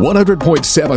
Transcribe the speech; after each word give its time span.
100.7 0.00 0.38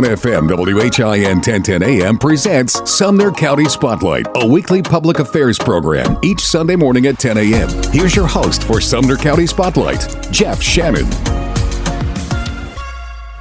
FM 0.02 0.48
WHIN 0.48 0.76
1010 0.76 1.82
AM 1.82 2.16
presents 2.16 2.90
Sumner 2.90 3.30
County 3.30 3.66
Spotlight, 3.66 4.26
a 4.36 4.46
weekly 4.46 4.80
public 4.80 5.18
affairs 5.18 5.58
program 5.58 6.18
each 6.24 6.40
Sunday 6.40 6.74
morning 6.74 7.04
at 7.04 7.18
10 7.18 7.36
a.m. 7.36 7.68
Here's 7.92 8.16
your 8.16 8.26
host 8.26 8.64
for 8.64 8.80
Sumner 8.80 9.18
County 9.18 9.46
Spotlight, 9.46 10.16
Jeff 10.30 10.62
Shannon. 10.62 11.04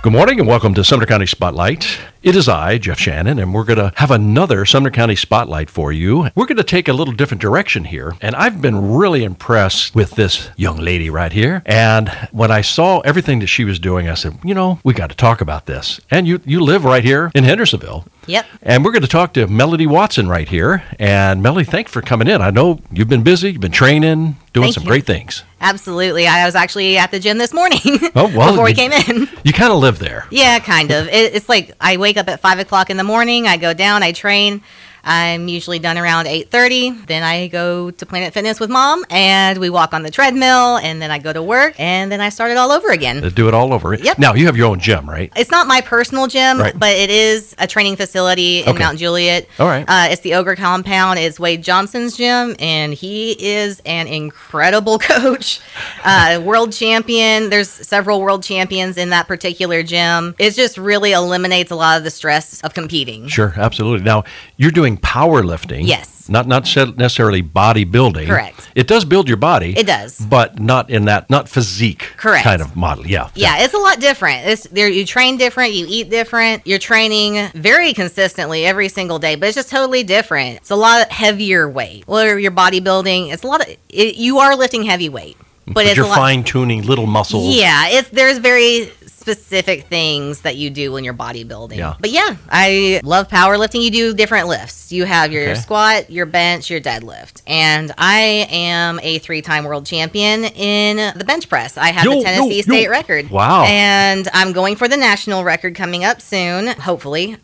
Good 0.02 0.12
morning 0.12 0.38
and 0.38 0.50
welcome 0.50 0.74
to 0.74 0.84
Sumner 0.84 1.06
County 1.06 1.28
Spotlight. 1.28 1.98
It 2.24 2.38
is 2.38 2.48
I, 2.48 2.78
Jeff 2.78 3.00
Shannon, 3.00 3.38
and 3.38 3.54
we're 3.54 3.66
going 3.66 3.80
to 3.80 3.92
have 3.98 4.10
another 4.10 4.64
Sumner 4.66 4.90
County 4.90 5.14
Spotlight 5.14 5.70
for 5.70 5.92
you. 5.92 6.30
We're 6.36 6.46
going 6.46 6.56
to 6.56 6.64
take 6.64 6.88
a 6.88 6.94
little 6.94 7.14
different 7.14 7.42
direction 7.42 7.84
here, 7.84 8.14
and 8.22 8.34
I've 8.34 8.62
been 8.62 8.94
really 8.94 9.26
impressed 9.26 9.94
with 9.94 10.12
this 10.12 10.50
young 10.56 10.78
lady 10.78 11.10
right 11.10 11.34
here. 11.34 11.62
And 11.66 12.08
when 12.32 12.50
I 12.50 12.62
saw 12.62 13.02
everything 13.02 13.40
that 13.40 13.48
she 13.48 13.66
was 13.66 13.78
doing, 13.78 14.08
I 14.08 14.14
said, 14.14 14.40
you 14.42 14.54
know, 14.54 14.80
we 14.86 14.94
got 14.94 15.10
to 15.10 15.18
talk 15.18 15.42
about 15.42 15.66
this. 15.66 16.00
And 16.10 16.26
you, 16.26 16.40
you 16.46 16.62
live 16.62 16.86
right 16.86 17.04
here 17.04 17.30
in 17.36 17.44
Hendersonville. 17.44 18.06
Yep. 18.26 18.46
And 18.62 18.86
we're 18.86 18.94
going 18.94 19.02
to 19.02 19.08
talk 19.10 19.34
to 19.34 19.46
Melody 19.48 19.86
Watson 19.86 20.30
right 20.30 20.48
here. 20.48 20.82
And 20.98 21.44
Melody, 21.44 21.66
thanks 21.70 21.92
for 21.92 22.02
coming 22.02 22.30
in. 22.30 22.42
I 22.42 22.52
know 22.52 22.80
you've 22.90 23.10
been 23.10 23.24
busy, 23.24 23.52
you've 23.52 23.60
been 23.60 23.74
training, 23.74 24.38
doing 24.54 24.68
Thank 24.68 24.76
some 24.76 24.84
you. 24.84 24.90
great 24.90 25.06
things. 25.06 25.44
Absolutely. 25.60 26.26
I 26.28 26.46
was 26.46 26.56
actually 26.56 26.98
at 26.98 27.12
the 27.12 27.20
gym 27.20 27.38
this 27.38 27.54
morning 27.54 27.80
Oh, 28.16 28.32
well, 28.36 28.52
before 28.52 28.64
we 28.64 28.74
came 28.74 28.92
in. 28.94 29.28
You 29.44 29.52
kind 29.52 29.74
of 29.74 29.80
live 29.80 30.00
there. 30.00 30.26
Yeah, 30.30 30.60
kind 30.60 30.92
of. 30.92 31.08
It, 31.08 31.36
it's 31.36 31.50
like 31.50 31.74
I 31.82 31.98
wake 31.98 32.13
up 32.18 32.28
at 32.28 32.40
five 32.40 32.60
o'clock 32.60 32.90
in 32.90 32.98
the 32.98 33.04
morning. 33.04 33.48
I 33.48 33.58
go 33.58 33.74
down. 33.74 34.04
I 34.04 34.12
train. 34.12 34.62
I'm 35.04 35.48
usually 35.48 35.80
done 35.80 35.98
around 35.98 36.28
eight 36.28 36.50
thirty. 36.50 36.92
Then 36.92 37.24
I 37.24 37.48
go 37.48 37.92
to 37.92 38.06
Planet 38.06 38.34
Fitness 38.34 38.60
with 38.60 38.70
mom, 38.70 39.04
and 39.10 39.58
we 39.60 39.70
walk 39.70 39.94
on 39.94 40.04
the 40.04 40.12
treadmill. 40.12 40.78
And 40.78 41.02
then 41.02 41.12
I 41.12 41.20
go 41.20 41.34
to 41.34 41.44
work, 41.44 41.76
and 41.78 42.12
then 42.12 42.22
I 42.22 42.30
start 42.30 42.52
it 42.52 42.58
all 42.58 42.72
over 42.72 42.90
again. 42.90 43.20
They 43.22 43.30
do 43.30 43.48
it 43.48 43.54
all 43.54 43.74
over. 43.74 43.94
Yep. 43.94 44.18
Now, 44.20 44.34
you 44.34 44.46
have 44.46 44.56
your 44.56 44.68
own 44.68 44.80
gym, 44.80 45.10
right? 45.10 45.32
It's 45.36 45.52
not 45.52 45.68
my 45.68 45.82
personal 45.82 46.28
gym, 46.28 46.58
Right. 46.60 46.78
but 46.78 46.96
it 46.96 47.10
is 47.10 47.54
a 47.60 47.68
training 47.68 47.96
facility 47.98 48.62
in 48.64 48.70
Okay. 48.70 48.80
Mount 48.80 48.98
Juliet. 48.98 49.48
All 49.60 49.68
right. 49.68 49.84
Uh, 49.88 50.08
it's 50.12 50.22
the 50.22 50.36
Ogre 50.36 50.56
Compound. 50.56 51.20
It's 51.20 51.40
Wade 51.40 51.64
Johnson's 51.64 52.16
gym, 52.16 52.56
and 52.60 52.94
he 52.94 53.32
is 53.40 53.82
an 53.86 54.08
incredible 54.08 55.00
coach, 55.00 55.60
uh, 56.06 56.42
world 56.44 56.72
champion. 56.72 57.50
There's 57.50 57.70
several 57.70 58.22
world 58.22 58.44
champions 58.44 58.98
in 58.98 59.10
that 59.10 59.28
particular 59.28 59.84
gym. 59.84 60.34
It 60.40 60.52
just 60.52 60.78
really 60.78 61.12
eliminates 61.12 61.72
a 61.72 61.76
lot 61.76 61.98
of 61.98 62.04
the 62.04 62.12
stress 62.12 62.62
of 62.62 62.74
competing. 62.74 63.28
Sure, 63.28 63.54
absolutely. 63.58 64.06
Now 64.06 64.24
you're 64.58 64.72
doing 64.72 64.93
powerlifting. 64.98 65.86
Yes. 65.88 66.30
Not 66.30 66.48
not 66.48 66.64
necessarily 66.98 67.44
bodybuilding. 67.44 68.28
Correct. 68.28 68.70
It 68.76 68.88
does 68.88 69.04
build 69.04 69.28
your 69.28 69.36
body. 69.38 69.78
It 69.78 69.86
does. 69.86 70.18
But 70.20 70.58
not 70.58 70.90
in 70.90 71.06
that 71.06 71.30
not 71.30 71.50
physique 71.50 72.14
Correct. 72.16 72.46
kind 72.46 72.62
of 72.62 72.76
model. 72.78 73.06
Yeah. 73.06 73.30
Yeah, 73.36 73.60
it's 73.60 73.74
a 73.74 73.78
lot 73.78 74.00
different. 74.00 74.48
It's 74.48 74.64
there. 74.70 74.88
You 74.88 75.06
train 75.06 75.36
different. 75.38 75.74
You 75.74 75.86
eat 75.90 76.10
different. 76.10 76.66
You're 76.66 76.80
training 76.80 77.50
very 77.56 77.94
consistently 77.94 78.66
every 78.66 78.88
single 78.88 79.20
day, 79.20 79.36
but 79.36 79.48
it's 79.48 79.56
just 79.56 79.70
totally 79.70 80.04
different. 80.04 80.58
It's 80.58 80.72
a 80.72 80.76
lot 80.78 81.12
heavier 81.12 81.68
weight. 81.70 82.08
Well, 82.08 82.40
you're 82.40 82.52
bodybuilding. 82.52 83.34
It's 83.34 83.44
a 83.44 83.48
lot 83.48 83.62
of. 83.62 83.76
It, 83.90 84.16
you 84.16 84.40
are 84.40 84.56
lifting 84.56 84.84
heavy 84.84 85.10
weight, 85.10 85.36
but, 85.66 85.74
But 85.74 85.86
it's 85.88 85.98
you're 85.98 86.06
a 86.06 86.10
lot. 86.10 86.16
fine 86.16 86.44
tuning 86.46 86.84
little 86.84 87.06
muscles. 87.06 87.54
Yeah, 87.54 87.90
it's 87.90 88.10
there's 88.10 88.38
very 88.38 88.90
specific 89.24 89.86
things 89.88 90.42
that 90.42 90.58
you 90.58 90.70
do 90.70 90.92
when 90.92 91.06
you're 91.06 91.14
bodybuilding. 91.14 91.78
Yeah. 91.78 91.96
But 91.98 92.10
yeah, 92.10 92.36
I 92.50 93.00
love 93.06 93.30
powerlifting. 93.30 93.82
You 93.82 93.90
do 93.90 94.14
different 94.14 94.50
lifts. 94.50 94.92
You 94.92 95.06
have 95.06 95.32
your 95.32 95.44
Okay. 95.52 95.56
squat, 95.56 96.10
your 96.12 96.26
bench, 96.26 96.70
your 96.70 96.82
deadlift. 96.82 97.42
And 97.48 97.94
I 97.98 98.48
am 98.52 99.00
a 99.02 99.20
three-time 99.20 99.64
world 99.64 99.86
champion 99.86 100.44
in 100.44 101.18
the 101.18 101.24
bench 101.24 101.48
press. 101.48 101.78
I 101.78 101.88
have 101.94 102.04
Yo, 102.04 102.18
the 102.18 102.24
Tennessee 102.26 102.56
yo. 102.58 102.62
state 102.64 102.90
record. 102.90 103.30
Wow. 103.30 103.64
And 103.64 104.28
I'm 104.34 104.52
going 104.52 104.76
for 104.76 104.90
the 104.90 104.98
national 104.98 105.46
record 105.46 105.74
coming 105.74 106.04
up 106.04 106.22
soon, 106.22 106.68
hopefully. 106.68 107.38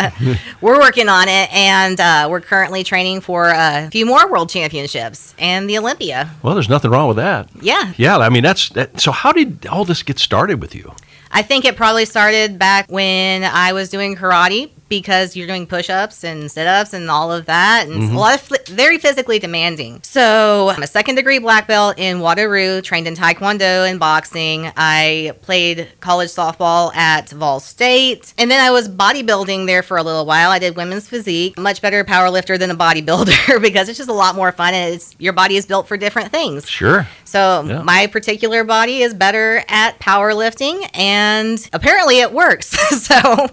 we're 0.62 0.80
working 0.80 1.10
on 1.10 1.28
it 1.28 1.52
and 1.52 2.00
uh, 2.00 2.28
we're 2.30 2.40
currently 2.40 2.82
training 2.82 3.20
for 3.20 3.50
a 3.54 3.90
few 3.90 4.06
more 4.06 4.26
world 4.30 4.48
championships 4.48 5.34
and 5.38 5.68
the 5.68 5.76
Olympia. 5.76 6.30
Well, 6.42 6.54
there's 6.54 6.70
nothing 6.70 6.90
wrong 6.90 7.08
with 7.08 7.18
that. 7.18 7.50
Yeah. 7.60 7.92
Yeah. 7.98 8.16
I 8.16 8.30
mean, 8.30 8.42
that's 8.42 8.70
that, 8.70 8.98
so. 9.00 9.12
How 9.12 9.32
did 9.32 9.66
all 9.66 9.84
this 9.84 10.02
get 10.02 10.18
started 10.18 10.60
with 10.62 10.74
you? 10.74 10.94
I 11.30 11.42
think 11.42 11.64
it 11.64 11.76
probably 11.76 12.04
started 12.04 12.58
back 12.58 12.90
when 12.90 13.44
I 13.44 13.72
was 13.72 13.88
doing 13.88 14.16
karate 14.16 14.70
because 14.88 15.34
you're 15.36 15.46
doing 15.46 15.66
push-ups 15.66 16.22
and 16.24 16.50
sit-ups 16.50 16.92
and 16.92 17.10
all 17.10 17.32
of 17.32 17.46
that 17.46 17.86
and 17.88 18.04
a 18.12 18.18
lot 18.18 18.34
of 18.34 18.40
fl- 18.40 18.54
very 18.68 18.98
physically 18.98 19.38
demanding. 19.38 20.00
So 20.02 20.68
I'm 20.74 20.82
a 20.82 20.86
second 20.86 21.16
degree 21.16 21.38
black 21.38 21.66
belt 21.66 21.98
in 21.98 22.20
Waterloo, 22.20 22.80
trained 22.82 23.06
in 23.08 23.14
Taekwondo 23.16 23.88
and 23.88 23.98
boxing. 23.98 24.70
I 24.76 25.32
played 25.42 25.88
college 26.00 26.28
softball 26.30 26.94
at 26.94 27.30
Vol 27.30 27.60
State 27.60 28.32
and 28.38 28.50
then 28.50 28.60
I 28.64 28.70
was 28.70 28.88
bodybuilding 28.88 29.66
there 29.66 29.82
for 29.82 29.96
a 29.96 30.02
little 30.02 30.24
while. 30.26 30.50
I 30.50 30.58
did 30.58 30.76
women's 30.76 31.08
physique, 31.08 31.58
much 31.58 31.82
better 31.82 32.04
power 32.04 32.30
lifter 32.30 32.56
than 32.58 32.70
a 32.70 32.76
bodybuilder 32.76 33.60
because 33.60 33.88
it's 33.88 33.98
just 33.98 34.10
a 34.10 34.14
lot 34.14 34.36
more 34.36 34.52
fun 34.52 34.74
and 34.74 34.94
it's 34.94 35.14
your 35.18 35.32
body 35.32 35.56
is 35.56 35.66
built 35.66 35.88
for 35.88 35.96
different 35.96 36.30
things. 36.30 36.68
Sure. 36.68 37.06
So 37.24 37.64
Yeah. 37.66 37.82
my 37.82 38.06
particular 38.06 38.62
body 38.64 39.02
is 39.02 39.12
better 39.14 39.62
at 39.68 39.98
powerlifting, 39.98 40.88
and 40.94 41.68
apparently 41.72 42.20
it 42.20 42.32
works. 42.32 42.66
so 43.02 43.46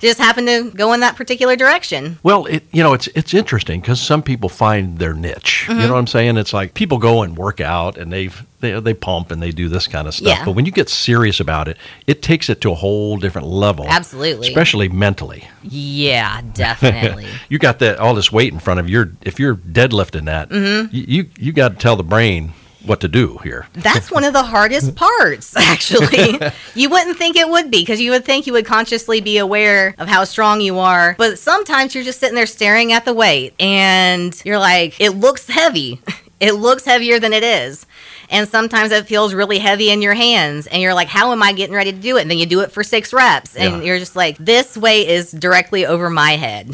just 0.00 0.18
happened 0.18 0.46
to 0.48 0.70
go 0.74 0.92
in 0.92 1.00
that 1.00 1.16
particular 1.16 1.56
direction. 1.56 2.18
Well, 2.22 2.46
it 2.46 2.64
you 2.72 2.82
know 2.82 2.92
it's 2.92 3.06
it's 3.08 3.32
interesting 3.34 3.80
because 3.80 4.00
some 4.00 4.22
people 4.22 4.48
find 4.48 4.98
their 4.98 5.14
niche. 5.14 5.64
Mm-hmm. 5.68 5.80
You 5.80 5.86
know 5.86 5.92
what 5.94 5.98
I'm 6.00 6.06
saying? 6.06 6.36
It's 6.36 6.52
like 6.52 6.74
people 6.74 6.98
go 6.98 7.22
and 7.22 7.36
work 7.36 7.60
out 7.60 7.96
and 7.96 8.12
they've 8.12 8.44
they 8.60 8.78
they 8.80 8.94
pump 8.94 9.30
and 9.30 9.42
they 9.42 9.50
do 9.50 9.68
this 9.68 9.86
kind 9.86 10.08
of 10.08 10.14
stuff. 10.14 10.38
Yeah. 10.38 10.44
But 10.44 10.52
when 10.52 10.66
you 10.66 10.72
get 10.72 10.88
serious 10.88 11.40
about 11.40 11.68
it, 11.68 11.76
it 12.06 12.22
takes 12.22 12.48
it 12.48 12.60
to 12.62 12.72
a 12.72 12.74
whole 12.74 13.16
different 13.18 13.46
level. 13.48 13.86
Absolutely. 13.88 14.48
especially 14.48 14.88
mentally. 14.88 15.48
Yeah, 15.62 16.40
definitely. 16.54 17.26
you 17.48 17.58
got 17.58 17.78
that 17.80 17.98
all 17.98 18.14
this 18.14 18.30
weight 18.32 18.52
in 18.52 18.58
front 18.58 18.80
of 18.80 18.88
you. 18.88 19.16
If 19.22 19.38
you're 19.38 19.56
deadlifting 19.56 20.24
that, 20.26 20.48
Mm-hmm. 20.50 20.94
you 20.94 21.04
you, 21.08 21.30
you 21.38 21.52
got 21.52 21.68
to 21.70 21.76
tell 21.76 21.96
the 21.96 22.02
brain 22.04 22.52
what 22.84 23.00
to 23.00 23.08
do 23.08 23.38
here. 23.42 23.66
That's 23.72 24.10
one 24.10 24.24
of 24.24 24.32
the 24.32 24.42
hardest 24.42 24.94
parts, 24.96 25.56
actually. 25.56 26.38
you 26.74 26.88
wouldn't 26.90 27.16
think 27.18 27.36
it 27.36 27.48
would 27.48 27.70
be 27.70 27.80
because 27.82 28.00
you 28.00 28.10
would 28.10 28.24
think 28.24 28.46
you 28.46 28.52
would 28.52 28.66
consciously 28.66 29.20
be 29.20 29.38
aware 29.38 29.94
of 29.98 30.08
how 30.08 30.24
strong 30.24 30.60
you 30.60 30.78
are. 30.78 31.14
But 31.18 31.38
sometimes 31.38 31.94
you're 31.94 32.04
just 32.04 32.20
sitting 32.20 32.34
there 32.34 32.46
staring 32.46 32.92
at 32.92 33.04
the 33.04 33.14
weight 33.14 33.54
and 33.60 34.40
you're 34.44 34.58
like, 34.58 35.00
it 35.00 35.10
looks 35.10 35.48
heavy. 35.48 36.00
It 36.40 36.56
looks 36.56 36.84
heavier 36.84 37.18
than 37.20 37.32
it 37.32 37.44
is. 37.44 37.86
And 38.28 38.46
sometimes 38.46 38.90
it 38.92 39.06
feels 39.06 39.32
really 39.32 39.58
heavy 39.58 39.88
in 39.90 40.02
your 40.02 40.12
hands. 40.12 40.66
And 40.66 40.82
you're 40.82 40.92
like, 40.92 41.08
how 41.08 41.32
am 41.32 41.42
I 41.42 41.52
getting 41.52 41.74
ready 41.74 41.90
to 41.92 41.96
do 41.98 42.18
it? 42.18 42.22
And 42.22 42.30
then 42.30 42.36
you 42.36 42.44
do 42.44 42.60
it 42.60 42.70
for 42.72 42.82
six 42.82 43.14
reps. 43.14 43.56
And 43.56 43.76
Yeah. 43.76 43.82
you're 43.82 43.98
just 43.98 44.14
like, 44.14 44.36
this 44.36 44.76
weight 44.76 45.08
is 45.08 45.30
directly 45.30 45.86
over 45.86 46.10
my 46.10 46.32
head. 46.32 46.70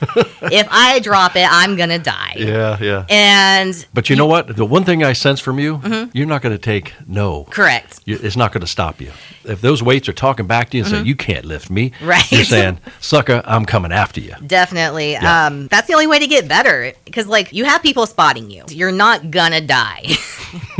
if 0.52 0.66
I 0.70 0.98
drop 1.00 1.36
it, 1.36 1.46
I'm 1.50 1.76
going 1.76 1.88
to 1.88 1.98
die. 1.98 2.34
Yeah, 2.36 2.78
yeah. 2.80 3.04
And 3.08 3.86
But 3.94 4.08
you 4.10 4.16
know 4.16 4.26
what? 4.26 4.56
The 4.56 4.64
one 4.64 4.84
thing 4.84 5.02
I 5.04 5.12
sense 5.14 5.40
from 5.40 5.58
you, 5.58 5.78
Mm-hmm. 5.78 6.10
you're 6.12 6.26
not 6.26 6.42
going 6.42 6.54
to 6.54 6.58
take 6.62 6.92
no. 7.06 7.44
correct. 7.44 8.00
You- 8.04 8.18
It's 8.22 8.36
not 8.36 8.52
going 8.52 8.60
to 8.62 8.66
stop 8.66 9.00
you. 9.00 9.10
If 9.44 9.60
those 9.60 9.82
weights 9.82 10.08
are 10.08 10.12
talking 10.12 10.46
back 10.46 10.70
to 10.70 10.76
you 10.76 10.82
and 10.84 10.90
saying, 10.90 11.06
you 11.06 11.14
can't 11.16 11.44
lift 11.44 11.70
me, 11.70 11.90
Mm-hmm. 11.90 12.06
Right. 12.08 12.32
you're 12.32 12.44
saying, 12.44 12.78
sucker, 13.00 13.42
I'm 13.44 13.64
coming 13.64 13.92
after 13.92 14.20
you. 14.20 14.34
Definitely. 14.46 15.12
Yeah. 15.12 15.46
Um, 15.46 15.66
that's 15.68 15.86
the 15.86 15.94
only 15.94 16.06
way 16.08 16.18
to 16.18 16.26
get 16.26 16.48
better 16.48 16.92
because, 17.04 17.26
like, 17.26 17.52
you 17.52 17.64
have 17.64 17.82
people 17.82 18.06
spotting 18.06 18.50
you. 18.50 18.64
You're 18.68 18.92
not 18.92 19.30
gonna 19.30 19.60
die. 19.60 20.04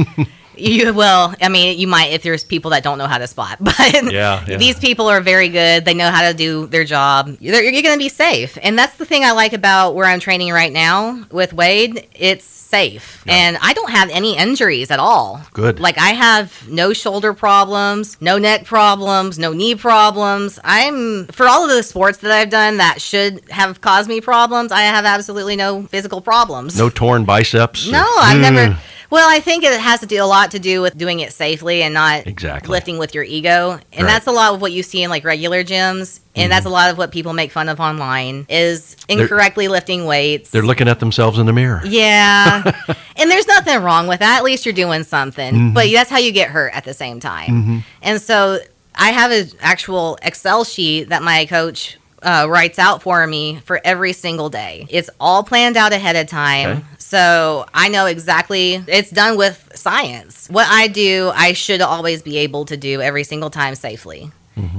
you 0.56 0.92
will. 0.94 1.34
I 1.40 1.48
mean, 1.48 1.78
you 1.78 1.86
might 1.86 2.12
if 2.12 2.22
there's 2.22 2.44
people 2.44 2.70
that 2.72 2.82
don't 2.82 2.98
know 2.98 3.06
how 3.06 3.18
to 3.18 3.26
spot, 3.26 3.58
but 3.60 3.78
Yeah, 4.12 4.44
yeah. 4.46 4.56
these 4.56 4.78
people 4.78 5.08
are 5.08 5.20
very 5.20 5.48
good. 5.48 5.84
They 5.84 5.94
know 5.94 6.10
how 6.10 6.28
to 6.28 6.34
do 6.36 6.66
their 6.66 6.84
job. 6.84 7.36
You're, 7.40 7.60
you're 7.62 7.82
gonna 7.82 7.98
be 7.98 8.08
safe, 8.08 8.58
and 8.62 8.78
that's 8.78 8.96
the 8.96 9.04
thing 9.04 9.24
I 9.24 9.32
like 9.32 9.52
about 9.52 9.94
where 9.94 10.06
I'm 10.06 10.20
training 10.20 10.52
right 10.52 10.72
now 10.72 11.24
with 11.30 11.52
Wade. 11.52 12.06
It's 12.14 12.44
safe, 12.44 13.22
Yeah. 13.26 13.34
and 13.34 13.58
I 13.62 13.72
don't 13.74 13.90
have 13.90 14.10
any 14.10 14.36
injuries 14.36 14.90
at 14.90 14.98
all. 14.98 15.40
Good. 15.52 15.78
Like 15.78 15.98
I 15.98 16.08
have 16.10 16.68
no 16.68 16.92
shoulder 16.92 17.32
problems, 17.32 18.16
no 18.20 18.38
neck 18.38 18.64
problems, 18.64 19.38
no 19.38 19.52
knee 19.52 19.76
problems. 19.76 20.58
I'm 20.64 21.26
for 21.28 21.46
all 21.46 21.62
of 21.64 21.70
the 21.70 21.82
sports 21.84 22.18
that 22.18 22.32
I've 22.32 22.50
done 22.50 22.78
that 22.78 23.00
should 23.00 23.48
have 23.50 23.80
caused 23.80 24.08
me 24.08 24.20
problems. 24.20 24.72
I 24.72 24.80
have 24.82 25.04
absolutely 25.04 25.54
no 25.54 25.82
physical 25.84 26.20
problems. 26.20 26.76
No 26.76 26.90
torn 26.90 27.24
biceps. 27.24 27.88
No, 27.88 28.00
or- 28.02 28.06
I've 28.18 28.40
never. 28.40 28.72
Hmm. 28.74 28.80
Well, 29.10 29.28
I 29.28 29.40
think 29.40 29.64
it 29.64 29.78
has 29.80 30.00
to 30.00 30.06
do 30.06 30.22
a 30.22 30.26
lot 30.26 30.50
to 30.52 30.58
do 30.58 30.82
with 30.82 30.96
doing 30.98 31.20
it 31.20 31.32
safely 31.32 31.82
and 31.82 31.94
not 31.94 32.26
Exactly. 32.26 32.70
lifting 32.70 32.98
with 32.98 33.14
your 33.14 33.24
ego. 33.24 33.70
And 33.72 33.80
Right. 33.80 33.90
Mm-hmm. 33.98 34.06
that's 34.06 34.26
a 34.26 34.32
lot 34.32 34.54
of 34.54 34.60
what 34.60 34.72
you 34.72 34.82
see 34.82 35.02
in 35.02 35.10
like 35.10 35.24
regular 35.24 35.62
gyms. 35.64 36.20
And 36.34 36.52
that's 36.52 36.66
a 36.66 36.70
lot 36.70 36.90
of 36.90 36.98
what 36.98 37.12
people 37.12 37.32
make 37.32 37.50
fun 37.50 37.68
of 37.70 37.80
online 37.80 38.44
is 38.50 38.94
incorrectly 39.08 39.68
lifting 39.68 40.04
weights. 40.04 40.50
They're 40.50 40.62
looking 40.62 40.86
at 40.86 41.00
themselves 41.00 41.38
in 41.38 41.46
the 41.46 41.52
mirror. 41.52 41.80
Yeah. 41.84 42.62
and 43.16 43.30
there's 43.30 43.46
nothing 43.46 43.80
wrong 43.82 44.06
with 44.06 44.18
that. 44.20 44.38
At 44.38 44.44
least 44.44 44.66
you're 44.66 44.74
doing 44.74 45.02
something. 45.04 45.54
Mm-hmm. 45.54 45.72
But 45.72 45.86
that's 45.92 46.10
how 46.10 46.18
you 46.18 46.32
get 46.32 46.50
hurt 46.50 46.74
at 46.74 46.84
the 46.84 46.92
same 46.92 47.20
time. 47.20 47.84
And 48.02 48.20
so 48.20 48.58
I 48.94 49.12
have 49.12 49.30
an 49.30 49.48
actual 49.60 50.18
Excel 50.22 50.64
sheet 50.64 51.04
that 51.08 51.22
my 51.22 51.46
coach 51.46 51.96
uh, 52.26 52.46
writes 52.50 52.78
out 52.78 53.02
for 53.02 53.26
me 53.26 53.60
for 53.64 53.80
every 53.84 54.12
single 54.12 54.50
day. 54.50 54.86
It's 54.90 55.08
all 55.20 55.44
planned 55.44 55.76
out 55.76 55.92
ahead 55.92 56.16
of 56.16 56.26
time. 56.26 56.70
Okay. 56.70 56.84
So 56.98 57.64
I 57.72 57.88
know 57.88 58.06
exactly 58.06 58.82
it's 58.88 59.10
done 59.10 59.38
with 59.38 59.70
science. 59.74 60.48
What 60.50 60.66
I 60.68 60.88
do, 60.88 61.30
I 61.34 61.52
should 61.52 61.80
always 61.80 62.20
be 62.22 62.36
able 62.38 62.64
to 62.66 62.76
do 62.76 63.00
every 63.00 63.22
single 63.22 63.48
time 63.50 63.76
safely. 63.76 64.30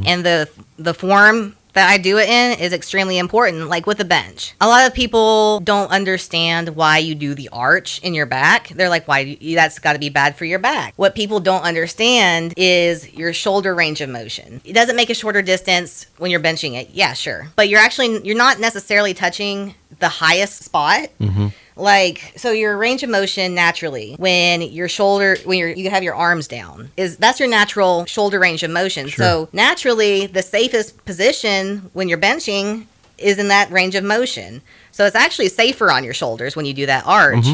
And 0.06 0.26
the 0.26 0.50
the 0.78 0.94
form 0.94 1.56
that 1.78 1.92
I 1.92 2.00
do 2.00 2.18
it 2.18 2.28
in 2.28 2.60
is 2.60 2.74
extremely 2.74 3.20
important, 3.20 3.70
like 3.70 3.86
with 3.86 4.00
a 4.00 4.06
bench. 4.06 4.56
A 4.60 4.68
lot 4.68 4.88
of 4.88 4.96
people 4.96 5.60
don't 5.60 5.92
understand 5.92 6.70
why 6.70 6.98
you 6.98 7.14
do 7.14 7.36
the 7.36 7.50
arch 7.54 8.00
in 8.00 8.16
your 8.16 8.26
back. 8.26 8.70
They're 8.70 8.90
like, 8.90 9.08
why? 9.08 9.38
That's 9.40 9.78
got 9.78 9.94
to 9.94 10.00
be 10.00 10.10
bad 10.10 10.36
for 10.36 10.46
your 10.46 10.58
back. 10.58 10.96
What 10.96 11.14
people 11.14 11.40
don't 11.40 11.62
understand 11.62 12.56
is 12.58 13.14
your 13.14 13.32
shoulder 13.32 13.76
range 13.76 14.02
of 14.02 14.10
motion. 14.10 14.60
It 14.66 14.74
doesn't 14.74 14.96
make 14.96 15.12
a 15.12 15.14
shorter 15.14 15.44
distance 15.44 16.08
when 16.18 16.32
you're 16.32 16.40
benching 16.40 16.74
it. 16.74 16.90
Yeah, 16.94 17.14
sure. 17.14 17.50
But 17.56 17.70
you're 17.70 17.80
actually, 17.80 18.26
you're 18.26 18.36
not 18.36 18.60
necessarily 18.60 19.14
touching 19.14 19.76
the 20.00 20.10
highest 20.10 20.64
spot. 20.64 21.10
Mm-hmm. 21.20 21.48
Like 21.78 22.34
so, 22.36 22.52
your 22.52 22.78
range 22.78 23.04
of 23.04 23.10
motion 23.10 23.54
naturally 23.56 24.16
when 24.18 24.62
your 24.62 24.88
shoulder 24.90 25.38
when 25.46 25.60
you're 25.60 25.70
you 25.70 25.90
have 25.90 26.04
your 26.04 26.16
arms 26.16 26.48
down 26.48 26.90
is 26.98 27.18
that's 27.18 27.40
your 27.40 27.50
natural 27.50 28.06
shoulder 28.06 28.40
range 28.40 28.64
of 28.64 28.72
motion. 28.72 29.10
So 29.10 29.48
naturally, 29.54 30.26
the 30.28 30.42
safest 30.42 31.06
position 31.06 31.90
when 31.94 32.10
you're 32.10 32.18
benching 32.18 32.86
is 33.18 33.38
in 33.40 33.48
that 33.50 33.72
range 33.72 33.96
of 33.96 34.04
motion. 34.04 34.62
So 34.92 35.06
it's 35.06 35.16
actually 35.16 35.50
safer 35.50 35.92
on 35.92 36.04
your 36.04 36.14
shoulders 36.14 36.56
when 36.56 36.66
you 36.66 36.74
do 36.74 36.86
that 36.88 37.06
arch. 37.06 37.46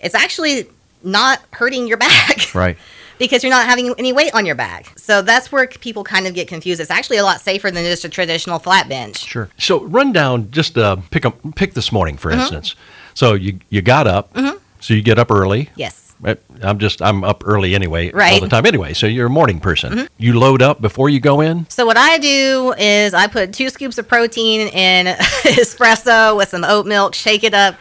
It's 0.00 0.14
actually 0.14 0.66
not 1.02 1.40
hurting 1.52 1.86
your 1.86 1.96
back 1.98 2.38
Right. 2.54 2.76
because 3.18 3.42
you're 3.42 3.50
not 3.50 3.66
having 3.66 3.94
any 3.98 4.12
weight 4.12 4.34
on 4.34 4.44
your 4.44 4.54
back. 4.54 4.98
So 4.98 5.22
that's 5.22 5.50
where 5.50 5.66
people 5.66 6.04
kind 6.04 6.26
of 6.26 6.34
get 6.34 6.48
confused. 6.48 6.80
It's 6.80 6.90
actually 6.90 7.16
a 7.16 7.22
lot 7.22 7.40
safer 7.40 7.70
than 7.70 7.84
just 7.84 8.04
a 8.04 8.08
traditional 8.10 8.58
flat 8.58 8.88
bench. 8.88 9.18
Sure. 9.24 9.48
So 9.58 9.84
run 9.84 10.12
down 10.12 10.50
just 10.50 10.76
uh, 10.76 10.96
pick 11.10 11.24
up 11.24 11.36
pick 11.54 11.74
this 11.74 11.92
morning 11.92 12.16
for 12.16 12.30
Mm-hmm. 12.30 12.40
instance. 12.40 12.74
So 13.16 13.32
you 13.34 13.58
you 13.70 13.80
got 13.82 14.06
up. 14.06 14.36
So 14.80 14.94
you 14.94 15.02
get 15.02 15.18
up 15.18 15.30
early. 15.32 15.70
Yes. 15.74 16.14
I'm 16.62 16.78
just 16.78 17.02
I'm 17.02 17.24
up 17.24 17.42
early 17.46 17.74
anyway 17.74 18.10
all 18.12 18.18
Right. 18.18 18.34
Mm-hmm. 18.36 18.44
the 18.44 18.48
time 18.50 18.66
anyway. 18.66 18.92
So 18.94 19.06
you're 19.06 19.26
a 19.26 19.30
morning 19.30 19.58
person. 19.60 20.08
You 20.18 20.38
load 20.38 20.62
up 20.62 20.80
before 20.80 21.08
you 21.10 21.18
go 21.20 21.40
in. 21.40 21.66
So 21.68 21.84
what 21.84 21.96
I 21.96 22.18
do 22.18 22.74
is 22.78 23.12
I 23.14 23.26
put 23.26 23.52
two 23.52 23.68
scoops 23.70 23.98
of 23.98 24.06
protein 24.08 24.68
in 24.68 25.06
espresso 25.60 26.36
with 26.36 26.48
some 26.50 26.64
oat 26.64 26.86
milk, 26.86 27.14
shake 27.14 27.42
it 27.44 27.54
up, 27.54 27.74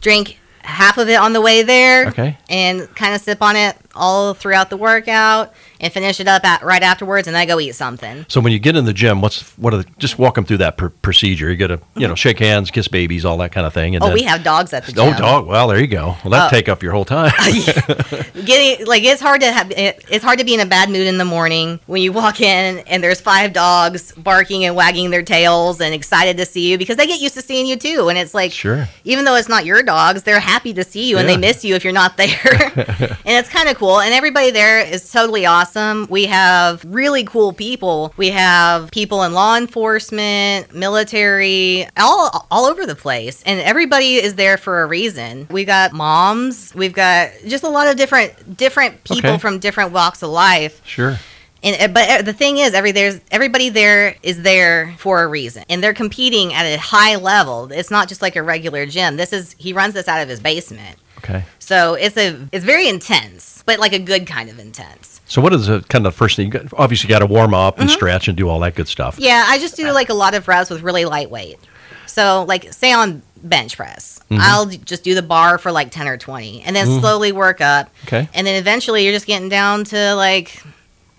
drink 0.00 0.38
half 0.62 0.96
of 0.98 1.08
it 1.08 1.16
on 1.18 1.32
the 1.32 1.40
way 1.40 1.62
there, 1.62 2.06
Okay. 2.08 2.38
and 2.48 2.88
kind 2.94 3.14
of 3.14 3.20
sip 3.20 3.42
on 3.42 3.56
it 3.56 3.76
all 3.94 4.32
throughout 4.34 4.70
the 4.70 4.76
workout, 4.76 5.52
and 5.82 5.92
finish 5.92 6.20
it 6.20 6.28
up 6.28 6.44
at, 6.44 6.62
right 6.62 6.82
afterwards, 6.82 7.26
and 7.28 7.34
then 7.34 7.42
I 7.42 7.46
go 7.46 7.60
eat 7.60 7.74
something. 7.74 8.24
So 8.28 8.40
when 8.40 8.52
you 8.52 8.58
get 8.58 8.76
in 8.76 8.84
the 8.86 8.92
gym, 8.94 9.20
what's 9.20 9.42
what 9.58 9.74
are 9.74 9.78
the, 9.78 9.86
just 9.98 10.18
walk 10.18 10.36
them 10.36 10.44
through 10.44 10.58
that 10.58 10.76
pr- 10.78 10.86
procedure. 10.88 11.50
You 11.50 11.56
got 11.56 11.66
to 11.66 11.80
you 11.96 12.02
know 12.02 12.08
mm-hmm. 12.08 12.14
shake 12.14 12.38
hands, 12.38 12.70
kiss 12.70 12.88
babies, 12.88 13.24
all 13.24 13.36
that 13.38 13.52
kind 13.52 13.66
of 13.66 13.74
thing. 13.74 13.94
And 13.96 14.02
Oh, 14.02 14.06
then, 14.06 14.14
we 14.14 14.22
have 14.22 14.42
dogs 14.44 14.72
at 14.72 14.86
the 14.86 14.92
oh, 14.92 15.06
gym. 15.06 15.14
Oh, 15.16 15.18
dog. 15.18 15.46
Well, 15.46 15.68
there 15.68 15.80
you 15.80 15.86
go. 15.88 16.16
Well, 16.24 16.30
that 16.30 16.46
Oh. 16.46 16.50
take 16.50 16.68
up 16.68 16.82
your 16.82 16.92
whole 16.92 17.04
time. 17.04 17.32
getting 18.44 18.86
like 18.86 19.02
it's 19.04 19.20
hard 19.20 19.40
to 19.40 19.52
have 19.52 19.70
it, 19.72 20.04
it's 20.08 20.24
hard 20.24 20.38
to 20.38 20.44
be 20.44 20.54
in 20.54 20.60
a 20.60 20.66
bad 20.66 20.88
mood 20.88 21.06
in 21.06 21.18
the 21.18 21.24
morning 21.24 21.80
when 21.86 22.00
you 22.02 22.12
walk 22.12 22.40
in 22.40 22.78
and 22.86 23.02
there's 23.02 23.20
five 23.20 23.52
dogs 23.52 24.12
barking 24.12 24.64
and 24.64 24.76
wagging 24.76 25.10
their 25.10 25.22
tails 25.22 25.80
and 25.80 25.94
excited 25.94 26.36
to 26.36 26.46
see 26.46 26.70
you 26.70 26.78
because 26.78 26.96
they 26.96 27.06
get 27.06 27.20
used 27.20 27.34
to 27.34 27.42
seeing 27.42 27.66
you 27.66 27.76
too 27.76 28.08
and 28.08 28.18
it's 28.18 28.34
like 28.34 28.52
Sure. 28.52 28.88
even 29.04 29.24
though 29.24 29.34
it's 29.36 29.48
not 29.48 29.64
your 29.64 29.82
dogs 29.82 30.22
they're 30.22 30.40
happy 30.40 30.72
to 30.74 30.84
see 30.84 31.08
you 31.08 31.18
and 31.18 31.28
Yeah. 31.28 31.34
they 31.34 31.40
miss 31.40 31.64
you 31.64 31.74
if 31.74 31.84
you're 31.84 31.92
not 31.92 32.16
there 32.16 32.28
and 32.76 33.18
it's 33.26 33.48
kind 33.48 33.68
of 33.68 33.76
cool 33.76 34.00
and 34.00 34.12
everybody 34.14 34.50
there 34.50 34.78
is 34.80 35.10
totally 35.10 35.46
awesome 35.46 35.71
we 36.10 36.26
have 36.26 36.84
really 36.84 37.24
cool 37.24 37.52
people 37.52 38.12
we 38.16 38.30
have 38.30 38.90
people 38.90 39.22
in 39.22 39.32
law 39.32 39.56
enforcement 39.56 40.74
military 40.74 41.86
all 41.96 42.46
all 42.50 42.64
over 42.66 42.84
the 42.86 42.94
place 42.94 43.42
and 43.44 43.60
everybody 43.60 44.16
is 44.16 44.34
there 44.34 44.56
for 44.56 44.82
a 44.82 44.86
reason 44.86 45.46
we 45.50 45.64
got 45.64 45.92
moms 45.92 46.74
we've 46.74 46.92
got 46.92 47.30
just 47.46 47.64
a 47.64 47.68
lot 47.68 47.86
of 47.86 47.96
different 47.96 48.56
different 48.56 49.02
people 49.04 49.30
Okay. 49.30 49.38
from 49.38 49.58
different 49.58 49.92
walks 49.92 50.22
of 50.22 50.30
life 50.30 50.80
sure. 50.84 51.18
and 51.62 51.76
uh, 51.80 51.88
but 51.92 52.08
uh, 52.10 52.22
the 52.22 52.32
thing 52.32 52.58
is, 52.58 52.74
every 52.74 52.92
there's 52.92 53.20
everybody 53.30 53.68
there 53.68 54.16
is 54.22 54.42
there 54.42 54.94
for 54.98 55.22
a 55.22 55.26
reason, 55.28 55.64
and 55.68 55.82
they're 55.82 55.94
competing 55.94 56.52
at 56.52 56.64
a 56.66 56.76
high 56.76 57.14
level. 57.16 57.70
It's 57.70 57.90
not 57.90 58.08
just 58.08 58.20
like 58.20 58.34
a 58.34 58.42
regular 58.42 58.84
gym. 58.86 59.16
This 59.16 59.32
is 59.32 59.54
he 59.58 59.72
runs 59.72 59.94
this 59.94 60.08
out 60.08 60.20
of 60.22 60.28
his 60.28 60.40
basement, 60.40 60.98
Okay. 61.24 61.44
so 61.58 61.94
it's 61.94 62.16
a 62.16 62.48
it's 62.52 62.64
very 62.64 62.88
intense, 62.88 63.62
but 63.66 63.78
like 63.78 63.92
a 63.92 63.98
good 63.98 64.26
kind 64.26 64.50
of 64.50 64.58
intense. 64.58 65.20
So 65.26 65.40
what 65.40 65.52
is 65.52 65.66
the 65.68 65.80
kind 65.88 66.04
of 66.06 66.12
the 66.12 66.16
first 66.16 66.36
thing? 66.36 66.46
You 66.46 66.52
got, 66.52 66.66
obviously, 66.76 67.08
you 67.08 67.14
got 67.14 67.20
to 67.20 67.26
warm 67.26 67.54
up 67.54 67.74
Mm-hmm. 67.74 67.82
and 67.82 67.90
stretch 67.90 68.28
and 68.28 68.36
do 68.36 68.48
all 68.48 68.60
that 68.60 68.74
good 68.74 68.88
stuff. 68.88 69.18
Yeah, 69.18 69.44
I 69.46 69.58
just 69.58 69.76
do 69.76 69.90
like 69.92 70.08
a 70.10 70.14
lot 70.14 70.34
of 70.34 70.46
reps 70.48 70.68
with 70.70 70.82
really 70.82 71.04
lightweight. 71.04 71.58
So 72.06 72.44
like 72.46 72.72
say 72.72 72.92
on 72.92 73.22
bench 73.42 73.76
press, 73.76 74.18
Mm-hmm. 74.30 74.40
I'll 74.40 74.66
just 74.66 75.04
do 75.04 75.14
the 75.14 75.22
bar 75.22 75.58
for 75.58 75.70
like 75.72 75.90
ten 75.90 76.08
or 76.08 76.16
twenty, 76.16 76.62
and 76.62 76.74
then 76.74 76.86
slowly 77.00 77.32
work 77.32 77.60
up. 77.60 77.90
Okay. 78.04 78.28
And 78.34 78.46
then 78.46 78.56
eventually 78.56 79.04
you're 79.04 79.12
just 79.12 79.26
getting 79.26 79.48
down 79.50 79.84
to 79.84 80.14
like 80.14 80.62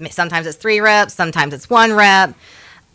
sometimes 0.10 0.48
it's 0.48 0.58
three 0.58 0.80
reps, 0.80 1.14
sometimes 1.14 1.54
it's 1.54 1.70
one 1.70 1.94
rep, 1.94 2.34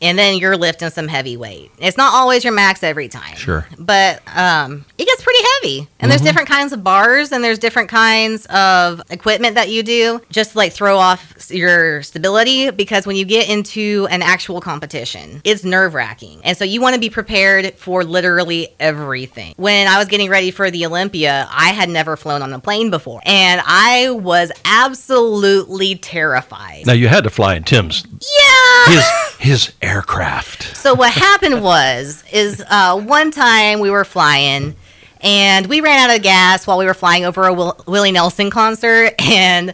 and 0.00 0.18
then 0.18 0.38
you're 0.38 0.56
lifting 0.56 0.90
some 0.90 1.08
heavy 1.08 1.36
weight. 1.36 1.70
It's 1.78 1.96
not 1.96 2.12
always 2.14 2.44
your 2.44 2.52
max 2.52 2.82
every 2.82 3.08
time. 3.08 3.36
Sure. 3.36 3.66
Mm-hmm. 3.72 3.84
But 3.84 4.22
um, 4.36 4.84
it 4.96 5.04
gets 5.06 5.22
pretty 5.22 5.42
heavy. 5.54 5.88
And 6.00 6.10
there's 6.10 6.22
different 6.22 6.48
kinds 6.48 6.72
of 6.72 6.84
bars 6.84 7.32
and 7.32 7.42
there's 7.42 7.58
different 7.58 7.88
kinds 7.88 8.46
of 8.46 9.02
equipment 9.10 9.54
that 9.56 9.68
you 9.70 9.82
do 9.82 10.20
just 10.30 10.52
to 10.52 10.58
like 10.58 10.72
throw 10.72 10.96
off 10.98 11.50
your 11.50 12.02
stability 12.02 12.70
because 12.70 13.06
when 13.06 13.16
you 13.16 13.24
get 13.24 13.48
into 13.48 14.06
an 14.10 14.22
actual 14.22 14.60
competition, 14.60 15.40
it's 15.44 15.64
nerve 15.64 15.94
wracking. 15.94 16.40
And 16.44 16.56
so 16.56 16.64
you 16.64 16.80
want 16.80 16.94
to 16.94 17.00
be 17.00 17.10
prepared 17.10 17.74
for 17.74 18.04
literally 18.04 18.68
everything. 18.78 19.54
When 19.56 19.88
I 19.88 19.98
was 19.98 20.08
getting 20.08 20.30
ready 20.30 20.50
for 20.50 20.70
the 20.70 20.86
Olympia, 20.86 21.48
I 21.50 21.70
had 21.70 21.88
never 21.88 22.16
flown 22.16 22.42
on 22.42 22.52
a 22.52 22.58
plane 22.60 22.90
before. 22.90 23.20
And 23.24 23.60
I 23.64 24.10
was 24.10 24.52
absolutely 24.64 25.96
terrified. 25.96 26.86
Now 26.86 26.92
you 26.92 27.08
had 27.08 27.24
to 27.24 27.30
fly 27.30 27.54
in 27.56 27.64
Tim's 27.64 28.04
Yeah. 28.06 28.94
his 28.94 29.04
his 29.38 29.72
aircraft. 29.88 30.76
So 30.76 30.94
what 30.94 31.12
happened 31.12 31.62
was, 31.72 32.22
is 32.32 32.62
uh, 32.68 33.00
one 33.00 33.30
time 33.30 33.80
we 33.80 33.90
were 33.90 34.04
flying, 34.04 34.74
and 35.20 35.66
we 35.66 35.80
ran 35.80 36.10
out 36.10 36.16
of 36.16 36.22
gas 36.22 36.66
while 36.66 36.78
we 36.78 36.84
were 36.86 36.94
flying 36.94 37.24
over 37.24 37.46
a 37.46 37.52
Will- 37.54 37.82
Willie 37.86 38.12
Nelson 38.12 38.50
concert, 38.50 39.14
and 39.20 39.72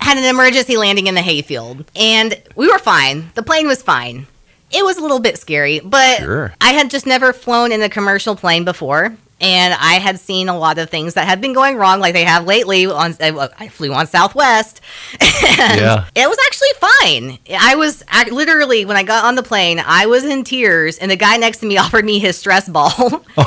had 0.00 0.16
an 0.16 0.24
emergency 0.24 0.76
landing 0.76 1.06
in 1.06 1.14
the 1.14 1.22
hayfield, 1.22 1.84
and 1.94 2.40
we 2.56 2.66
were 2.70 2.78
fine. 2.78 3.30
The 3.34 3.42
plane 3.42 3.66
was 3.66 3.82
fine. 3.82 4.26
It 4.70 4.84
was 4.84 4.96
a 4.98 5.00
little 5.02 5.18
bit 5.20 5.38
scary, 5.38 5.80
but 5.80 6.18
Sure. 6.18 6.52
I 6.60 6.72
had 6.72 6.90
just 6.90 7.06
never 7.06 7.32
flown 7.32 7.72
in 7.72 7.82
a 7.82 7.88
commercial 7.88 8.36
plane 8.36 8.64
before. 8.64 9.16
And 9.40 9.72
I 9.74 9.94
had 10.00 10.18
seen 10.18 10.48
a 10.48 10.58
lot 10.58 10.78
of 10.78 10.90
things 10.90 11.14
that 11.14 11.26
had 11.28 11.40
been 11.40 11.52
going 11.52 11.76
wrong, 11.76 12.00
like 12.00 12.12
they 12.12 12.24
have 12.24 12.44
lately. 12.44 12.86
On 12.86 13.14
I 13.20 13.68
flew 13.68 13.92
on 13.92 14.06
Southwest, 14.08 14.80
and 15.20 15.80
Yeah. 15.80 16.06
it 16.16 16.28
was 16.28 16.38
actually 16.46 16.68
fine. 16.80 17.38
I 17.60 17.76
was 17.76 18.02
I, 18.08 18.28
literally 18.30 18.84
when 18.84 18.96
I 18.96 19.04
got 19.04 19.24
on 19.24 19.36
the 19.36 19.42
plane, 19.44 19.80
I 19.84 20.06
was 20.06 20.24
in 20.24 20.42
tears, 20.42 20.98
and 20.98 21.08
the 21.10 21.16
guy 21.16 21.36
next 21.36 21.58
to 21.58 21.66
me 21.66 21.76
offered 21.84 22.04
me 22.04 22.18
his 22.18 22.36
stress 22.36 22.68
ball. 22.68 23.22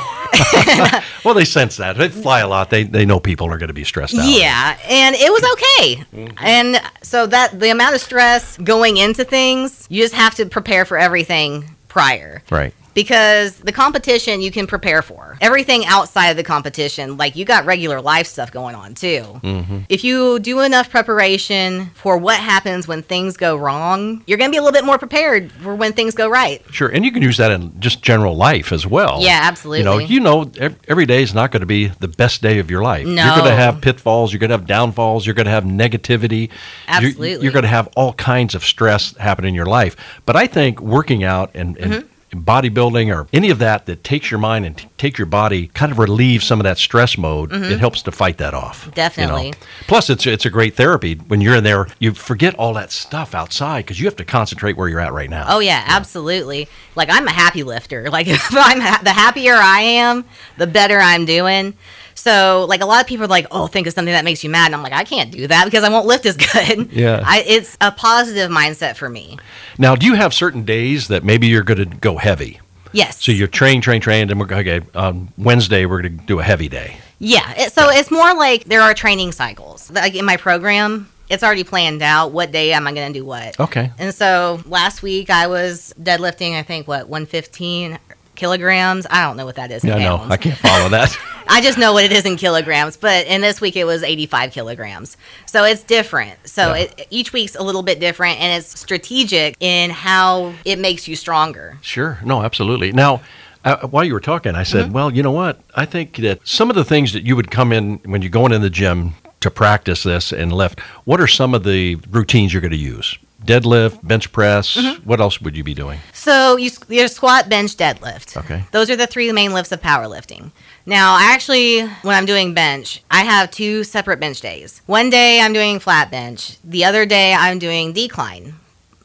Well, 1.23 1.33
they 1.35 1.45
sense 1.45 1.77
that 1.77 1.97
they 1.97 2.09
fly 2.09 2.39
a 2.39 2.47
lot. 2.47 2.69
They 2.69 2.83
they 2.83 3.05
know 3.05 3.19
people 3.19 3.47
are 3.47 3.57
going 3.57 3.67
to 3.67 3.73
be 3.73 3.83
stressed 3.83 4.15
out. 4.17 4.25
yeah, 4.27 4.77
and 4.87 5.15
it 5.15 5.31
was 5.31 5.43
okay. 5.53 6.03
Mm-hmm. 6.15 6.37
And 6.45 6.81
so 7.03 7.27
that 7.27 7.59
the 7.59 7.69
amount 7.69 7.95
of 7.95 8.01
stress 8.01 8.57
going 8.57 8.97
into 8.97 9.23
things, 9.23 9.85
you 9.89 10.01
just 10.01 10.15
have 10.15 10.35
to 10.35 10.45
prepare 10.45 10.85
for 10.85 10.97
everything 10.97 11.75
prior. 11.89 12.41
Right. 12.49 12.73
Because 12.93 13.55
the 13.57 13.71
competition 13.71 14.41
you 14.41 14.51
can 14.51 14.67
prepare 14.67 15.01
for 15.01 15.37
everything 15.41 15.85
outside 15.85 16.27
of 16.27 16.37
the 16.37 16.43
competition 16.43 17.17
like 17.17 17.35
you 17.35 17.45
got 17.45 17.65
regular 17.65 18.01
life 18.01 18.27
stuff 18.27 18.51
going 18.51 18.75
on 18.75 18.93
too 18.93 19.21
Mm-hmm. 19.43 19.79
if 19.89 20.03
you 20.03 20.39
do 20.39 20.59
enough 20.61 20.89
preparation 20.89 21.87
for 21.93 22.17
what 22.17 22.39
happens 22.39 22.87
when 22.87 23.01
things 23.03 23.37
go 23.37 23.55
wrong 23.55 24.23
you're 24.27 24.37
going 24.37 24.49
to 24.49 24.53
be 24.53 24.57
a 24.57 24.61
little 24.61 24.73
bit 24.77 24.85
more 24.85 24.97
prepared 24.97 25.51
for 25.51 25.75
when 25.75 25.93
things 25.93 26.15
go 26.15 26.29
right 26.29 26.61
Sure, 26.71 26.89
and 26.89 27.03
you 27.05 27.11
can 27.11 27.21
use 27.21 27.37
that 27.37 27.51
in 27.51 27.79
just 27.79 28.01
general 28.01 28.35
life 28.35 28.71
as 28.71 28.85
well. 28.87 29.21
Yeah, 29.21 29.39
absolutely. 29.43 29.79
You 29.79 29.85
know, 29.85 29.97
you 29.99 30.19
know, 30.19 30.51
every 30.87 31.05
day 31.05 31.21
is 31.21 31.33
not 31.33 31.51
going 31.51 31.61
to 31.61 31.65
be 31.65 31.87
the 31.87 32.07
best 32.07 32.41
day 32.41 32.59
of 32.59 32.69
your 32.71 32.81
life. 32.81 33.05
No. 33.05 33.23
You're 33.25 33.35
going 33.35 33.49
to 33.49 33.55
have 33.55 33.81
pitfalls. 33.81 34.31
You're 34.31 34.39
going 34.39 34.49
to 34.51 34.57
have 34.57 34.67
downfalls. 34.67 35.25
You're 35.25 35.35
going 35.35 35.45
to 35.45 35.51
have 35.51 35.63
negativity. 35.65 36.39
You're- 36.49 36.49
Absolutely. 36.87 37.43
You're, 37.43 37.51
going 37.53 37.63
to 37.63 37.69
have 37.69 37.87
all 37.95 38.13
kinds 38.13 38.55
of 38.55 38.63
stress 38.63 39.15
happen 39.17 39.45
in 39.45 39.53
your 39.53 39.65
life. 39.65 39.95
But 40.25 40.35
I 40.35 40.47
think 40.47 40.79
working 40.81 41.23
out 41.23 41.51
and, 41.55 41.77
and 41.77 41.91
Mm-hmm. 41.93 42.07
Bodybuilding 42.31 43.13
or 43.15 43.27
any 43.33 43.49
of 43.49 43.59
that 43.59 43.85
that 43.85 44.03
takes 44.03 44.31
your 44.31 44.39
mind 44.39 44.65
and 44.65 44.77
t- 44.77 44.87
takes 44.97 45.17
your 45.19 45.25
body, 45.25 45.67
kind 45.67 45.91
of 45.91 45.99
relieve 45.99 46.43
some 46.43 46.59
of 46.59 46.63
that 46.63 46.77
stress 46.77 47.17
mode, 47.17 47.51
it 47.53 47.79
helps 47.79 48.01
to 48.03 48.11
fight 48.11 48.37
that 48.37 48.53
off. 48.53 48.83
you 48.85 48.87
know. 48.87 48.91
Mm-hmm. 48.91 48.95
Definitely. 48.95 49.53
Plus, 49.87 50.09
it's 50.09 50.25
it's 50.25 50.45
a 50.45 50.49
great 50.49 50.75
therapy 50.75 51.15
when 51.15 51.41
you're 51.41 51.55
in 51.55 51.63
there. 51.63 51.87
You 51.99 52.13
forget 52.13 52.55
all 52.55 52.73
that 52.75 52.91
stuff 52.91 53.35
outside 53.35 53.85
because 53.85 53.99
you 53.99 54.05
have 54.05 54.15
to 54.17 54.25
concentrate 54.25 54.77
where 54.77 54.87
you're 54.87 54.99
at 54.99 55.13
right 55.13 55.29
now. 55.29 55.45
Oh 55.47 55.59
yeah, 55.59 55.83
absolutely. 55.87 56.67
Like 56.95 57.09
I'm 57.11 57.27
a 57.27 57.31
happy 57.31 57.63
lifter. 57.63 58.09
Like 58.09 58.27
if 58.27 58.45
I'm 58.51 58.79
ha- 58.81 59.01
the 59.03 59.13
happier 59.13 59.53
I 59.55 59.81
am, 59.81 60.25
the 60.57 60.67
better 60.67 60.97
I'm 60.99 61.25
doing. 61.25 61.75
So 62.21 62.67
like 62.69 62.81
a 62.81 62.85
lot 62.85 63.01
of 63.01 63.07
people 63.07 63.25
are 63.25 63.29
like, 63.29 63.47
"Oh, 63.49 63.65
think 63.67 63.87
of 63.87 63.93
something 63.93 64.13
that 64.13 64.23
makes 64.23 64.43
you 64.43 64.49
mad." 64.49 64.67
And 64.67 64.75
I'm 64.75 64.83
like, 64.83 64.93
"I 64.93 65.03
can't 65.03 65.31
do 65.31 65.47
that 65.47 65.65
because 65.65 65.83
I 65.83 65.89
won't 65.89 66.05
lift 66.05 66.25
as 66.25 66.37
good." 66.53 66.91
Yeah. 66.91 67.23
I, 67.25 67.43
it's 67.45 67.77
a 67.81 67.91
positive 67.91 68.51
mindset 68.51 68.95
for 68.95 69.09
me. 69.09 69.39
Now, 69.77 69.95
do 69.95 70.05
you 70.05 70.13
have 70.13 70.33
certain 70.33 70.63
days 70.63 71.07
that 71.07 71.23
maybe 71.23 71.47
you're 71.47 71.63
going 71.63 71.89
to 71.89 71.97
go 71.97 72.17
heavy? 72.17 72.59
Yes. 72.91 73.23
So 73.23 73.31
you're 73.31 73.47
train, 73.47 73.81
train, 73.81 74.01
train, 74.01 74.29
and 74.29 74.39
we're 74.39 74.53
okay. 74.53 74.81
On 74.93 75.29
Wednesday, 75.37 75.85
we're 75.85 76.01
going 76.01 76.19
to 76.19 76.25
do 76.25 76.39
a 76.39 76.43
heavy 76.43 76.69
day. 76.69 76.97
Yeah. 77.19 77.53
It, 77.57 77.73
so 77.73 77.89
it's 77.89 78.11
more 78.11 78.35
like 78.35 78.65
there 78.65 78.81
are 78.81 78.93
training 78.93 79.31
cycles. 79.31 79.89
Like 79.89 80.13
in 80.13 80.25
my 80.25 80.37
program, 80.37 81.09
it's 81.29 81.43
already 81.43 81.63
planned 81.63 82.01
out. 82.01 82.33
What 82.33 82.51
day 82.51 82.73
am 82.73 82.87
I 82.87 82.93
going 82.93 83.13
to 83.13 83.19
do 83.19 83.25
what? 83.25 83.59
Okay. 83.59 83.91
And 83.97 84.13
so 84.13 84.61
last 84.65 85.01
week 85.01 85.29
I 85.29 85.47
was 85.47 85.93
deadlifting. 85.99 86.53
I 86.53 86.63
think 86.63 86.87
what 86.87 87.07
115 87.07 87.97
kilograms. 88.41 89.05
I 89.09 89.23
don't 89.23 89.37
know 89.37 89.45
what 89.45 89.55
that 89.55 89.69
is. 89.71 89.83
in 89.83 89.89
Yeah, 89.91 89.99
no. 89.99 90.17
I 90.27 90.35
can't 90.35 90.57
follow 90.57 90.89
that. 90.89 91.15
I 91.47 91.61
just 91.61 91.77
know 91.77 91.93
what 91.93 92.03
it 92.03 92.11
is 92.11 92.25
in 92.25 92.37
kilograms, 92.37 92.97
but 92.97 93.27
in 93.27 93.39
this 93.41 93.61
week 93.61 93.75
it 93.75 93.83
was 93.85 94.01
85 94.01 94.51
kilograms. 94.51 95.15
So 95.45 95.63
it's 95.63 95.83
different. 95.83 96.39
So 96.47 96.73
Yeah. 96.73 96.81
it, 96.85 97.07
each 97.11 97.33
week's 97.33 97.53
a 97.55 97.61
little 97.61 97.83
bit 97.83 97.99
different 97.99 98.39
and 98.39 98.59
it's 98.59 98.79
strategic 98.79 99.55
in 99.59 99.91
how 99.91 100.53
it 100.65 100.79
makes 100.79 101.07
you 101.07 101.15
stronger. 101.15 101.77
Sure. 101.81 102.17
No, 102.25 102.41
absolutely. 102.41 102.91
Now, 102.91 103.21
uh, 103.63 103.77
while 103.87 104.03
you 104.03 104.13
were 104.13 104.19
talking, 104.19 104.55
I 104.55 104.63
Mm-hmm. 104.63 104.71
said, 104.71 104.91
well, 104.91 105.13
you 105.13 105.21
know 105.21 105.31
what? 105.31 105.59
I 105.75 105.85
think 105.85 106.15
that 106.17 106.39
some 106.47 106.71
of 106.71 106.75
the 106.75 106.83
things 106.83 107.13
that 107.13 107.23
you 107.23 107.35
would 107.35 107.51
come 107.51 107.71
in 107.71 107.97
when 108.05 108.23
you're 108.23 108.31
going 108.31 108.53
in 108.53 108.61
the 108.63 108.71
gym 108.71 109.13
to 109.41 109.51
practice 109.51 110.01
this 110.01 110.31
and 110.33 110.51
lift, 110.51 110.79
what 111.05 111.21
are 111.21 111.27
some 111.27 111.53
of 111.53 111.63
the 111.63 111.95
routines 112.09 112.53
you're 112.53 112.61
going 112.61 112.71
to 112.71 112.77
use? 112.95 113.19
Deadlift, 113.43 114.05
bench 114.05 114.31
press. 114.31 114.75
Mm-hmm. 114.75 115.07
What 115.07 115.19
else 115.19 115.41
would 115.41 115.57
you 115.57 115.63
be 115.63 115.73
doing? 115.73 115.99
So 116.13 116.57
you 116.57 116.69
you 116.89 117.07
squat, 117.07 117.49
bench, 117.49 117.75
deadlift. 117.75 118.37
Okay. 118.37 118.63
Those 118.71 118.89
are 118.89 118.95
the 118.95 119.07
three 119.07 119.31
main 119.31 119.53
lifts 119.53 119.71
of 119.71 119.81
powerlifting. 119.81 120.51
Now, 120.85 121.13
I 121.13 121.31
actually, 121.33 121.81
when 121.81 122.15
I'm 122.15 122.25
doing 122.25 122.53
bench, 122.53 123.03
I 123.09 123.23
have 123.23 123.51
two 123.51 123.83
separate 123.83 124.19
bench 124.19 124.41
days. 124.41 124.81
One 124.85 125.09
day 125.09 125.39
I'm 125.41 125.53
doing 125.53 125.79
flat 125.79 126.09
bench. 126.09 126.57
The 126.63 126.85
other 126.85 127.05
day 127.05 127.33
I'm 127.33 127.59
doing 127.59 127.93
decline 127.93 128.55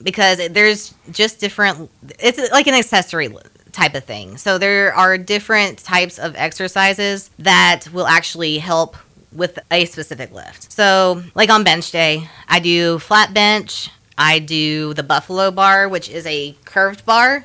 because 0.03 0.47
there's 0.49 0.95
just 1.11 1.41
different. 1.41 1.91
It's 2.19 2.39
like 2.51 2.67
an 2.67 2.75
accessory 2.75 3.29
type 3.73 3.95
of 3.95 4.05
thing. 4.05 4.39
So 4.39 4.59
there 4.59 4.95
are 4.95 5.19
different 5.19 5.79
types 5.79 6.19
of 6.19 6.35
exercises 6.37 7.31
that 7.39 7.89
will 7.93 8.07
actually 8.07 8.59
help 8.59 8.97
with 9.33 9.59
a 9.71 9.85
specific 9.85 10.33
lift. 10.33 10.73
So, 10.73 11.23
like 11.35 11.51
on 11.51 11.63
bench 11.63 11.91
day, 11.91 12.29
I 12.49 12.59
do 12.59 12.99
flat 12.99 13.35
bench. 13.35 13.91
I 14.19 14.39
do 14.39 14.95
the 14.95 15.03
buffalo 15.03 15.51
bar, 15.51 15.89
which 15.89 16.09
is 16.09 16.27
a 16.27 16.55
curved 16.65 17.05
bar, 17.05 17.43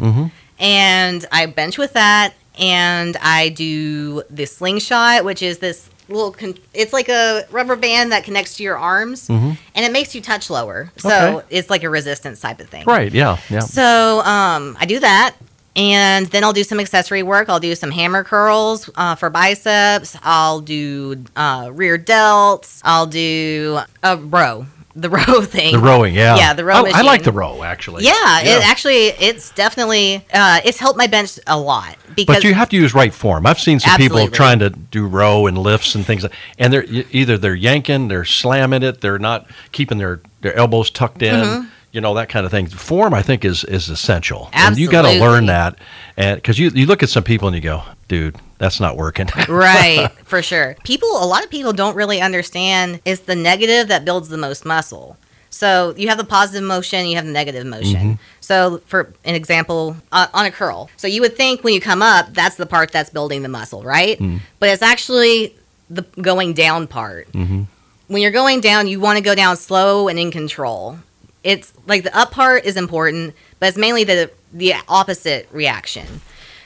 and 0.60 1.26
I 1.32 1.46
bench 1.48 1.78
with 1.78 1.94
that. 1.94 2.34
And 2.60 3.16
I 3.22 3.50
do 3.50 4.24
the 4.30 4.46
slingshot, 4.46 5.24
which 5.24 5.42
is 5.42 5.60
this 5.60 5.90
little. 6.10 6.32
Con- 6.34 6.58
it's 6.74 6.92
like 6.92 7.08
a 7.10 7.46
rubber 7.50 7.76
band 7.78 8.12
that 8.12 8.24
connects 8.26 8.58
to 8.58 8.64
your 8.64 8.78
arms, 8.78 9.30
and 9.30 9.58
it 9.76 9.92
makes 9.92 10.14
you 10.14 10.22
touch 10.22 10.50
lower. 10.50 10.92
So 10.98 11.10
Okay. 11.38 11.46
it's 11.50 11.70
like 11.70 11.84
a 11.84 11.90
resistance 11.90 12.42
type 12.42 12.60
of 12.60 12.68
thing. 12.70 12.84
Right. 12.86 13.12
Yeah. 13.12 13.38
Yeah. 13.50 13.60
So 13.62 14.20
um, 14.22 14.76
I 14.80 14.86
do 14.86 15.00
that. 15.00 15.36
And 15.74 16.26
then 16.28 16.44
I'll 16.44 16.52
do 16.52 16.66
some 16.66 16.82
accessory 16.82 17.24
work. 17.24 17.48
I'll 17.48 17.62
do 17.62 17.74
some 17.76 17.92
hammer 17.92 18.26
curls 18.26 18.90
uh, 18.98 19.16
for 19.16 19.30
biceps. 19.30 20.18
I'll 20.22 20.60
do 20.60 21.24
uh, 21.38 21.70
rear 21.72 21.98
delts. 21.98 22.82
I'll 22.84 23.06
do 23.08 23.80
a 24.04 24.18
row, 24.18 24.66
the 24.96 25.10
row 25.18 25.42
thing. 25.42 25.74
The 25.74 25.80
rowing. 25.80 26.14
Yeah. 26.16 26.36
Yeah, 26.38 26.54
the 26.54 26.66
row 26.66 26.86
I, 26.86 26.92
I 26.96 27.02
like 27.02 27.24
the 27.24 27.32
row 27.32 27.64
actually. 27.64 28.04
Yeah, 28.04 28.42
it 28.42 28.66
actually 28.68 29.08
it's 29.08 29.52
definitely 29.52 30.26
uh, 30.34 30.62
it's 30.66 30.78
helped 30.80 30.98
my 30.98 31.08
bench 31.08 31.40
a 31.48 31.58
lot 31.60 31.96
because 32.16 32.38
But 32.38 32.44
you 32.44 32.54
have 32.54 32.70
to 32.70 32.76
use 32.78 32.94
right 32.94 33.14
form. 33.14 33.46
I've 33.46 33.60
seen 33.60 33.80
some 33.80 33.92
people 33.98 34.18
trying 34.34 34.60
to 34.60 34.70
do 34.70 35.08
row 35.08 35.48
and 35.48 35.58
lifts 35.58 35.96
and 35.96 36.06
things, 36.06 36.24
like- 36.24 36.34
and 36.58 36.72
they're 36.74 36.86
either 37.12 37.38
they're 37.38 37.56
yanking, 37.56 38.08
they're 38.08 38.26
slamming 38.26 38.84
it, 38.84 39.02
they're 39.02 39.20
not 39.20 39.48
keeping 39.72 39.98
their, 39.98 40.20
their 40.42 40.56
elbows 40.56 40.90
tucked 40.90 41.22
in, 41.22 41.70
you 41.92 42.02
know 42.02 42.14
that 42.16 42.30
kind 42.30 42.46
of 42.46 42.52
thing. 42.52 42.68
Form, 42.68 43.14
I 43.14 43.22
think, 43.22 43.44
is 43.46 43.64
is 43.64 43.90
essential, 43.90 44.50
and 44.54 44.78
you 44.78 44.90
got 44.90 45.02
to 45.04 45.20
learn 45.20 45.46
that. 45.48 45.78
And 46.18 46.36
because 46.38 46.58
you 46.60 46.70
you 46.70 46.86
look 46.86 47.04
at 47.04 47.10
some 47.10 47.24
people 47.24 47.48
and 47.48 47.56
you 47.56 47.62
go, 47.62 47.84
dude, 48.08 48.36
that's 48.62 48.80
not 48.80 48.96
working. 48.96 49.28
right 49.50 50.08
for 50.24 50.44
sure. 50.44 50.76
People 50.84 51.10
a 51.10 51.26
lot 51.26 51.44
of 51.44 51.50
people 51.50 51.74
don't 51.74 51.96
really 51.96 52.22
understand 52.22 53.02
it's 53.06 53.22
the 53.22 53.36
negative 53.36 53.88
that 53.88 54.06
builds 54.06 54.30
the 54.30 54.38
most 54.38 54.66
muscle. 54.66 55.18
So 55.50 55.96
you 55.98 56.10
have 56.10 56.20
the 56.20 56.24
positive 56.24 56.64
motion 56.64 57.08
you 57.08 57.16
have 57.16 57.26
the 57.26 57.32
negative 57.32 57.66
motion. 57.66 57.96
Mm-hmm. 57.96 58.22
So 58.40 58.80
for 58.86 59.14
an 59.26 59.34
example 59.34 59.98
uh, 60.12 60.28
on 60.36 60.46
a 60.46 60.52
curl. 60.52 60.92
So 60.96 61.08
you 61.08 61.22
would 61.22 61.36
think 61.36 61.64
when 61.64 61.74
you 61.74 61.82
come 61.82 62.04
up 62.04 62.34
that's 62.34 62.56
the 62.56 62.68
part 62.68 62.92
that's 62.92 63.10
building 63.10 63.42
the 63.42 63.50
muscle 63.50 63.82
right? 63.82 64.20
Mm. 64.20 64.42
But 64.60 64.70
it's 64.70 64.84
actually 64.84 65.56
the 65.90 66.04
going 66.22 66.54
down 66.54 66.86
part. 66.86 67.32
Mm-hmm. 67.32 67.64
When 68.10 68.22
you're 68.22 68.30
going 68.30 68.62
down 68.62 68.88
you 68.88 69.00
want 69.00 69.18
to 69.18 69.24
go 69.24 69.34
down 69.34 69.58
slow 69.58 70.08
and 70.08 70.20
in 70.20 70.30
control. 70.30 71.00
It's 71.44 71.74
like 71.88 72.04
the 72.04 72.16
up 72.16 72.30
part 72.30 72.64
is 72.66 72.78
important 72.78 73.34
but 73.60 73.70
it's 73.70 73.78
mainly 73.78 74.04
the 74.04 74.30
the 74.54 74.76
opposite 74.88 75.50
reaction 75.52 76.22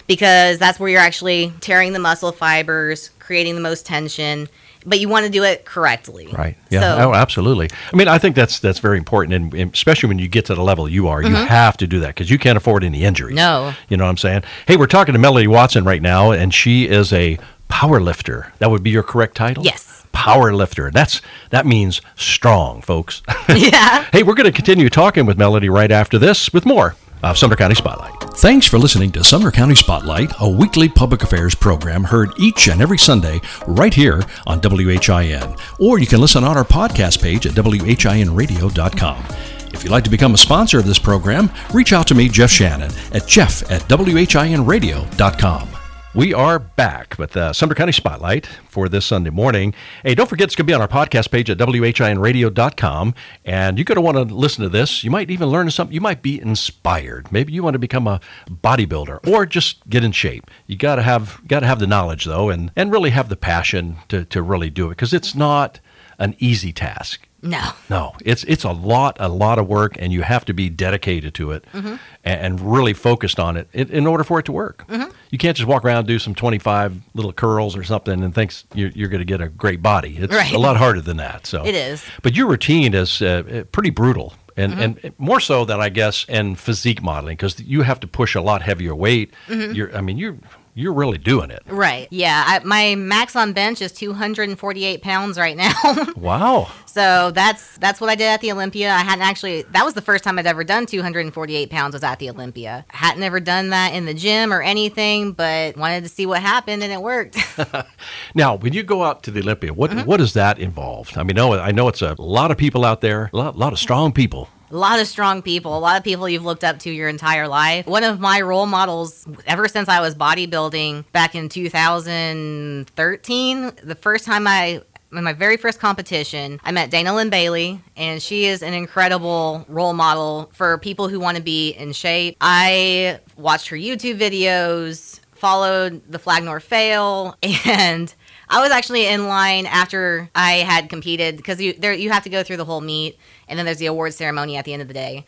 because 0.07 0.57
that's 0.57 0.79
where 0.79 0.89
you're 0.89 1.01
actually 1.01 1.53
tearing 1.61 1.93
the 1.93 1.99
muscle 1.99 2.31
fibers, 2.31 3.09
creating 3.19 3.55
the 3.55 3.61
most 3.61 3.85
tension, 3.85 4.47
but 4.85 4.99
you 4.99 5.09
want 5.09 5.25
to 5.25 5.31
do 5.31 5.43
it 5.43 5.65
correctly. 5.65 6.27
Right. 6.27 6.55
Yeah. 6.69 6.81
So, 6.81 7.09
oh, 7.09 7.13
absolutely. 7.13 7.69
I 7.91 7.95
mean, 7.95 8.07
I 8.07 8.17
think 8.17 8.35
that's 8.35 8.59
that's 8.59 8.79
very 8.79 8.97
important, 8.97 9.33
and, 9.33 9.53
and 9.53 9.73
especially 9.73 10.07
when 10.07 10.19
you 10.19 10.27
get 10.27 10.45
to 10.45 10.55
the 10.55 10.61
level 10.61 10.87
you 10.87 11.07
are, 11.07 11.21
you 11.21 11.33
have 11.33 11.77
to 11.77 11.87
do 11.87 11.99
that 12.01 12.09
because 12.09 12.29
you 12.29 12.37
can't 12.37 12.57
afford 12.57 12.83
any 12.83 13.03
injuries. 13.03 13.37
Mm-hmm. 13.37 13.69
No. 13.69 13.73
You 13.89 13.97
know 13.97 14.05
what 14.05 14.11
I'm 14.11 14.17
saying? 14.17 14.43
Hey, 14.67 14.77
we're 14.77 14.87
talking 14.87 15.13
to 15.13 15.19
Melody 15.19 15.47
Watson 15.47 15.83
right 15.83 16.01
now, 16.01 16.31
and 16.31 16.53
she 16.53 16.87
is 16.87 17.11
a 17.11 17.37
power 17.67 17.99
lifter. 17.99 18.53
That 18.59 18.69
would 18.69 18.83
be 18.83 18.91
your 18.91 19.03
correct 19.03 19.35
title. 19.35 19.63
Yes. 19.63 20.05
Power 20.11 20.53
lifter. 20.53 20.91
That's 20.91 21.21
that 21.49 21.65
means 21.65 22.01
strong, 22.15 22.81
folks. 22.81 23.21
yeah. 23.49 24.05
hey, 24.11 24.23
we're 24.23 24.35
going 24.35 24.45
to 24.45 24.55
continue 24.55 24.89
talking 24.89 25.25
with 25.25 25.37
Melody 25.37 25.67
right 25.67 25.91
after 25.91 26.17
this 26.17 26.53
with 26.53 26.65
more 26.65 26.95
of 27.31 27.37
Sumner 27.37 27.55
County 27.55 27.75
Spotlight. 27.75 28.13
Thanks 28.35 28.67
for 28.67 28.77
listening 28.77 29.11
to 29.13 29.23
Sumner 29.23 29.51
County 29.51 29.75
Spotlight, 29.75 30.31
a 30.39 30.49
weekly 30.49 30.89
public 30.89 31.23
affairs 31.23 31.55
program 31.55 32.03
heard 32.03 32.31
each 32.37 32.67
and 32.67 32.81
every 32.81 32.97
Sunday 32.97 33.41
right 33.67 33.93
here 33.93 34.21
on 34.45 34.59
WHIN. 34.59 35.55
Or 35.79 35.99
you 35.99 36.07
can 36.07 36.21
listen 36.21 36.43
on 36.43 36.57
our 36.57 36.65
podcast 36.65 37.21
page 37.21 37.47
at 37.47 37.53
WHINradio.com. 37.53 39.25
If 39.73 39.83
you'd 39.83 39.91
like 39.91 40.03
to 40.05 40.09
become 40.09 40.33
a 40.33 40.37
sponsor 40.37 40.79
of 40.79 40.85
this 40.85 40.99
program, 40.99 41.49
reach 41.73 41.91
out 41.91 42.07
to 42.07 42.15
me, 42.15 42.29
Jeff 42.29 42.51
Shannon, 42.51 42.91
at 43.11 43.27
jeff 43.27 43.69
at 43.71 43.81
WHINradio.com. 43.83 45.84
We 46.15 46.33
are 46.33 46.59
back 46.59 47.17
with 47.19 47.35
uh, 47.35 47.51
Sumner 47.51 47.75
County 47.75 47.91
Spotlight 47.91 48.45
for 48.69 48.87
this 48.87 49.05
Sunday 49.05 49.31
morning. 49.31 49.73
Hey, 50.01 50.15
don't 50.15 50.29
forget 50.29 50.45
it's 50.45 50.55
going 50.55 50.65
to 50.65 50.71
be 50.71 50.73
on 50.73 50.79
our 50.79 50.87
podcast 50.87 51.29
page 51.29 51.49
at 51.49 51.57
WHINradio.com. 51.57 53.13
And 53.43 53.77
you're 53.77 53.83
going 53.83 53.97
to 53.97 54.01
want 54.01 54.15
to 54.15 54.33
listen 54.33 54.63
to 54.63 54.69
this. 54.69 55.03
You 55.03 55.11
might 55.11 55.29
even 55.29 55.49
learn 55.49 55.69
something. 55.69 55.93
You 55.93 55.99
might 55.99 56.21
be 56.21 56.39
inspired. 56.39 57.33
Maybe 57.33 57.51
you 57.51 57.63
want 57.63 57.73
to 57.73 57.79
become 57.79 58.07
a 58.07 58.21
bodybuilder 58.49 59.27
or 59.27 59.45
just 59.45 59.89
get 59.89 60.05
in 60.05 60.13
shape. 60.13 60.49
You 60.67 60.77
got 60.77 60.95
to 60.95 61.01
have 61.01 61.41
got 61.49 61.59
to 61.59 61.67
have 61.67 61.79
the 61.79 61.87
knowledge 61.87 62.23
though, 62.23 62.49
and 62.49 62.71
and 62.77 62.93
really 62.93 63.09
have 63.09 63.27
the 63.27 63.35
passion 63.35 63.97
to 64.07 64.23
to 64.23 64.41
really 64.41 64.69
do 64.69 64.85
it 64.85 64.91
because 64.91 65.13
it's 65.13 65.35
not 65.35 65.81
an 66.17 66.33
easy 66.39 66.71
task. 66.71 67.27
No. 67.45 67.71
No, 67.89 68.13
it's 68.25 68.43
it's 68.45 68.63
a 68.63 68.71
lot, 68.71 69.17
a 69.19 69.29
lot 69.29 69.59
of 69.59 69.67
work, 69.67 69.95
and 69.99 70.11
you 70.11 70.23
have 70.23 70.43
to 70.45 70.53
be 70.53 70.69
dedicated 70.69 71.33
to 71.35 71.51
it 71.51 71.65
and, 71.73 71.99
and 72.23 72.59
really 72.59 72.93
focused 72.93 73.39
on 73.39 73.55
it 73.57 73.69
in, 73.73 74.07
order 74.07 74.23
for 74.23 74.39
it 74.39 74.45
to 74.47 74.51
work. 74.51 74.83
You 75.31 75.37
can't 75.37 75.55
just 75.55 75.67
walk 75.67 75.85
around 75.85 75.99
and 75.99 76.07
do 76.07 76.19
some 76.19 76.33
twenty 76.35 76.59
five 76.59 76.97
little 77.13 77.33
curls 77.33 77.75
or 77.77 77.83
something 77.83 78.23
and 78.23 78.33
think 78.33 78.53
you're, 78.73 78.89
you're 78.89 79.09
going 79.09 79.19
to 79.19 79.25
get 79.25 79.41
a 79.41 79.47
great 79.49 79.81
body. 79.81 80.17
It's 80.17 80.33
Right. 80.33 80.53
a 80.53 80.57
lot 80.57 80.77
harder 80.77 81.01
than 81.01 81.17
that. 81.17 81.45
So 81.45 81.63
It 81.65 81.75
is. 81.75 82.03
But 82.23 82.35
your 82.35 82.47
routine 82.47 82.93
is 82.93 83.21
uh, 83.21 83.43
uh, 83.49 83.63
pretty 83.65 83.91
brutal. 83.91 84.33
And, 84.57 84.73
and 84.73 85.13
more 85.17 85.41
so 85.41 85.65
than 85.65 85.81
I 85.81 85.89
guess 85.89 86.23
in 86.29 86.55
physique 86.55 87.01
modeling 87.03 87.35
because 87.35 87.59
you 87.59 87.81
have 87.81 87.99
to 87.99 88.07
push 88.07 88.35
a 88.35 88.41
lot 88.41 88.61
heavier 88.61 88.95
weight. 88.95 89.33
You're, 89.49 89.93
I 89.93 89.99
mean, 89.99 90.17
you're 90.17 90.37
you're 90.75 90.93
really 90.93 91.17
doing 91.17 91.49
it. 91.49 91.63
Right. 91.67 92.07
Yeah. 92.11 92.43
I, 92.45 92.59
my 92.63 92.95
max 92.95 93.35
on 93.35 93.53
bench 93.53 93.81
is 93.81 93.93
248 93.93 95.01
pounds 95.01 95.37
right 95.37 95.57
now. 95.57 95.73
Wow. 96.15 96.71
so 96.85 97.31
that's 97.31 97.77
that's 97.77 98.01
what 98.01 98.09
I 98.09 98.15
did 98.15 98.25
at 98.25 98.41
the 98.41 98.51
Olympia. 98.51 98.91
I 98.91 98.99
hadn't 98.99 99.23
actually. 99.23 99.61
That 99.63 99.85
was 99.85 99.93
the 99.93 100.01
first 100.01 100.23
time 100.23 100.39
I'd 100.39 100.47
ever 100.47 100.63
done 100.63 100.85
248 100.85 101.69
pounds. 101.69 101.93
Was 101.93 102.03
at 102.03 102.19
the 102.19 102.29
Olympia. 102.29 102.85
Hadn't 102.89 103.21
ever 103.23 103.39
done 103.39 103.69
that 103.69 103.93
in 103.93 104.05
the 104.05 104.13
gym 104.13 104.51
or 104.51 104.61
anything, 104.61 105.33
but 105.33 105.77
wanted 105.77 106.03
to 106.03 106.09
see 106.09 106.25
what 106.25 106.41
happened, 106.41 106.83
and 106.83 106.91
it 106.91 107.01
worked. 107.01 107.37
Now, 108.33 108.55
when 108.55 108.73
you 108.73 108.83
go 108.83 109.03
out 109.03 109.23
to 109.23 109.31
the 109.31 109.39
Olympia, 109.41 109.73
what 109.73 109.91
mm-hmm. 109.91 110.05
what 110.05 110.17
does 110.17 110.33
that 110.33 110.59
involve? 110.59 111.17
I 111.17 111.23
mean, 111.23 111.35
no, 111.35 111.53
I 111.53 111.71
know 111.71 111.87
it's 111.87 112.01
a 112.01 112.15
lot 112.19 112.51
of 112.51 112.57
people 112.57 112.83
out 112.83 113.01
there, 113.01 113.29
a 113.33 113.37
lot, 113.37 113.57
lot 113.57 113.71
of 113.71 113.79
strong 113.79 114.11
people. 114.11 114.49
A 114.75 114.77
lot 114.77 114.99
of 114.99 115.07
strong 115.07 115.41
people, 115.41 115.77
a 115.77 115.79
lot 115.79 115.95
of 115.95 116.03
people 116.03 116.27
you've 116.27 116.43
looked 116.43 116.65
up 116.65 116.79
to 116.79 116.91
your 116.91 117.07
entire 117.07 117.47
life. 117.47 117.87
One 117.87 118.03
of 118.03 118.19
my 118.19 118.41
role 118.41 118.65
models, 118.65 119.25
ever 119.47 119.69
since 119.69 119.87
I 119.87 120.01
was 120.01 120.15
bodybuilding 120.15 121.05
back 121.13 121.33
in 121.33 121.47
2013, 121.47 123.71
the 123.81 123.95
first 123.95 124.25
time 124.25 124.45
I 124.45 124.81
in 125.13 125.23
my 125.23 125.31
very 125.31 125.55
first 125.55 125.79
competition, 125.79 126.59
I 126.61 126.73
met 126.73 126.91
Dana 126.91 127.15
Linn 127.15 127.29
Bailey, 127.29 127.79
and 127.95 128.21
she 128.21 128.47
is 128.47 128.61
an 128.61 128.73
incredible 128.73 129.65
role 129.69 129.93
model 129.93 130.49
for 130.51 130.77
people 130.79 131.07
who 131.07 131.21
want 131.21 131.37
to 131.37 131.43
be 131.43 131.69
in 131.69 131.93
shape. 131.93 132.35
I 132.41 133.21
watched 133.37 133.69
her 133.69 133.77
YouTube 133.77 134.19
videos, 134.19 135.21
followed 135.31 136.01
the 136.11 136.19
Flag 136.19 136.43
Nor 136.43 136.59
Fail, 136.59 137.37
and 137.65 138.13
I 138.47 138.61
was 138.61 138.71
actually 138.71 139.07
in 139.07 139.27
line 139.27 139.65
after 139.65 140.29
I 140.35 140.53
had 140.57 140.89
competed 140.89 141.37
because 141.37 141.59
you 141.61 141.73
there 141.73 141.93
you 141.93 142.11
have 142.11 142.23
to 142.23 142.29
go 142.29 142.43
through 142.43 142.57
the 142.57 142.65
whole 142.65 142.81
meet, 142.81 143.17
and 143.47 143.57
then 143.57 143.65
there's 143.65 143.77
the 143.79 143.87
award 143.87 144.13
ceremony 144.13 144.55
at 144.57 144.65
the 144.65 144.73
end 144.73 144.81
of 144.81 144.87
the 144.87 144.93
day. 144.93 145.25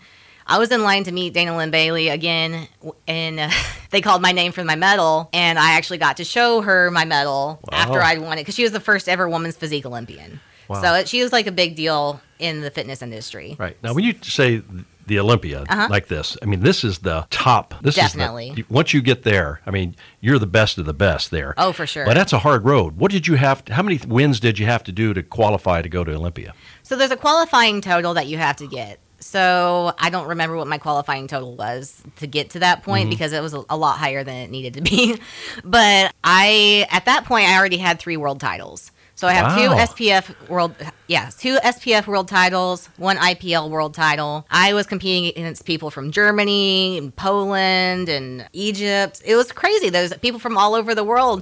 I 0.49 0.59
was 0.59 0.71
in 0.71 0.81
line 0.83 1.03
to 1.03 1.11
meet 1.11 1.33
Dana 1.33 1.57
Linn 1.57 1.71
Bailey 1.71 2.07
again, 2.07 2.67
and 3.07 3.39
uh, 3.39 3.49
they 3.91 3.99
called 4.01 4.21
my 4.21 4.31
name 4.31 4.51
for 4.53 4.63
my 4.63 4.75
medal, 4.75 5.29
and 5.33 5.59
I 5.59 5.71
actually 5.73 5.97
got 5.97 6.17
to 6.17 6.23
show 6.23 6.61
her 6.61 6.89
my 6.91 7.03
medal 7.05 7.59
Wow. 7.69 7.77
after 7.77 8.01
I'd 8.01 8.21
won 8.21 8.37
it 8.37 8.41
because 8.41 8.55
she 8.55 8.63
was 8.63 8.71
the 8.71 8.79
first 8.79 9.09
ever 9.09 9.27
women's 9.27 9.57
physique 9.57 9.85
Olympian. 9.85 10.39
Wow. 10.69 10.81
So 10.81 10.93
it, 10.95 11.07
she 11.09 11.21
was 11.23 11.31
like 11.33 11.47
a 11.47 11.51
big 11.51 11.75
deal 11.75 12.21
in 12.39 12.61
the 12.61 12.71
fitness 12.71 13.01
industry. 13.01 13.55
Right. 13.59 13.77
Now, 13.83 13.93
when 13.93 14.03
you 14.03 14.13
say 14.21 14.61
the 15.07 15.19
Olympia 15.19 15.63
like 15.89 16.07
this, 16.07 16.37
I 16.41 16.45
mean, 16.45 16.61
this 16.61 16.83
is 16.83 16.99
the 16.99 17.25
top. 17.29 17.73
This 17.81 17.97
Uh-huh. 17.97 18.07
Definitely. 18.07 18.49
is 18.49 18.55
the, 18.55 18.65
once 18.69 18.93
you 18.93 19.01
get 19.01 19.23
there, 19.23 19.61
I 19.65 19.71
mean, 19.71 19.95
you're 20.21 20.39
the 20.39 20.47
best 20.47 20.77
of 20.77 20.85
the 20.85 20.93
best 20.93 21.31
there. 21.31 21.53
Oh, 21.57 21.71
for 21.71 21.87
sure. 21.87 22.05
But 22.05 22.13
that's 22.15 22.33
a 22.33 22.39
hard 22.39 22.65
road. 22.65 22.97
What 22.97 23.11
did 23.11 23.27
you 23.27 23.35
have? 23.35 23.63
how 23.69 23.81
many 23.83 23.99
wins 24.07 24.39
did 24.39 24.59
you 24.59 24.65
have 24.65 24.83
to 24.83 24.91
do 24.91 25.13
to 25.13 25.23
qualify 25.23 25.81
to 25.81 25.89
go 25.89 26.03
to 26.03 26.13
Olympia? 26.13 26.53
So 26.83 26.95
there's 26.95 27.11
a 27.11 27.17
qualifying 27.17 27.81
total 27.81 28.13
that 28.13 28.27
you 28.27 28.37
have 28.37 28.55
to 28.57 28.67
get. 28.67 28.99
So 29.19 29.93
I 29.97 30.09
don't 30.11 30.27
remember 30.27 30.55
what 30.57 30.67
my 30.67 30.77
qualifying 30.77 31.27
total 31.27 31.55
was 31.55 32.03
to 32.17 32.27
get 32.27 32.51
to 32.51 32.59
that 32.59 32.83
point 32.83 33.09
because 33.09 33.33
it 33.33 33.41
was 33.41 33.53
a 33.53 33.75
lot 33.75 33.97
higher 33.97 34.23
than 34.23 34.35
it 34.35 34.49
needed 34.51 34.75
to 34.75 34.81
be. 34.81 35.17
But 35.63 36.13
I 36.23 36.85
at 36.91 37.05
that 37.05 37.25
point 37.25 37.47
I 37.49 37.57
already 37.57 37.77
had 37.77 37.99
three 37.99 38.15
world 38.17 38.39
titles. 38.39 38.91
So 39.17 39.27
I 39.27 39.33
have 39.33 39.57
Wow. 39.57 39.57
two 39.57 39.69
SPF 39.81 40.47
world 40.47 40.75
yeah, 41.07 41.31
two 41.35 41.57
SPF 41.63 42.05
world 42.05 42.27
titles, 42.27 42.87
one 42.97 43.17
IPL 43.17 43.67
world 43.69 43.95
title. 43.95 44.45
I 44.51 44.73
was 44.75 44.85
competing 44.85 45.25
against 45.25 45.65
people 45.65 45.89
from 45.89 46.11
Germany 46.11 46.99
and 46.99 47.15
Poland 47.15 48.09
and 48.09 48.47
Egypt. 48.53 49.21
It 49.25 49.35
was 49.35 49.51
crazy. 49.51 49.89
There's 49.89 50.13
people 50.17 50.39
from 50.39 50.55
all 50.55 50.75
over 50.75 50.93
the 50.93 51.03
world. 51.03 51.41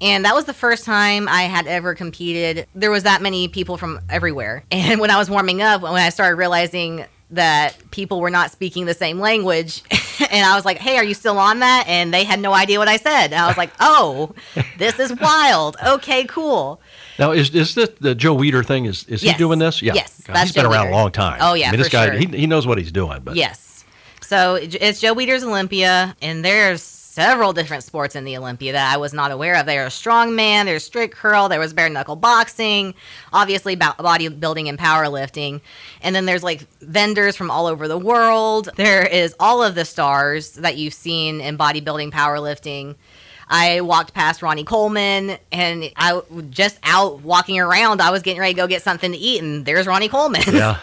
And 0.00 0.24
that 0.24 0.34
was 0.34 0.46
the 0.46 0.54
first 0.54 0.86
time 0.86 1.28
I 1.28 1.42
had 1.42 1.66
ever 1.66 1.94
competed. 1.94 2.66
There 2.74 2.90
was 2.90 3.02
that 3.02 3.20
many 3.20 3.48
people 3.48 3.76
from 3.76 4.00
everywhere. 4.08 4.64
And 4.72 4.98
when 4.98 5.10
I 5.10 5.18
was 5.18 5.28
warming 5.28 5.60
up, 5.60 5.82
when 5.82 5.92
I 5.92 6.08
started 6.08 6.36
realizing 6.36 7.04
that 7.32 7.76
people 7.92 8.20
were 8.20 8.30
not 8.30 8.50
speaking 8.50 8.86
the 8.86 8.94
same 8.94 9.20
language, 9.20 9.82
and 10.32 10.44
I 10.44 10.56
was 10.56 10.64
like, 10.64 10.78
"Hey, 10.78 10.96
are 10.96 11.04
you 11.04 11.14
still 11.14 11.38
on 11.38 11.60
that?" 11.60 11.84
And 11.86 12.12
they 12.14 12.24
had 12.24 12.40
no 12.40 12.52
idea 12.54 12.78
what 12.78 12.88
I 12.88 12.96
said. 12.96 13.26
And 13.26 13.34
I 13.34 13.46
was 13.46 13.56
like, 13.56 13.70
"Oh, 13.78 14.34
this 14.78 14.98
is 14.98 15.14
wild. 15.20 15.76
Okay, 15.86 16.24
cool." 16.24 16.80
Now, 17.20 17.32
is 17.32 17.50
is 17.54 17.74
this 17.74 17.90
the 18.00 18.14
Joe 18.14 18.34
Weeder 18.34 18.64
thing? 18.64 18.86
Is 18.86 19.04
is 19.04 19.22
Yes. 19.22 19.34
he 19.34 19.38
doing 19.38 19.58
this? 19.60 19.82
Yeah. 19.82 19.92
Yes, 19.94 20.22
God, 20.24 20.38
he's 20.38 20.52
been 20.52 20.66
around 20.66 20.86
Weider. 20.86 20.90
a 20.90 20.94
long 20.94 21.12
time. 21.12 21.38
Oh, 21.40 21.54
yeah, 21.54 21.68
I 21.68 21.70
mean, 21.72 21.78
this 21.80 21.90
guy 21.90 22.06
sure. 22.06 22.14
he, 22.16 22.24
he 22.26 22.46
knows 22.46 22.66
what 22.66 22.78
he's 22.78 22.90
doing. 22.90 23.20
But 23.22 23.36
Yes. 23.36 23.84
So 24.22 24.54
it's 24.54 25.00
Joe 25.00 25.14
Weider's 25.14 25.42
Olympia, 25.44 26.16
and 26.22 26.44
there's 26.44 26.82
several 26.82 27.52
different 27.52 27.82
sports 27.82 28.14
in 28.14 28.24
the 28.24 28.36
Olympia 28.36 28.72
that 28.72 28.94
I 28.94 28.96
was 28.96 29.12
not 29.12 29.32
aware 29.32 29.56
of. 29.56 29.66
There's 29.66 29.92
strongman, 29.92 30.66
there's 30.66 30.84
strict 30.84 31.16
curl, 31.16 31.48
there 31.48 31.58
was 31.58 31.72
bare 31.74 31.88
knuckle 31.90 32.14
boxing, 32.14 32.94
obviously 33.32 33.74
bo- 33.74 33.96
bodybuilding 33.98 34.68
and 34.68 34.78
powerlifting, 34.78 35.60
and 36.00 36.14
then 36.14 36.24
there's 36.26 36.44
like 36.44 36.60
vendors 36.80 37.34
from 37.34 37.50
all 37.50 37.66
over 37.66 37.88
the 37.88 37.98
world. 37.98 38.68
There 38.76 39.04
is 39.04 39.34
all 39.40 39.62
of 39.64 39.74
the 39.74 39.84
stars 39.84 40.52
that 40.52 40.76
you've 40.76 40.94
seen 40.94 41.40
in 41.40 41.58
bodybuilding, 41.58 42.12
powerlifting. 42.12 42.94
I 43.50 43.80
walked 43.82 44.14
past 44.14 44.40
Ronnie 44.42 44.64
Coleman, 44.64 45.36
and 45.50 45.90
I 45.96 46.22
just 46.50 46.78
out 46.84 47.20
walking 47.22 47.58
around. 47.58 48.00
I 48.00 48.10
was 48.10 48.22
getting 48.22 48.40
ready 48.40 48.54
to 48.54 48.56
go 48.60 48.66
get 48.68 48.82
something 48.82 49.10
to 49.12 49.18
eat, 49.18 49.42
and 49.42 49.66
there's 49.66 49.86
Ronnie 49.86 50.08
Coleman. 50.08 50.42
yeah. 50.52 50.78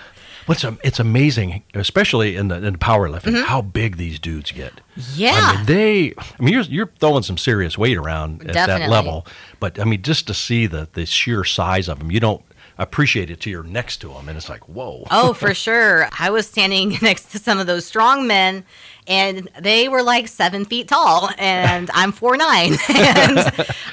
What's 0.47 0.63
it's 0.83 0.99
amazing, 0.99 1.63
especially 1.73 2.35
in 2.37 2.47
the 2.47 2.55
in 2.65 2.77
powerlifting, 2.77 3.33
Mm-hmm. 3.33 3.43
how 3.47 3.61
big 3.61 3.97
these 3.97 4.17
dudes 4.17 4.51
get. 4.53 4.79
Yeah. 5.13 5.33
I 5.35 5.55
mean, 5.57 5.65
they. 5.65 6.13
I 6.17 6.41
mean, 6.43 6.53
you're 6.53 6.63
you're 6.63 6.91
throwing 6.99 7.23
some 7.23 7.37
serious 7.37 7.77
weight 7.77 7.97
around 7.97 8.47
at 8.49 8.53
that 8.53 8.89
level, 8.89 9.25
but 9.59 9.77
I 9.77 9.83
mean, 9.83 10.01
just 10.03 10.25
to 10.27 10.33
see 10.33 10.65
the 10.65 10.87
the 10.93 11.05
sheer 11.05 11.43
size 11.43 11.89
of 11.89 11.99
them, 11.99 12.11
you 12.11 12.21
don't 12.21 12.41
appreciate 12.77 13.29
it 13.29 13.41
till 13.41 13.51
you're 13.51 13.63
next 13.63 13.97
to 13.97 14.07
them, 14.09 14.29
and 14.29 14.37
it's 14.37 14.47
like, 14.47 14.69
whoa. 14.69 15.05
Oh, 15.11 15.33
for 15.33 15.53
sure. 15.65 16.07
I 16.17 16.29
was 16.29 16.47
standing 16.47 16.97
next 17.01 17.31
to 17.31 17.39
some 17.39 17.59
of 17.59 17.67
those 17.67 17.85
strong 17.85 18.25
men, 18.25 18.63
and 19.07 19.49
they 19.59 19.89
were 19.89 20.03
like 20.03 20.27
seven 20.27 20.65
feet 20.65 20.87
tall, 20.87 21.29
and 21.37 21.89
I'm 21.93 22.11
four 22.11 22.37
nine, 22.37 22.73
and 22.89 23.39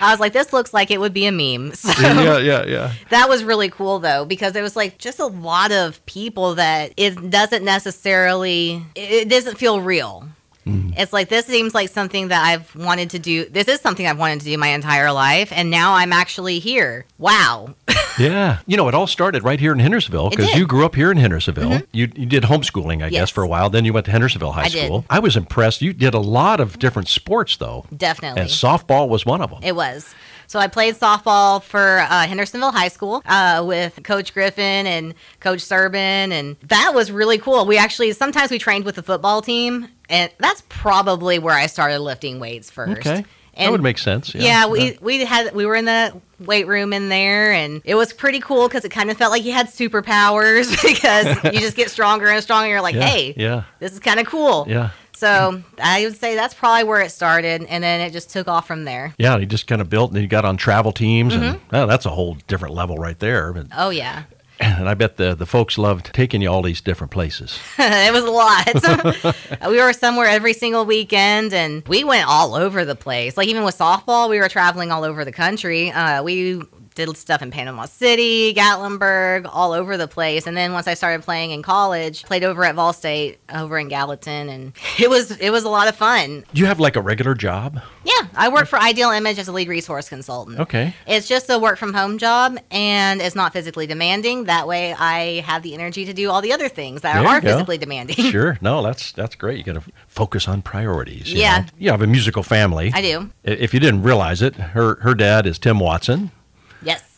I 0.01 0.11
was 0.11 0.21
like, 0.21 0.33
"This 0.33 0.53
looks 0.53 0.75
like 0.75 0.91
it 0.91 1.01
would 1.01 1.15
be 1.15 1.27
a 1.27 1.33
meme." 1.33 1.75
So 1.75 1.93
yeah, 2.01 2.39
yeah, 2.39 2.65
yeah. 2.65 2.93
that 3.11 3.29
was 3.29 3.45
really 3.45 3.71
cool, 3.71 3.99
though, 3.99 4.25
because 4.25 4.57
it 4.57 4.63
was 4.63 4.77
like 4.77 4.99
just 4.99 5.19
a 5.19 5.27
lot 5.27 5.73
of 5.73 6.05
people 6.07 6.57
that 6.57 6.93
it 6.97 7.31
doesn't 7.31 7.65
necessarily, 7.65 8.83
it 8.95 9.29
doesn't 9.29 9.59
feel 9.59 9.81
real. 9.81 10.29
It's 10.67 11.13
like 11.13 11.29
this 11.29 11.47
seems 11.47 11.75
like 11.75 11.91
something 11.91 12.29
that 12.29 12.45
I've 12.45 12.75
wanted 12.75 13.11
to 13.11 13.19
do. 13.19 13.45
This 13.47 13.69
is 13.69 13.81
something 13.81 14.07
I've 14.07 14.19
wanted 14.19 14.41
to 14.41 14.47
do 14.47 14.57
my 14.57 14.69
entire 14.69 15.13
life, 15.13 15.53
and 15.53 15.71
now 15.71 15.95
I'm 15.95 16.13
actually 16.13 16.59
here. 16.59 17.05
Wow. 17.19 17.75
Yeah, 18.17 18.59
you 18.69 18.77
know, 18.77 18.87
it 18.87 18.95
all 18.95 19.09
started 19.09 19.43
right 19.43 19.59
here 19.59 19.73
in 19.73 19.81
Hendersonville 19.81 20.31
because. 20.31 20.47
Mm-hmm. 20.51 20.59
you 20.59 20.67
grew 20.69 20.87
up 20.87 20.95
here 20.95 21.11
in 21.11 21.17
Hendersonville. 21.17 21.81
You, 21.91 22.09
you 22.15 22.27
did 22.27 22.45
homeschooling, 22.45 23.03
I 23.03 23.11
guess, 23.11 23.29
for 23.29 23.43
a 23.43 23.47
while. 23.49 23.71
Then 23.71 23.85
you 23.85 23.93
went 23.93 24.07
to 24.07 24.13
Hendersonville 24.13 24.53
High 24.53 24.67
I 24.67 24.69
did. 24.69 24.87
School. 24.87 25.05
I 25.11 25.19
was 25.19 25.37
impressed. 25.37 25.83
You 25.83 25.93
did 25.93 26.15
a 26.15 26.21
lot 26.21 26.61
of 26.61 26.79
different 26.79 27.09
sports, 27.09 27.57
though, 27.57 27.87
Definitely. 27.97 28.43
and 28.43 28.49
softball 28.51 29.09
was 29.09 29.27
one 29.27 29.41
of 29.43 29.51
them. 29.51 29.59
It 29.65 29.75
was. 29.75 30.15
So 30.47 30.59
I 30.59 30.67
played 30.67 30.95
softball 30.95 31.63
for 31.63 32.01
uh, 32.01 32.27
Hendersonville 32.27 32.73
High 32.73 32.89
School 32.89 33.23
uh, 33.27 33.63
with 33.67 34.01
Coach 34.03 34.33
Griffin 34.35 34.87
and 34.87 35.15
Coach 35.41 35.61
Serbin, 35.61 36.33
and 36.33 36.57
that 36.65 36.93
was 36.95 37.11
really 37.11 37.39
cool. 37.39 37.67
We 37.67 37.79
actually 37.79 38.13
sometimes 38.13 38.51
we 38.51 38.59
trained 38.59 38.85
with 38.85 38.95
the 38.97 39.03
football 39.03 39.43
team, 39.43 39.89
and 40.09 40.31
that's 40.39 40.63
probably 40.69 41.39
where 41.39 41.55
I 41.55 41.67
started 41.67 42.01
lifting 42.01 42.41
weights 42.41 42.71
first. 42.71 43.07
okay, 43.07 43.25
that 43.57 43.71
would 43.71 43.83
make 43.83 43.99
sense. 43.99 44.35
Yeah, 44.35 44.43
yeah, 44.43 44.67
we 44.67 44.99
we 45.01 45.25
had 45.25 45.55
we 45.55 45.65
were 45.67 45.77
in 45.77 45.85
the 45.87 46.21
weight 46.41 46.67
room 46.67 46.93
in 46.93 47.09
there, 47.09 47.53
and 47.53 47.81
it 47.85 47.95
was 47.95 48.13
pretty 48.13 48.41
cool 48.41 48.69
because 48.69 48.85
it 48.85 48.91
kind 48.91 49.11
of 49.11 49.17
felt 49.17 49.31
like 49.31 49.45
you 49.45 49.53
had 49.53 49.69
superpowers 49.69 50.71
because 50.83 51.43
you 51.55 51.61
just 51.61 51.77
get 51.77 51.91
stronger 51.91 52.27
and 52.29 52.43
stronger. 52.43 52.65
And 52.65 52.71
You're 52.73 52.83
like, 52.83 52.95
Yeah, 52.97 53.07
hey, 53.09 53.35
yeah. 53.37 53.65
this 53.79 53.93
is 53.93 54.01
kind 54.01 54.21
of 54.21 54.27
cool. 54.27 54.67
Yeah. 54.69 54.91
So 55.17 55.63
I 55.83 56.05
would 56.05 56.17
say 56.19 56.35
that's 56.35 56.55
probably 56.55 56.85
where 56.85 57.01
it 57.01 57.11
started, 57.11 57.65
and 57.69 57.83
then 57.83 58.01
it 58.01 58.13
just 58.13 58.31
took 58.31 58.49
off 58.49 58.67
from 58.67 58.85
there. 58.85 59.15
Yeah, 59.19 59.39
he 59.39 59.47
just 59.47 59.67
kind 59.67 59.81
of 59.81 59.89
built, 59.89 60.11
and 60.13 60.21
he 60.21 60.27
got 60.27 60.45
on 60.45 60.57
travel 60.57 60.93
teams, 60.93 61.35
and 61.35 61.43
Mm-hmm. 61.45 61.75
oh, 61.77 61.87
that's 61.87 62.07
a 62.07 62.11
whole 62.11 62.37
different 62.47 62.75
level 62.75 62.97
right 62.97 63.19
there. 63.19 63.53
But, 63.53 63.67
Oh 63.77 63.91
yeah. 63.91 64.25
and 64.61 64.89
I 64.89 64.95
bet 64.95 65.17
the 65.17 65.35
the 65.35 65.47
folks 65.47 65.77
loved 65.79 66.13
taking 66.15 66.41
you 66.41 66.49
all 66.49 66.63
these 66.63 66.81
different 66.81 67.11
places. 67.11 67.59
it 67.79 68.13
was 68.13 68.23
a 68.25 68.31
lot. 68.31 69.35
we 69.69 69.81
were 69.81 69.93
somewhere 69.93 70.27
every 70.27 70.53
single 70.53 70.85
weekend, 70.85 71.53
and 71.53 71.87
we 71.89 72.05
went 72.05 72.29
all 72.29 72.55
over 72.55 72.85
the 72.85 72.95
place. 72.95 73.37
Like 73.37 73.49
even 73.49 73.65
with 73.65 73.77
softball, 73.77 74.31
we 74.31 74.39
were 74.39 74.49
traveling 74.49 74.93
all 74.93 75.03
over 75.05 75.25
the 75.25 75.33
country. 75.33 75.91
Uh, 75.91 76.23
we 76.23 76.63
did 76.95 77.17
stuff 77.17 77.43
in 77.43 77.51
Panama 77.51 77.87
City, 77.87 78.55
Gatlinburg, 78.55 79.49
all 79.53 79.73
over 79.73 79.97
the 79.97 80.09
place. 80.09 80.47
And 80.47 80.57
then 80.57 80.73
once 80.73 80.87
I 80.87 80.95
started 80.95 81.23
playing 81.23 81.51
in 81.51 81.63
college, 81.63 82.23
played 82.25 82.45
over 82.45 82.65
at 82.65 82.75
Vol 82.75 82.93
State 82.93 83.39
over 83.53 83.79
in 83.79 83.89
Gallatin, 83.89 84.49
and 84.49 84.73
it 84.99 85.11
was 85.11 85.33
it 85.39 85.51
was 85.51 85.65
a 85.65 85.69
lot 85.69 85.89
of 85.89 85.97
fun. 85.97 86.45
Do 86.55 86.61
you 86.61 86.67
have 86.67 86.81
like 86.81 86.97
a 86.97 87.01
regular 87.01 87.35
job? 87.35 87.81
Yeah, 88.05 88.29
I 88.35 88.49
work 88.49 88.67
for 88.67 88.79
Ideal 88.79 89.11
Image 89.11 89.39
as 89.39 89.49
a 89.49 89.53
lead 89.53 89.69
resource 89.69 90.09
consultant. 90.09 90.61
Okay. 90.61 90.95
It's 91.07 91.27
just 91.27 91.49
a 91.51 91.59
work 91.59 91.79
from 91.79 91.95
home 91.95 92.19
job 92.19 92.59
and 92.71 93.21
it's 93.21 93.35
not 93.35 93.53
physically 93.53 93.87
demanding. 93.87 94.45
That 94.45 94.67
way 94.67 94.93
I 94.93 95.41
have 95.41 95.63
the 95.63 95.75
energy 95.75 96.05
to 96.05 96.13
do 96.13 96.31
all 96.31 96.43
the 96.43 96.53
other 96.53 96.69
things 96.69 97.01
that 97.01 97.15
There 97.15 97.27
are 97.27 97.41
physically 97.41 97.79
demanding. 97.79 98.17
Sure. 98.17 98.59
No, 98.65 98.83
that's 98.83 99.13
that's 99.13 99.35
great. 99.35 99.59
You 99.59 99.65
got 99.65 99.85
to 99.85 99.93
focus 100.07 100.49
on 100.49 100.63
priorities. 100.63 101.33
Yeah. 101.33 101.59
know. 101.59 101.67
You 101.79 101.91
have 101.91 102.01
a 102.01 102.07
musical 102.07 102.43
family. 102.43 102.91
I 102.95 103.03
do. 103.03 103.31
If 103.43 103.75
you 103.75 103.81
didn't 103.81 104.03
realize 104.03 104.41
it, 104.41 104.55
her 104.55 104.97
her 105.01 105.15
dad 105.15 105.45
is 105.45 105.59
Tim 105.59 105.81
Watson. 105.81 106.31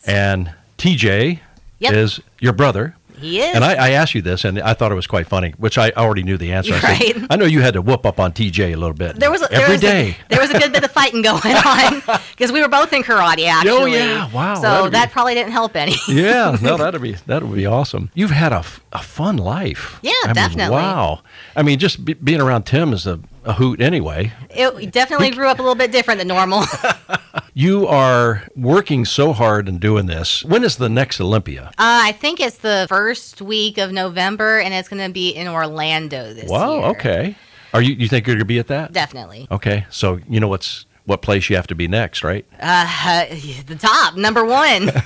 And 0.07 0.51
TJ 0.77 1.39
Yep. 1.79 1.93
is 1.93 2.19
your 2.39 2.53
brother. 2.53 2.95
He 3.19 3.39
is. 3.39 3.55
And 3.55 3.63
I, 3.63 3.73
I 3.73 3.89
asked 3.91 4.13
you 4.13 4.21
this, 4.21 4.45
and 4.45 4.59
I 4.59 4.75
thought 4.75 4.91
it 4.91 4.95
was 4.95 5.07
quite 5.07 5.25
funny, 5.25 5.51
which 5.57 5.79
I 5.79 5.89
already 5.91 6.21
knew 6.21 6.37
the 6.37 6.51
answer. 6.53 6.75
I, 6.75 6.79
said, 6.79 7.15
Right. 7.17 7.27
I 7.31 7.35
know 7.35 7.45
you 7.45 7.61
had 7.61 7.73
to 7.73 7.81
whoop 7.81 8.05
up 8.05 8.19
on 8.19 8.31
TJ 8.31 8.73
a 8.73 8.75
little 8.75 8.93
bit. 8.93 9.15
there 9.19 9.31
was 9.31 9.41
a, 9.41 9.47
there 9.47 9.67
was 9.67 9.81
day. 9.81 10.11
A, 10.11 10.29
there 10.29 10.39
was 10.39 10.51
a 10.51 10.59
good 10.59 10.71
bit 10.71 10.83
of 10.83 10.91
fighting 10.91 11.23
going 11.23 11.41
on 11.65 12.01
because 12.31 12.51
we 12.51 12.61
were 12.61 12.67
both 12.67 12.93
in 12.93 13.01
karate 13.01 13.45
oh, 13.45 13.47
actually. 13.47 13.71
Oh, 13.71 13.85
yeah. 13.87 14.31
Wow, 14.31 14.53
So 14.55 14.61
that'd 14.61 14.91
that 14.93 15.11
probably 15.11 15.33
didn't 15.33 15.51
help 15.51 15.75
any. 15.75 15.95
yeah, 16.07 16.57
no, 16.61 16.77
that'd 16.81 17.01
be 17.01 17.13
that 17.25 17.41
would 17.43 17.55
be 17.55 17.65
awesome. 17.65 18.11
You've 18.13 18.29
had 18.29 18.53
a, 18.53 18.63
a 18.93 19.01
fun 19.01 19.37
life. 19.37 19.99
Yeah, 20.03 20.11
I 20.23 20.27
mean, 20.27 20.33
definitely. 20.35 20.75
wow. 20.75 21.21
I 21.55 21.63
mean, 21.63 21.79
just 21.79 22.05
be, 22.05 22.13
being 22.13 22.39
around 22.41 22.63
Tim 22.67 22.93
is 22.93 23.07
a, 23.07 23.19
a 23.45 23.53
hoot 23.53 23.81
anyway. 23.81 24.31
It 24.51 24.91
definitely 24.91 25.31
grew 25.31 25.47
up 25.47 25.57
a 25.57 25.61
little 25.63 25.73
bit 25.75 25.91
different 25.91 26.19
than 26.19 26.27
normal. 26.27 26.63
You 27.57 27.87
are 27.87 28.43
working 28.55 29.03
so 29.03 29.33
hard 29.33 29.67
and 29.67 29.79
doing 29.79 30.05
this. 30.05 30.45
When 30.45 30.63
is 30.63 30.77
the 30.77 30.89
next 30.89 31.19
Olympia? 31.19 31.69
Uh, 31.69 32.05
I 32.05 32.11
think 32.11 32.39
it's 32.39 32.59
the 32.59 32.85
first 32.87 33.41
week 33.41 33.79
of 33.79 33.91
November, 33.91 34.59
and 34.59 34.75
it's 34.75 34.87
going 34.87 35.03
to 35.03 35.11
be 35.11 35.31
in 35.31 35.47
Orlando 35.47 36.35
this 36.35 36.47
wow. 36.47 36.73
year. 36.73 36.81
Wow, 36.81 36.89
okay. 36.91 37.35
Are 37.73 37.81
you? 37.81 37.95
You 37.95 38.07
think 38.07 38.27
you're 38.27 38.35
going 38.35 38.41
to 38.41 38.45
be 38.45 38.59
at 38.59 38.67
that? 38.67 38.93
Definitely. 38.93 39.47
Okay. 39.49 39.87
So 39.89 40.19
you 40.29 40.39
know 40.39 40.47
what's 40.47 40.85
what 41.07 41.21
place 41.21 41.49
you 41.49 41.55
have 41.55 41.65
to 41.67 41.73
be 41.75 41.87
next, 41.87 42.23
right? 42.23 42.45
Uh, 42.59 43.25
the 43.65 43.75
top, 43.79 44.15
number 44.15 44.45
one. 44.45 44.91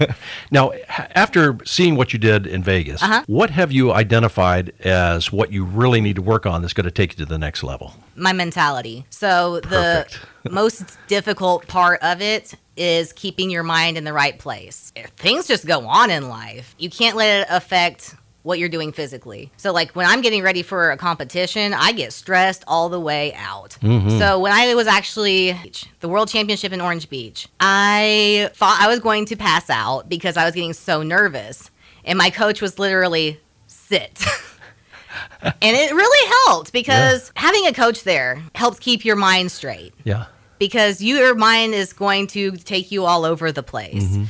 Now, 0.52 0.72
after 1.16 1.58
seeing 1.64 1.96
what 1.96 2.12
you 2.12 2.20
did 2.20 2.46
in 2.46 2.62
Vegas, 2.64 3.02
Uh-huh. 3.02 3.24
what 3.28 3.50
have 3.52 3.72
you 3.72 3.94
identified 3.94 4.74
as 4.82 5.32
what 5.32 5.52
you 5.54 5.64
really 5.64 6.02
need 6.02 6.18
to 6.18 6.22
work 6.22 6.46
on 6.46 6.62
that's 6.62 6.74
going 6.74 6.86
to 6.86 6.92
take 6.92 7.12
you 7.18 7.24
to 7.26 7.30
the 7.30 7.38
next 7.38 7.64
level? 7.64 7.94
my 8.16 8.34
mentality. 8.34 9.06
So 9.10 9.62
Perfect. 9.64 10.20
the 10.44 10.50
most 10.52 10.98
difficult 11.08 11.68
part 11.68 12.02
of 12.04 12.22
it 12.22 12.54
is 12.76 13.14
keeping 13.14 13.50
your 13.50 13.64
mind 13.64 13.98
in 13.98 14.04
the 14.04 14.14
right 14.14 14.38
place. 14.38 14.92
If 14.96 15.10
things 15.12 15.48
just 15.48 15.66
go 15.66 15.88
on 15.88 16.10
in 16.10 16.28
life. 16.30 16.76
You 16.78 16.90
can't 16.90 17.16
let 17.16 17.42
it 17.42 17.48
affect 17.50 18.16
what 18.44 18.58
you're 18.60 18.70
doing 18.70 18.92
physically. 18.92 19.52
So 19.58 19.72
like 19.72 19.92
when 19.96 20.06
I'm 20.08 20.22
getting 20.22 20.42
ready 20.42 20.64
for 20.64 20.92
a 20.92 20.98
competition, 20.98 21.74
I 21.74 21.92
get 21.92 22.12
stressed 22.14 22.64
all 22.68 22.90
the 22.90 23.00
way 23.00 23.34
out. 23.36 23.78
Mm-hmm. 23.82 24.18
So 24.18 24.40
when 24.40 24.52
I 24.52 24.74
was 24.74 24.88
actually 24.88 25.56
the 26.00 26.10
world 26.10 26.28
championship 26.30 26.72
in 26.74 26.82
Orange 26.82 27.10
Beach, 27.10 27.48
I 27.60 28.50
thought 28.56 28.80
I 28.82 28.88
was 28.88 29.00
going 29.00 29.26
to 29.28 29.36
pass 29.36 29.70
out 29.70 30.10
because 30.10 30.38
I 30.38 30.46
was 30.46 30.56
getting 30.56 30.74
so 30.74 31.04
nervous. 31.04 31.70
And 32.04 32.18
my 32.18 32.32
coach 32.32 32.62
was 32.62 32.80
literally 32.80 33.40
sit. 33.68 34.24
and 35.42 35.54
it 35.62 35.92
really 35.94 36.32
helped 36.48 36.74
because 36.74 37.32
having 37.36 37.68
a 37.68 37.74
coach 37.74 38.04
there 38.04 38.42
helps 38.56 38.80
keep 38.80 39.06
your 39.06 39.16
mind 39.16 39.52
straight 39.52 39.94
Yeah. 40.04 40.26
because 40.58 41.02
your 41.02 41.36
mind 41.36 41.76
is 41.76 41.94
going 41.94 42.28
to 42.28 42.52
take 42.58 42.92
you 42.92 43.06
all 43.06 43.24
over 43.26 43.52
the 43.52 43.62
place. 43.64 44.04
Mm-hmm. 44.04 44.24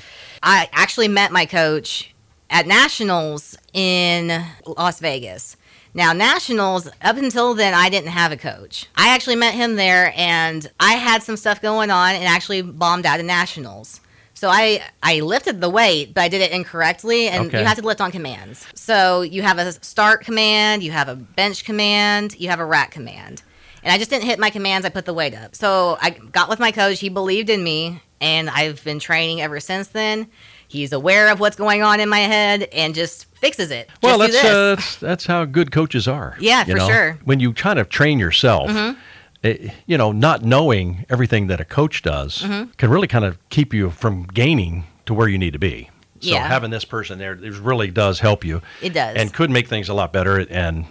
I 0.43 0.67
actually 0.73 1.07
met 1.07 1.31
my 1.31 1.45
coach 1.45 2.13
at 2.51 2.67
Nationals 2.67 3.57
in 3.73 4.43
Las 4.77 4.99
Vegas. 4.99 5.57
Now, 5.93 6.13
Nationals, 6.13 6.87
up 7.01 7.17
until 7.17 7.53
then, 7.53 7.73
I 7.73 7.89
didn't 7.89 8.11
have 8.11 8.31
a 8.31 8.37
coach. 8.37 8.85
I 8.95 9.09
actually 9.09 9.35
met 9.37 9.53
him 9.55 9.75
there 9.75 10.13
and 10.15 10.69
I 10.79 10.93
had 10.93 11.23
some 11.23 11.35
stuff 11.35 11.61
going 11.61 11.89
on 11.91 12.15
and 12.15 12.23
actually 12.25 12.61
bombed 12.61 13.05
out 13.05 13.19
of 13.19 13.25
Nationals. 13.25 13.99
So 14.33 14.47
I, 14.49 14.83
I 15.03 15.19
lifted 15.19 15.59
the 15.61 15.69
weight, 15.69 16.13
but 16.13 16.21
I 16.21 16.27
did 16.27 16.41
it 16.41 16.51
incorrectly, 16.51 17.27
and 17.27 17.45
Okay. 17.47 17.59
you 17.59 17.65
have 17.65 17.77
to 17.77 17.83
lift 17.85 18.01
on 18.01 18.11
commands. 18.11 18.65
So 18.73 19.21
you 19.21 19.43
have 19.43 19.59
a 19.59 19.71
start 19.83 20.23
command, 20.25 20.81
you 20.81 20.91
have 20.91 21.09
a 21.09 21.15
bench 21.15 21.63
command, 21.63 22.35
you 22.39 22.49
have 22.49 22.59
a 22.59 22.65
rack 22.65 22.89
command. 22.91 23.43
And 23.83 23.91
I 23.93 23.97
just 23.99 24.09
didn't 24.09 24.25
hit 24.25 24.39
my 24.39 24.49
commands. 24.49 24.85
I 24.85 24.89
put 24.89 25.05
the 25.05 25.13
weight 25.13 25.35
up. 25.35 25.55
So 25.55 25.97
I 26.01 26.11
got 26.11 26.49
with 26.49 26.59
my 26.59 26.71
coach. 26.71 26.99
He 26.99 27.09
believed 27.09 27.49
in 27.49 27.63
me, 27.63 28.01
and 28.19 28.49
I've 28.49 28.83
been 28.83 28.99
training 28.99 29.41
ever 29.41 29.59
since 29.59 29.89
then. 29.89 30.27
He's 30.71 30.93
aware 30.93 31.29
of 31.29 31.39
what's 31.41 31.57
going 31.57 31.83
on 31.83 31.99
in 31.99 32.07
my 32.07 32.19
head 32.19 32.63
and 32.71 32.95
just 32.95 33.25
fixes 33.35 33.71
it. 33.71 33.89
Just 33.89 34.01
Well, 34.03 34.17
that's, 34.19 34.35
uh, 34.41 34.75
that's 34.75 34.95
that's 34.97 35.25
how 35.25 35.43
good 35.43 35.69
coaches 35.71 36.07
are. 36.07 36.37
Yeah, 36.39 36.63
for 36.63 36.75
know? 36.75 36.87
sure. 36.87 37.13
Mm-hmm. 37.15 37.25
When 37.25 37.39
you 37.41 37.51
kind 37.53 37.77
of 37.77 37.89
train 37.89 38.19
yourself, 38.19 38.71
it, 39.43 39.71
you 39.85 39.97
know, 39.97 40.11
not 40.13 40.43
knowing 40.43 41.05
everything 41.09 41.47
that 41.47 41.59
a 41.59 41.65
coach 41.65 42.01
does 42.03 42.43
Mm-hmm. 42.43 42.71
can 42.77 42.89
really 42.89 43.07
kind 43.07 43.25
of 43.25 43.37
keep 43.49 43.73
you 43.73 43.89
from 43.89 44.23
gaining 44.27 44.85
to 45.07 45.13
where 45.13 45.27
you 45.27 45.37
need 45.37 45.51
to 45.53 45.59
be. 45.59 45.89
So 46.21 46.29
Yeah. 46.29 46.47
having 46.47 46.69
this 46.71 46.85
person 46.85 47.17
there, 47.19 47.33
it 47.33 47.57
really 47.57 47.89
does 47.91 48.19
help 48.19 48.45
you. 48.45 48.61
It 48.81 48.93
does. 48.93 49.17
and 49.17 49.33
could 49.33 49.49
make 49.49 49.67
things 49.67 49.89
a 49.89 49.93
lot 49.93 50.13
better 50.13 50.37
and 50.39 50.85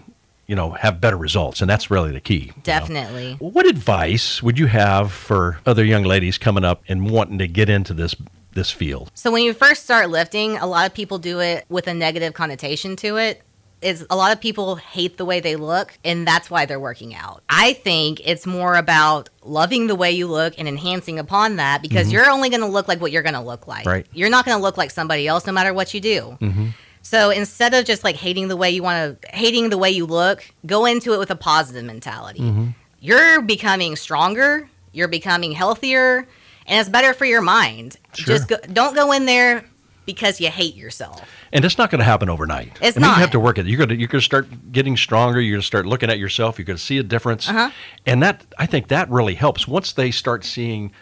you 0.46 0.56
know 0.56 0.72
have 0.72 1.00
better 1.00 1.16
results, 1.16 1.60
and 1.60 1.70
that's 1.70 1.90
really 1.92 2.10
the 2.10 2.20
key. 2.20 2.34
you 2.34 2.46
know? 2.48 2.62
Definitely. 2.64 3.36
What 3.38 3.66
advice 3.66 4.42
would 4.42 4.58
you 4.58 4.66
have 4.66 5.12
for 5.12 5.60
other 5.64 5.84
young 5.84 6.02
ladies 6.02 6.36
coming 6.38 6.64
up 6.64 6.82
and 6.88 7.08
wanting 7.08 7.38
to 7.38 7.46
get 7.46 7.70
into 7.70 7.94
this 7.94 8.16
this 8.52 8.70
field? 8.70 9.10
So 9.14 9.30
when 9.30 9.42
you 9.42 9.54
first 9.54 9.84
start 9.84 10.10
lifting, 10.10 10.56
a 10.56 10.66
lot 10.66 10.86
of 10.86 10.94
people 10.94 11.18
do 11.18 11.40
it 11.40 11.64
with 11.68 11.86
a 11.86 11.94
negative 11.94 12.34
connotation 12.34 12.96
to 12.96 13.16
it. 13.16 13.42
Is 13.82 14.06
a 14.10 14.16
lot 14.16 14.30
of 14.30 14.42
people 14.42 14.76
hate 14.76 15.16
the 15.16 15.24
way 15.24 15.40
they 15.40 15.56
look, 15.56 15.96
and 16.04 16.26
that's 16.26 16.50
why 16.50 16.66
they're 16.66 16.78
working 16.78 17.14
out. 17.14 17.42
I 17.48 17.72
think 17.72 18.20
it's 18.22 18.46
more 18.46 18.74
about 18.74 19.30
loving 19.42 19.86
the 19.86 19.94
way 19.94 20.12
you 20.12 20.26
look 20.26 20.52
and 20.58 20.68
enhancing 20.68 21.18
upon 21.18 21.56
that 21.56 21.80
because 21.80 22.08
mm-hmm. 22.08 22.16
you're 22.16 22.30
only 22.30 22.50
going 22.50 22.60
to 22.60 22.66
look 22.66 22.88
like 22.88 23.00
what 23.00 23.10
you're 23.10 23.22
going 23.22 23.36
to 23.36 23.40
look 23.40 23.66
like. 23.66 23.86
Right. 23.86 24.06
You're 24.12 24.28
not 24.28 24.44
going 24.44 24.58
to 24.58 24.62
look 24.62 24.76
like 24.76 24.90
somebody 24.90 25.26
else 25.26 25.46
no 25.46 25.52
matter 25.54 25.72
what 25.72 25.94
you 25.94 26.00
do. 26.00 26.36
Mm-hmm. 26.42 26.66
So 27.00 27.30
instead 27.30 27.72
of 27.72 27.86
just 27.86 28.04
like 28.04 28.16
hating 28.16 28.48
the 28.48 28.56
way 28.56 28.70
you 28.70 28.82
want 28.82 29.22
to, 29.22 29.34
hating 29.34 29.70
the 29.70 29.78
way 29.78 29.90
you 29.90 30.04
look, 30.04 30.44
go 30.66 30.84
into 30.84 31.14
it 31.14 31.18
with 31.18 31.30
a 31.30 31.36
positive 31.36 31.84
mentality. 31.84 32.40
Mm-hmm. 32.40 32.66
You're 33.00 33.40
becoming 33.40 33.96
stronger, 33.96 34.68
you're 34.92 35.08
becoming 35.08 35.52
healthier, 35.52 36.26
and 36.70 36.80
it's 36.80 36.88
better 36.88 37.12
for 37.12 37.26
your 37.26 37.42
mind. 37.42 37.96
Sure. 38.14 38.36
Just 38.36 38.48
go, 38.48 38.56
don't 38.72 38.94
go 38.94 39.12
in 39.12 39.26
there 39.26 39.64
because 40.06 40.40
you 40.40 40.48
hate 40.48 40.74
yourself. 40.74 41.22
And 41.52 41.64
it's 41.64 41.76
not 41.76 41.90
going 41.90 41.98
to 41.98 42.04
happen 42.04 42.28
overnight. 42.30 42.72
It's 42.80 42.96
I 42.96 43.00
mean, 43.00 43.08
not. 43.08 43.16
You 43.16 43.20
have 43.22 43.30
to 43.32 43.40
work 43.40 43.58
at 43.58 43.66
it. 43.66 43.68
You're 43.70 43.76
going 43.78 43.90
to 43.90 43.96
you're 43.96 44.08
going 44.08 44.20
to 44.20 44.24
start 44.24 44.72
getting 44.72 44.96
stronger. 44.96 45.40
You're 45.40 45.54
going 45.56 45.60
to 45.60 45.66
start 45.66 45.84
looking 45.84 46.08
at 46.08 46.18
yourself. 46.18 46.58
You're 46.58 46.64
going 46.64 46.78
to 46.78 46.82
see 46.82 46.98
a 46.98 47.02
difference. 47.02 47.48
Uh-huh. 47.48 47.70
And 48.06 48.22
that 48.22 48.46
I 48.58 48.66
think 48.66 48.88
that 48.88 49.10
really 49.10 49.34
helps. 49.34 49.68
Once 49.68 49.92
they 49.92 50.10
start 50.10 50.44
seeing 50.44 50.92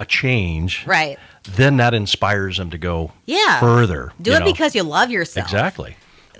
a 0.00 0.06
change, 0.06 0.84
Right. 0.86 1.18
then 1.42 1.76
that 1.78 1.92
inspires 1.92 2.56
them 2.56 2.70
to 2.70 2.78
go 2.78 3.12
Yeah. 3.26 3.58
further. 3.60 4.12
Do 4.22 4.32
it 4.32 4.40
know. 4.40 4.44
because 4.46 4.74
you 4.74 4.82
love 4.82 5.10
yourself. 5.10 5.46
exactly. 5.46 5.96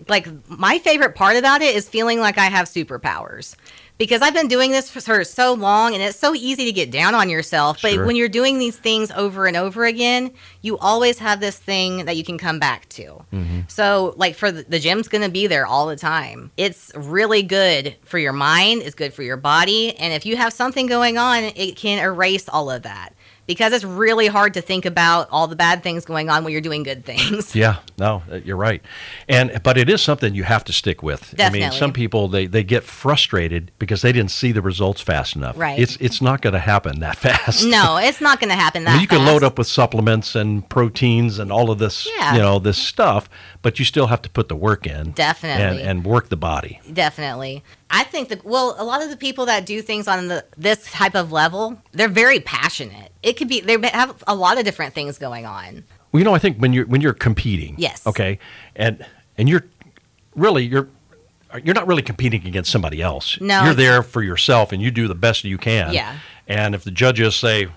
like 0.06 0.28
my 0.48 0.78
favorite 0.78 1.14
part 1.16 1.36
about 1.36 1.60
it 1.60 1.74
is 1.74 1.88
feeling 1.88 2.20
like 2.20 2.38
I 2.38 2.44
have 2.46 2.68
superpowers. 2.68 3.56
Because 3.98 4.22
I've 4.22 4.34
been 4.34 4.48
doing 4.48 4.70
this 4.70 4.88
for, 4.88 5.24
so 5.24 5.54
long 5.54 5.94
and 5.94 6.02
it's 6.02 6.18
so 6.18 6.34
easy 6.34 6.64
to 6.66 6.72
get 6.72 6.90
down 6.90 7.14
on 7.14 7.28
yourself. 7.28 7.82
But 7.82 7.92
Sure. 7.92 8.06
when 8.06 8.14
you're 8.14 8.28
doing 8.28 8.58
these 8.58 8.76
things 8.76 9.10
over 9.10 9.46
and 9.46 9.56
over 9.56 9.84
again, 9.84 10.32
you 10.62 10.78
always 10.78 11.18
have 11.18 11.40
this 11.40 11.58
thing 11.58 12.04
that 12.04 12.16
you 12.16 12.22
can 12.24 12.38
come 12.38 12.58
back 12.60 12.88
to. 12.90 13.24
Mm-hmm. 13.32 13.60
So, 13.66 14.14
like, 14.16 14.36
for 14.36 14.52
the, 14.52 14.62
the 14.62 14.78
gym's 14.78 15.08
going 15.08 15.22
to 15.22 15.30
be 15.30 15.48
there 15.48 15.66
all 15.66 15.86
the 15.86 15.96
time. 15.96 16.52
It's 16.56 16.92
really 16.94 17.42
good 17.42 17.96
for 18.04 18.18
your 18.18 18.32
mind, 18.32 18.82
it's 18.82 18.94
good 18.94 19.12
for 19.12 19.22
your 19.24 19.36
body. 19.36 19.96
And 19.96 20.12
if 20.14 20.24
you 20.24 20.36
have 20.36 20.52
something 20.52 20.86
going 20.86 21.18
on, 21.18 21.42
it 21.42 21.76
can 21.76 21.98
erase 22.02 22.48
all 22.48 22.70
of 22.70 22.82
that. 22.82 23.14
Because 23.48 23.72
it's 23.72 23.84
really 23.84 24.28
hard 24.28 24.54
to 24.54 24.60
think 24.60 24.84
about 24.86 25.26
all 25.32 25.48
the 25.48 25.56
bad 25.56 25.82
things 25.82 26.04
going 26.04 26.30
on 26.30 26.44
when 26.44 26.52
you're 26.52 26.60
doing 26.62 26.84
good 26.84 27.04
things. 27.04 27.54
Yeah, 27.56 27.78
no, 27.98 28.22
uh, 28.30 28.36
you're 28.36 28.56
right. 28.56 28.80
And 29.28 29.60
but 29.64 29.76
it 29.76 29.88
is 29.90 30.00
something 30.02 30.34
you 30.34 30.44
have 30.44 30.62
to 30.64 30.72
stick 30.72 31.02
with. 31.02 31.34
I 31.38 31.44
mean, 31.50 31.62
Definitely. 31.62 31.78
some 31.78 31.92
people 31.92 32.28
they, 32.28 32.46
they 32.46 32.62
get 32.62 32.84
frustrated 32.84 33.72
because 33.80 34.02
they 34.02 34.12
didn't 34.12 34.30
see 34.30 34.52
the 34.52 34.62
results 34.62 35.00
fast 35.00 35.34
enough. 35.34 35.58
Right. 35.58 35.78
It's 35.80 35.96
it's 35.96 36.22
not 36.22 36.40
going 36.42 36.52
to 36.52 36.60
happen 36.60 37.00
that 37.00 37.16
fast. 37.26 37.64
No, 37.66 37.96
it's 37.96 38.20
not 38.20 38.38
going 38.38 38.50
to 38.50 38.54
happen 38.56 38.84
that 38.84 38.90
I 38.90 38.92
mean, 38.94 39.02
you 39.02 39.08
can 39.08 39.18
fast. 39.20 39.32
load 39.32 39.42
up 39.42 39.58
with 39.58 39.66
supplements 39.66 40.34
and 40.36 40.68
proteins 40.68 41.38
and 41.40 41.50
all 41.50 41.70
of 41.70 41.78
this, 41.78 42.06
Yeah. 42.16 42.34
you 42.34 42.40
know, 42.40 42.58
this 42.60 42.78
stuff, 42.78 43.28
but 43.62 43.78
you 43.78 43.84
still 43.84 44.06
have 44.08 44.22
to 44.22 44.30
put 44.30 44.48
the 44.48 44.56
work 44.56 44.86
in. 44.86 45.12
Definitely. 45.12 45.80
And, 45.80 45.88
and 46.00 46.04
work 46.06 46.28
the 46.28 46.36
body. 46.36 46.80
Definitely. 46.92 47.64
I 47.90 48.04
think 48.04 48.28
that 48.28 48.44
well, 48.44 48.74
a 48.78 48.84
lot 48.84 49.02
of 49.02 49.10
the 49.10 49.16
people 49.16 49.46
that 49.46 49.64
do 49.64 49.80
things 49.82 50.06
on 50.08 50.28
the 50.28 50.44
this 50.56 50.90
type 50.90 51.14
of 51.14 51.32
level, 51.32 51.80
they're 51.92 52.08
very 52.08 52.40
passionate. 52.40 53.12
It 53.22 53.34
could 53.34 53.48
be 53.48 53.60
they 53.60 53.78
have 53.88 54.22
a 54.26 54.34
lot 54.34 54.58
of 54.58 54.64
different 54.64 54.94
things 54.94 55.18
going 55.18 55.46
on. 55.46 55.84
Well, 56.12 56.20
you 56.20 56.24
know, 56.24 56.34
I 56.34 56.38
think 56.38 56.58
when 56.58 56.72
you're 56.72 56.86
when 56.86 57.00
you're 57.00 57.14
competing, 57.14 57.74
Yes. 57.78 58.06
okay, 58.06 58.38
and 58.76 59.04
and 59.36 59.48
you're 59.48 59.64
really 60.34 60.64
you're 60.64 60.88
you're 61.64 61.74
not 61.74 61.86
really 61.86 62.02
competing 62.02 62.46
against 62.46 62.70
somebody 62.70 63.00
else. 63.00 63.40
No, 63.40 63.64
you're 63.64 63.74
there 63.74 64.02
for 64.02 64.22
yourself, 64.22 64.72
and 64.72 64.82
you 64.82 64.90
do 64.90 65.08
the 65.08 65.14
best 65.14 65.44
you 65.44 65.58
can. 65.58 65.92
Yeah. 65.94 66.18
And 66.46 66.74
if 66.74 66.84
the 66.84 66.90
judges 66.90 67.36
say, 67.36 67.68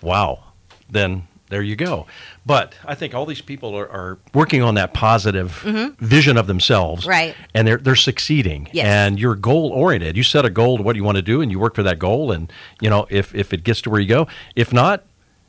"Wow," 0.00 0.44
then 0.88 1.26
there 1.48 1.62
you 1.62 1.76
go. 1.76 2.06
But 2.44 2.74
I 2.84 2.94
think 2.94 3.14
all 3.14 3.26
these 3.26 3.40
people 3.40 3.76
are, 3.76 3.88
are 3.88 4.18
working 4.34 4.62
on 4.62 4.74
that 4.74 4.94
positive 4.94 5.52
vision 6.00 6.36
of 6.36 6.46
themselves, 6.46 7.02
Mm-hmm. 7.02 7.10
Right. 7.10 7.34
And 7.54 7.66
they're 7.66 7.78
they're 7.78 7.94
succeeding. 7.96 8.68
Yes. 8.72 8.86
And 8.86 9.18
you're 9.20 9.34
goal 9.34 9.70
oriented. 9.70 10.16
You 10.16 10.22
set 10.22 10.44
a 10.44 10.50
goal 10.50 10.76
to 10.78 10.82
what 10.82 10.96
you 10.96 11.04
want 11.04 11.16
to 11.16 11.22
do, 11.22 11.40
and 11.40 11.50
you 11.50 11.58
work 11.58 11.74
for 11.74 11.82
that 11.82 11.98
goal. 11.98 12.32
And 12.32 12.52
you 12.80 12.90
know, 12.90 13.06
if 13.10 13.34
if 13.34 13.52
it 13.52 13.64
gets 13.64 13.80
to 13.82 13.90
where 13.90 14.00
you 14.00 14.08
go, 14.08 14.26
if 14.54 14.72
not, 14.72 15.04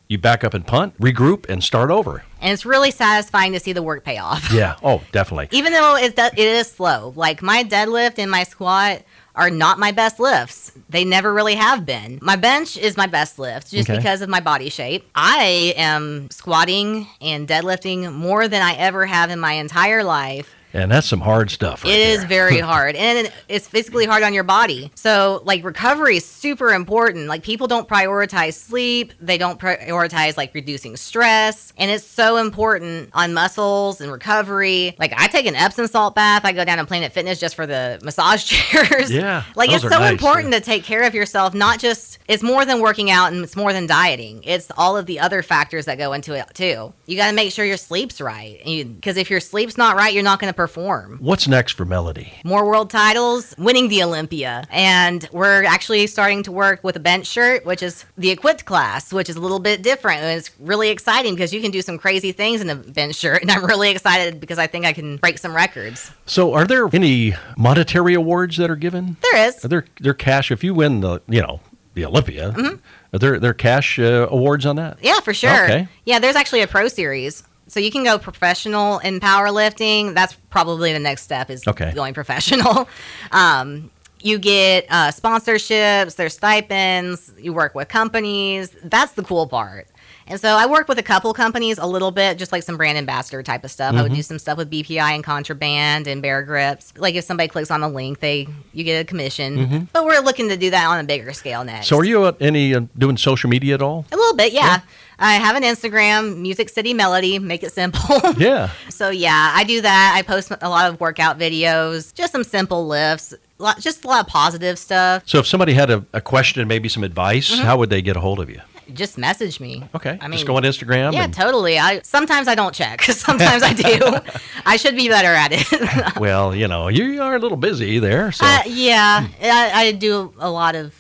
you 0.08 0.18
back 0.18 0.44
up 0.44 0.54
and 0.54 0.66
punt, 0.66 0.98
regroup, 1.00 1.50
and 1.50 1.64
start 1.64 1.92
over. 1.92 2.24
And 2.42 2.54
it's 2.54 2.66
really 2.66 2.92
satisfying 2.92 3.52
to 3.54 3.60
see 3.60 3.74
the 3.74 3.84
work 3.84 4.04
pay 4.06 4.18
off. 4.18 4.52
Yeah. 4.54 4.76
Oh, 4.84 5.02
definitely. 5.12 5.50
Even 5.58 5.74
though 5.74 5.96
it, 5.98 6.18
it 6.18 6.38
is 6.40 6.72
slow. 6.72 7.14
Like 7.16 7.42
my 7.42 7.64
deadlift 7.64 8.18
and 8.20 8.32
my 8.32 8.44
squat 8.44 9.02
are 9.38 9.50
not 9.50 9.80
my 9.80 9.92
best 9.92 10.20
lifts. 10.20 10.72
They 10.90 11.06
never 11.06 11.34
really 11.34 11.56
have 11.56 11.86
been. 11.86 12.20
My 12.22 12.36
bench 12.36 12.76
is 12.76 12.98
my 12.98 13.08
best 13.08 13.38
lift 13.40 13.72
just 13.72 13.90
Okay. 13.90 13.98
because 13.98 14.22
of 14.22 14.30
my 14.30 14.40
body 14.40 14.70
shape. 14.70 15.08
I 15.16 15.74
am 15.78 16.30
squatting 16.32 17.08
and 17.22 17.48
deadlifting 17.48 18.14
more 18.14 18.48
than 18.48 18.62
I 18.64 18.74
ever 18.74 19.06
have 19.06 19.30
in 19.30 19.40
my 19.40 19.54
entire 19.54 20.04
life 20.04 20.54
And 20.74 20.92
that's 20.92 21.08
some 21.08 21.22
hard 21.22 21.50
stuff. 21.50 21.84
Right 21.84 21.94
It 21.94 22.00
is 22.00 22.20
there. 22.20 22.28
very 22.28 22.60
hard, 22.60 22.96
and 22.96 23.32
it's 23.48 23.68
physically 23.68 24.06
hard 24.06 24.24
on 24.24 24.34
your 24.34 24.44
body. 24.44 24.92
So, 24.96 25.42
like, 25.46 25.64
recovery 25.64 26.18
is 26.18 26.26
super 26.26 26.72
important. 26.74 27.28
Like, 27.28 27.44
people 27.44 27.68
don't 27.68 27.88
prioritize 27.88 28.54
sleep, 28.54 29.14
they 29.20 29.38
don't 29.38 29.60
prioritize 29.60 30.38
like 30.38 30.54
reducing 30.54 30.98
stress, 30.98 31.74
and 31.78 31.90
it's 31.90 32.06
so 32.06 32.38
important 32.38 33.10
on 33.14 33.34
muscles 33.34 34.02
and 34.02 34.12
recovery. 34.12 34.96
Like, 35.00 35.14
I 35.16 35.28
take 35.28 35.46
an 35.46 35.56
Epsom 35.56 35.88
salt 35.88 36.16
bath. 36.16 36.44
I 36.44 36.52
go 36.52 36.66
down 36.66 36.78
to 36.80 36.86
Planet 36.86 37.14
Fitness 37.14 37.40
just 37.40 37.56
for 37.56 37.66
the 37.66 38.00
massage 38.04 38.44
chairs. 38.44 39.12
Yeah, 39.12 39.44
like 39.56 39.72
it's 39.72 39.84
so 39.84 39.90
nice, 39.90 40.12
important 40.12 40.52
yeah. 40.52 40.60
to 40.60 40.66
take 40.66 40.84
care 40.84 41.04
of 41.04 41.16
yourself. 41.16 41.54
Not 41.54 41.80
just 41.80 42.20
it's 42.28 42.44
more 42.44 42.66
than 42.66 42.82
working 42.82 43.10
out 43.10 43.32
and 43.32 43.44
it's 43.44 43.56
more 43.56 43.72
than 43.72 43.88
dieting. 43.88 44.44
It's 44.44 44.70
all 44.78 44.98
of 44.98 45.06
the 45.06 45.20
other 45.20 45.42
factors 45.42 45.86
that 45.86 45.98
go 45.98 46.14
into 46.14 46.34
it 46.34 46.46
too. 46.54 46.94
You 47.06 47.16
got 47.16 47.30
to 47.30 47.34
make 47.34 47.52
sure 47.54 47.64
your 47.64 47.78
sleep's 47.78 48.20
right, 48.20 48.60
because 48.66 49.16
if 49.18 49.30
your 49.30 49.40
sleep's 49.40 49.78
not 49.78 49.96
right, 49.96 50.14
you're 50.14 50.24
not 50.24 50.40
going 50.40 50.52
to 50.52 50.57
perform 50.58 51.18
What's 51.22 51.48
next 51.48 51.74
for 51.74 51.86
Melody? 51.86 52.34
more 52.44 52.66
world 52.68 52.90
titles, 52.90 53.56
winning 53.58 53.88
the 53.88 54.04
Olympia. 54.04 54.66
And 54.70 55.28
we're 55.32 55.64
actually 55.64 56.08
starting 56.08 56.44
to 56.44 56.52
work 56.52 56.84
with 56.84 56.96
a 56.98 57.00
bench 57.00 57.28
shirt, 57.28 57.66
which 57.66 57.82
is 57.82 58.04
the 58.18 58.32
equipped 58.32 58.66
class, 58.66 59.14
which 59.14 59.30
is 59.30 59.36
a 59.38 59.40
little 59.40 59.60
bit 59.60 59.82
different. 59.82 60.22
And 60.22 60.38
it's 60.38 60.52
really 60.60 60.90
exciting 60.90 61.36
because 61.36 61.54
you 61.54 61.62
can 61.62 61.72
do 61.72 61.82
some 61.82 61.98
crazy 61.98 62.32
things 62.34 62.60
in 62.60 62.70
a 62.70 62.76
bench 62.76 63.16
shirt. 63.16 63.42
And 63.44 63.52
I'm 63.52 63.66
really 63.66 63.92
excited 63.92 64.40
because 64.42 64.58
I 64.58 64.68
think 64.68 64.86
I 64.86 64.92
can 64.92 65.18
break 65.18 65.38
some 65.38 65.56
records. 65.56 66.12
So, 66.26 66.54
are 66.54 66.66
there 66.66 66.90
any 66.94 67.34
monetary 67.58 68.14
awards 68.16 68.58
that 68.58 68.70
are 68.70 68.76
given? 68.76 69.16
There 69.22 69.48
is. 69.48 69.64
Are 69.64 69.68
there 69.70 69.86
there 70.02 70.14
cash 70.14 70.52
if 70.52 70.64
you 70.64 70.74
win 70.74 71.02
the 71.02 71.22
you 71.28 71.42
know 71.42 71.62
the 71.94 72.04
Olympia? 72.06 72.52
Mm-hmm. 72.52 72.76
Are 73.14 73.20
there 73.20 73.40
there 73.40 73.54
cash 73.54 74.00
uh, 74.00 74.28
awards 74.30 74.66
on 74.66 74.76
that? 74.78 74.98
Yeah, 75.02 75.20
for 75.22 75.34
sure. 75.34 75.64
Okay. 75.66 75.88
Yeah, 76.06 76.20
there's 76.20 76.36
actually 76.36 76.62
a 76.62 76.68
pro 76.68 76.88
series. 76.88 77.44
So 77.68 77.80
you 77.80 77.92
can 77.92 78.04
go 78.04 78.18
professional 78.18 79.00
in 79.00 79.20
powerlifting. 79.20 80.14
That's 80.14 80.34
probably 80.50 80.94
the 80.94 81.00
next 81.00 81.24
step 81.24 81.50
is 81.50 81.68
Okay. 81.68 81.92
going 81.94 82.14
professional. 82.14 82.88
Um, 83.32 83.92
you 84.22 84.40
get 84.40 84.86
uh, 84.90 85.12
sponsorships, 85.12 86.16
there's 86.16 86.34
stipends, 86.34 87.32
you 87.38 87.54
work 87.54 87.76
with 87.76 87.88
companies. 87.88 88.70
That's 88.84 89.12
the 89.14 89.24
cool 89.24 89.48
part. 89.48 89.88
And 90.30 90.40
so 90.42 90.50
I 90.56 90.66
work 90.66 90.88
with 90.90 90.98
a 91.00 91.04
couple 91.04 91.34
companies 91.34 91.78
a 91.78 91.86
little 91.86 92.12
bit, 92.12 92.38
just 92.38 92.52
like 92.52 92.64
some 92.64 92.76
brand 92.76 92.98
ambassador 92.98 93.42
type 93.44 93.64
of 93.64 93.72
stuff. 93.72 93.96
I 93.96 94.02
would 94.02 94.14
do 94.14 94.22
some 94.22 94.38
stuff 94.40 94.58
with 94.58 94.70
BPI 94.70 95.00
and 95.00 95.24
Contraband 95.24 96.06
and 96.08 96.22
Bear 96.22 96.44
Grips. 96.44 96.94
Like 96.98 97.16
if 97.16 97.24
somebody 97.24 97.48
clicks 97.48 97.72
on 97.72 97.82
a 97.82 97.88
link, 97.88 98.20
they 98.20 98.48
you 98.74 98.84
get 98.84 99.00
a 99.00 99.06
commission. 99.06 99.88
But 99.94 100.04
we're 100.04 100.20
looking 100.20 100.50
to 100.50 100.58
do 100.58 100.70
that 100.72 100.86
on 100.86 101.00
a 101.00 101.04
bigger 101.06 101.32
scale 101.32 101.64
next. 101.64 101.88
So, 101.88 101.98
are 101.98 102.04
you 102.04 102.26
any 102.42 102.76
uh, 102.76 102.82
doing 102.98 103.16
social 103.16 103.50
media 103.50 103.76
at 103.76 103.82
all? 103.82 104.06
A 104.12 104.18
little 104.18 104.36
bit, 104.36 104.52
yeah. 104.52 104.82
I 105.20 105.36
have 105.36 105.56
an 105.56 105.64
Instagram, 105.64 106.38
Music 106.38 106.70
City 106.70 106.94
Melody, 106.94 107.40
make 107.40 107.64
it 107.64 107.72
simple. 107.72 108.00
Yeah. 108.38 108.70
so 108.90 109.10
yeah, 109.10 109.52
I 109.56 109.64
do 109.64 109.82
that. 109.82 110.14
I 110.16 110.22
post 110.22 110.52
a 110.62 110.70
lot 110.70 110.90
of 110.92 111.00
workout 111.00 111.40
videos, 111.40 112.14
just 112.14 112.32
some 112.32 112.44
simple 112.44 112.88
lifts, 112.88 113.34
just 113.80 114.06
a 114.06 114.08
lot 114.08 114.26
of 114.26 114.28
positive 114.32 114.78
stuff. 114.78 115.24
So, 115.26 115.40
if 115.40 115.48
somebody 115.48 115.74
had 115.74 115.90
a, 115.90 116.06
a 116.14 116.22
question 116.22 116.62
and 116.62 116.70
maybe 116.70 116.88
some 116.90 117.04
advice, 117.04 117.50
Mm-hmm. 117.52 117.64
how 117.66 117.78
would 117.78 117.90
they 117.90 118.02
get 118.02 118.16
a 118.16 118.20
hold 118.20 118.40
of 118.40 118.50
you? 118.50 118.62
Just 118.94 119.18
message 119.18 119.60
me. 119.60 119.84
Okay, 119.96 120.18
I 120.22 120.28
mean, 120.28 120.38
just 120.38 120.46
go 120.48 120.56
on 120.56 120.64
Instagram. 120.64 121.12
Yeah, 121.14 121.24
and, 121.26 121.34
totally. 121.34 121.78
I 121.80 122.02
sometimes 122.04 122.48
I 122.48 122.56
don't 122.56 122.74
check. 122.74 123.02
Sometimes 123.28 123.62
I 123.64 123.74
do. 123.74 124.18
I 124.66 124.78
should 124.78 124.96
be 124.96 125.10
better 125.10 125.28
at 125.34 125.50
it. 125.52 126.16
well, 126.20 126.56
you 126.56 126.68
know, 126.70 126.88
you 126.88 127.22
are 127.22 127.36
a 127.36 127.40
little 127.40 127.58
busy 127.58 128.00
there. 128.00 128.32
So, 128.32 128.46
Uh, 128.46 128.62
yeah, 128.66 129.28
I, 129.42 129.72
I 129.88 129.92
do 129.92 130.34
a 130.40 130.50
lot 130.50 130.76
of 130.76 130.94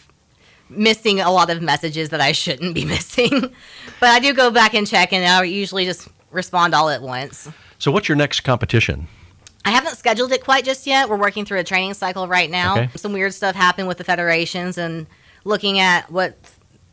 missing 0.70 1.20
a 1.20 1.32
lot 1.32 1.50
of 1.50 1.62
messages 1.62 2.10
that 2.10 2.22
I 2.22 2.32
shouldn't 2.32 2.76
be 2.76 2.86
missing, 2.96 3.42
but 4.00 4.10
I 4.10 4.20
do 4.20 4.34
go 4.34 4.52
back 4.52 4.74
and 4.74 4.88
check, 4.88 5.14
and 5.14 5.26
I 5.26 5.44
usually 5.44 5.86
just 5.86 6.08
respond 6.32 6.74
all 6.76 6.90
at 6.90 7.02
once. 7.02 7.50
so 7.80 7.92
what's 7.92 8.08
your 8.10 8.16
next 8.16 8.42
competition? 8.42 9.08
I 9.66 9.72
haven't 9.72 9.98
scheduled 9.98 10.32
it 10.32 10.44
quite 10.44 10.64
just 10.64 10.88
yet. 10.88 11.10
We're 11.10 11.18
working 11.18 11.44
through 11.44 11.60
a 11.60 11.64
training 11.64 11.94
cycle 11.94 12.28
right 12.28 12.50
now. 12.50 12.78
Okay. 12.78 12.90
Some 12.96 13.12
weird 13.12 13.34
stuff 13.34 13.54
happened 13.54 13.90
with 13.90 13.98
the 13.98 14.06
federations 14.06 14.78
and 14.78 15.08
looking 15.44 15.80
at 15.80 16.10
what 16.10 16.38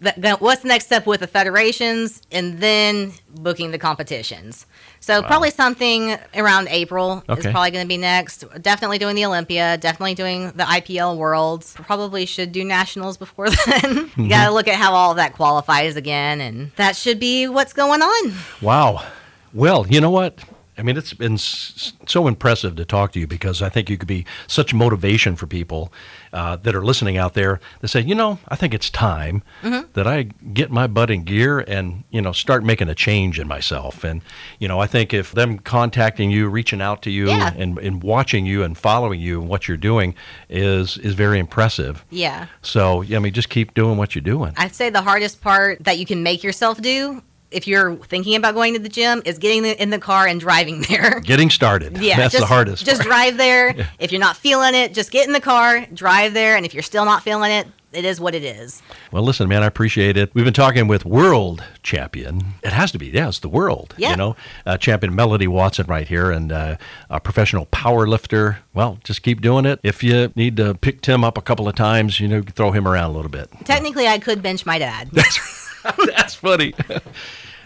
the, 0.05 0.37
what's 0.39 0.63
the 0.63 0.69
next 0.69 0.87
step 0.87 1.07
with 1.07 1.21
the 1.21 1.27
federations 1.27 2.23
and 2.31 2.59
then 2.61 3.13
booking 3.35 3.71
the 3.71 3.79
competitions. 3.79 4.67
So 5.01 5.23
probably 5.23 5.51
something 5.51 6.17
around 6.35 6.69
April 6.69 7.23
is 7.29 7.45
probably 7.45 7.71
going 7.71 7.85
to 7.85 7.89
be 7.89 7.99
next. 7.99 8.45
Definitely 8.63 8.99
doing 8.99 9.17
the 9.17 9.27
Olympia, 9.27 9.77
definitely 9.77 10.15
doing 10.15 10.47
the 10.53 10.65
IPL 10.65 11.19
Worlds. 11.19 11.75
Probably 11.75 12.25
should 12.25 12.53
do 12.53 12.65
nationals 12.65 13.19
before 13.19 13.51
then. 13.67 13.83
you 13.83 13.83
got 13.83 13.95
to 13.97 14.15
mm-hmm. 14.17 14.55
look 14.55 14.69
at 14.69 14.77
how 14.77 14.95
all 14.95 15.15
that 15.15 15.35
qualifies 15.35 15.97
again 15.97 16.41
and 16.41 16.73
that 16.77 16.97
should 16.97 17.21
be 17.21 17.49
what's 17.49 17.75
going 17.75 18.01
on. 18.01 18.33
Wow. 18.63 19.05
Well, 19.53 19.87
you 19.87 20.01
know 20.01 20.11
what? 20.11 20.39
I 20.77 20.83
mean, 20.83 20.97
it's 20.97 21.13
been 21.15 21.35
s- 21.35 21.93
so 22.07 22.27
impressive 22.27 22.75
to 22.77 22.85
talk 22.85 23.13
to 23.13 23.21
you 23.21 23.27
because 23.27 23.63
I 23.63 23.69
think 23.69 23.89
you 23.89 23.97
could 23.97 24.09
be 24.09 24.25
such 24.47 24.75
motivation 24.75 25.37
for 25.37 25.47
people 25.47 25.93
uh, 26.33 26.57
that 26.57 26.75
are 26.75 26.85
listening 26.85 27.17
out 27.17 27.35
there 27.35 27.61
that 27.81 27.89
say, 27.89 28.01
you 28.01 28.15
know, 28.15 28.39
I 28.49 28.57
think 28.57 28.75
it's 28.75 28.91
time 28.91 29.43
Mm-hmm. 29.63 29.93
that 29.95 30.07
I 30.07 30.25
get 30.53 30.71
my 30.71 30.87
butt 30.87 31.11
in 31.11 31.25
gear 31.25 31.61
and, 31.61 32.05
you 32.11 32.21
know, 32.21 32.33
start 32.33 32.65
making 32.65 32.89
a 32.89 32.95
change 32.95 33.39
in 33.39 33.47
myself. 33.49 34.05
And, 34.05 34.21
you 34.59 34.67
know, 34.69 34.81
I 34.81 34.87
think 34.87 35.15
if 35.15 35.33
them 35.33 35.59
contacting 35.59 36.31
you, 36.31 36.49
reaching 36.49 36.83
out 36.83 37.03
to 37.03 37.11
you, 37.11 37.29
Yeah. 37.29 37.53
and, 37.57 37.79
and 37.79 38.03
watching 38.03 38.45
you 38.47 38.63
and 38.63 38.77
following 38.77 39.21
you 39.21 39.41
and 39.41 39.49
what 39.49 39.69
you're 39.69 39.77
doing 39.77 40.15
is 40.51 40.99
is 40.99 41.15
very 41.15 41.39
impressive. 41.39 42.05
Yeah. 42.11 42.47
So, 42.63 43.03
I 43.05 43.19
mean, 43.21 43.33
just 43.33 43.49
keep 43.49 43.75
doing 43.75 43.97
what 43.97 44.15
you're 44.15 44.23
doing. 44.23 44.53
I'd 44.57 44.75
say 44.75 44.91
the 44.91 45.03
hardest 45.03 45.41
part 45.41 45.83
that 45.85 45.99
you 45.99 46.07
can 46.07 46.23
make 46.23 46.43
yourself 46.43 46.81
do 46.81 47.23
if 47.55 47.67
you're 47.67 47.97
thinking 47.97 48.37
about 48.37 48.55
going 48.55 48.75
to 48.75 48.79
the 48.79 48.89
gym 48.89 49.23
is 49.25 49.39
getting 49.39 49.65
in 49.65 49.91
the 49.91 49.99
car 49.99 50.27
and 50.27 50.41
driving 50.41 50.83
there. 50.83 51.21
Getting 51.21 51.51
started. 51.51 51.99
Yeah, 52.05 52.17
That's 52.19 52.33
just, 52.33 52.43
the 52.43 52.47
hardest. 52.47 52.85
Just 52.85 53.01
part. 53.01 53.09
drive 53.09 53.37
there. 53.39 53.89
If 53.99 54.13
you're 54.13 54.21
not 54.21 54.37
feeling 54.37 54.75
it, 54.75 54.93
just 54.93 55.11
get 55.11 55.27
in 55.27 55.33
the 55.33 55.41
car, 55.41 55.87
drive 55.87 56.35
there, 56.35 56.57
and 56.57 56.67
if 56.67 56.75
you're 56.75 56.83
still 56.83 57.05
not 57.07 57.23
feeling 57.23 57.51
it, 57.51 57.67
it 57.95 58.05
is 58.05 58.21
what 58.21 58.35
it 58.35 58.43
is. 58.43 58.83
Well, 59.13 59.23
listen, 59.23 59.49
man, 59.49 59.63
I 59.63 59.67
appreciate 59.67 60.17
it. 60.17 60.35
We've 60.35 60.45
been 60.45 60.53
talking 60.53 60.89
with 60.89 61.05
world 61.05 61.63
champion. 61.83 62.43
It 62.63 62.73
has 62.73 62.91
to 62.93 62.99
be, 62.99 63.07
yeah, 63.07 63.29
it's 63.29 63.39
the 63.39 63.49
world. 63.49 63.95
Yeah. 63.97 64.11
You 64.11 64.17
know, 64.17 64.37
uh, 64.67 64.77
champion 64.77 65.15
Melody 65.15 65.47
Watson 65.47 65.87
right 65.87 66.07
here, 66.07 66.31
and 66.31 66.51
uh, 66.51 66.77
a 67.09 67.21
professional 67.21 67.67
power 67.67 68.07
lifter. 68.07 68.59
Well, 68.75 68.99
just 69.05 69.23
keep 69.23 69.41
doing 69.41 69.65
it. 69.65 69.79
If 69.83 70.03
you 70.03 70.33
need 70.35 70.57
to 70.57 70.75
pick 70.75 71.01
Tim 71.01 71.25
up 71.25 71.39
a 71.39 71.43
couple 71.43 71.69
of 71.69 71.77
times, 71.77 72.21
you 72.21 72.29
know, 72.29 72.43
throw 72.43 72.73
him 72.73 72.87
around 72.87 73.11
a 73.11 73.15
little 73.15 73.31
bit. 73.31 73.49
Technically, 73.65 74.09
I 74.09 74.19
could 74.19 74.43
bench 74.43 74.67
my 74.67 74.79
dad. 74.79 75.11
That's 76.07 76.35
funny. 76.35 76.75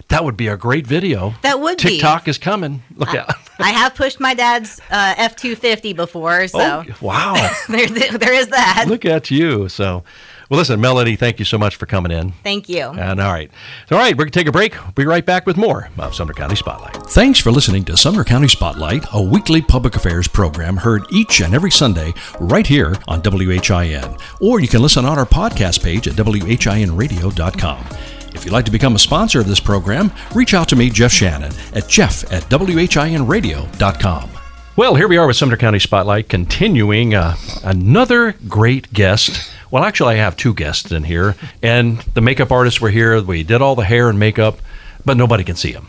That 0.08 0.24
would 0.24 0.36
be 0.36 0.48
a 0.48 0.56
great 0.56 0.86
video. 0.86 1.34
That 1.42 1.60
would 1.60 1.78
be. 1.78 1.90
TikTok 1.90 2.28
is 2.28 2.38
coming. 2.38 2.82
Look 2.96 3.14
out. 3.14 3.32
I 3.58 3.70
have 3.72 3.94
pushed 3.94 4.20
my 4.20 4.34
dad's 4.34 4.80
uh, 4.90 5.14
F 5.16 5.36
two 5.36 5.54
fifty 5.56 5.92
before, 5.92 6.46
so 6.48 6.84
Oh, 6.88 6.94
wow. 7.00 7.50
there, 7.68 7.86
there 7.88 8.34
is 8.34 8.48
that. 8.48 8.84
Look 8.88 9.04
at 9.04 9.30
you. 9.30 9.68
So, 9.68 10.04
well, 10.48 10.58
listen, 10.58 10.80
Melody, 10.80 11.16
thank 11.16 11.38
you 11.40 11.44
so 11.44 11.58
much 11.58 11.74
for 11.76 11.84
coming 11.84 12.12
in. 12.12 12.32
Thank 12.44 12.68
you. 12.68 12.82
And 12.84 13.20
all 13.20 13.32
right. 13.32 13.50
All 13.90 13.98
right, 13.98 14.14
we're 14.16 14.24
going 14.24 14.30
to 14.32 14.38
take 14.38 14.46
a 14.46 14.52
break. 14.52 14.80
We'll 14.80 14.92
be 14.92 15.04
right 15.04 15.26
back 15.26 15.44
with 15.44 15.56
more 15.56 15.90
of 15.98 16.14
Sumner 16.14 16.32
County 16.34 16.54
Spotlight. 16.56 16.96
Thanks 17.08 17.40
for 17.40 17.50
listening 17.50 17.84
to 17.86 17.96
Sumner 17.96 18.24
County 18.24 18.48
Spotlight, 18.48 19.04
a 19.12 19.20
weekly 19.20 19.60
public 19.60 19.96
affairs 19.96 20.28
program 20.28 20.76
heard 20.78 21.02
each 21.10 21.40
and 21.42 21.52
every 21.54 21.70
Sunday 21.72 22.14
right 22.40 22.66
here 22.66 22.94
on 23.08 23.20
WHIN. 23.22 24.16
Or 24.40 24.60
you 24.60 24.68
can 24.68 24.80
listen 24.82 25.04
on 25.04 25.18
our 25.18 25.26
podcast 25.26 25.82
page 25.82 26.06
at 26.08 26.14
WHINradio.com. 26.14 27.84
If 28.34 28.44
you'd 28.44 28.52
like 28.52 28.64
to 28.66 28.70
become 28.70 28.94
a 28.94 28.98
sponsor 28.98 29.40
of 29.40 29.46
this 29.46 29.60
program, 29.60 30.12
reach 30.34 30.54
out 30.54 30.68
to 30.68 30.76
me, 30.76 30.90
Jeff 30.90 31.12
Shannon, 31.12 31.52
at 31.74 31.88
jeff 31.88 32.30
at 32.32 32.42
WHINradio.com. 32.44 34.30
Well, 34.76 34.94
here 34.94 35.08
we 35.08 35.16
are 35.16 35.26
with 35.26 35.36
Sumner 35.36 35.56
County 35.56 35.80
Spotlight, 35.80 36.28
continuing 36.28 37.12
uh, 37.14 37.34
another 37.64 38.36
great 38.46 38.92
guest. 38.92 39.50
Well, 39.72 39.82
actually, 39.82 40.14
I 40.14 40.18
have 40.18 40.36
two 40.36 40.54
guests 40.54 40.92
in 40.92 41.02
here, 41.02 41.34
and 41.62 41.98
the 42.14 42.20
makeup 42.20 42.52
artists 42.52 42.80
were 42.80 42.90
here. 42.90 43.20
We 43.20 43.42
did 43.42 43.60
all 43.60 43.74
the 43.74 43.84
hair 43.84 44.08
and 44.08 44.20
makeup, 44.20 44.60
but 45.04 45.16
nobody 45.16 45.42
can 45.42 45.56
see 45.56 45.72
them. 45.72 45.88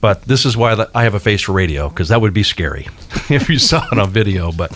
But 0.00 0.22
this 0.22 0.44
is 0.44 0.56
why 0.56 0.86
I 0.94 1.04
have 1.04 1.14
a 1.14 1.20
face 1.20 1.42
for 1.42 1.52
radio, 1.52 1.88
because 1.88 2.08
that 2.08 2.20
would 2.20 2.34
be 2.34 2.42
scary 2.42 2.88
if 3.30 3.48
you 3.48 3.58
saw 3.58 3.86
it 3.90 3.98
on 3.98 4.10
video. 4.10 4.52
But 4.52 4.72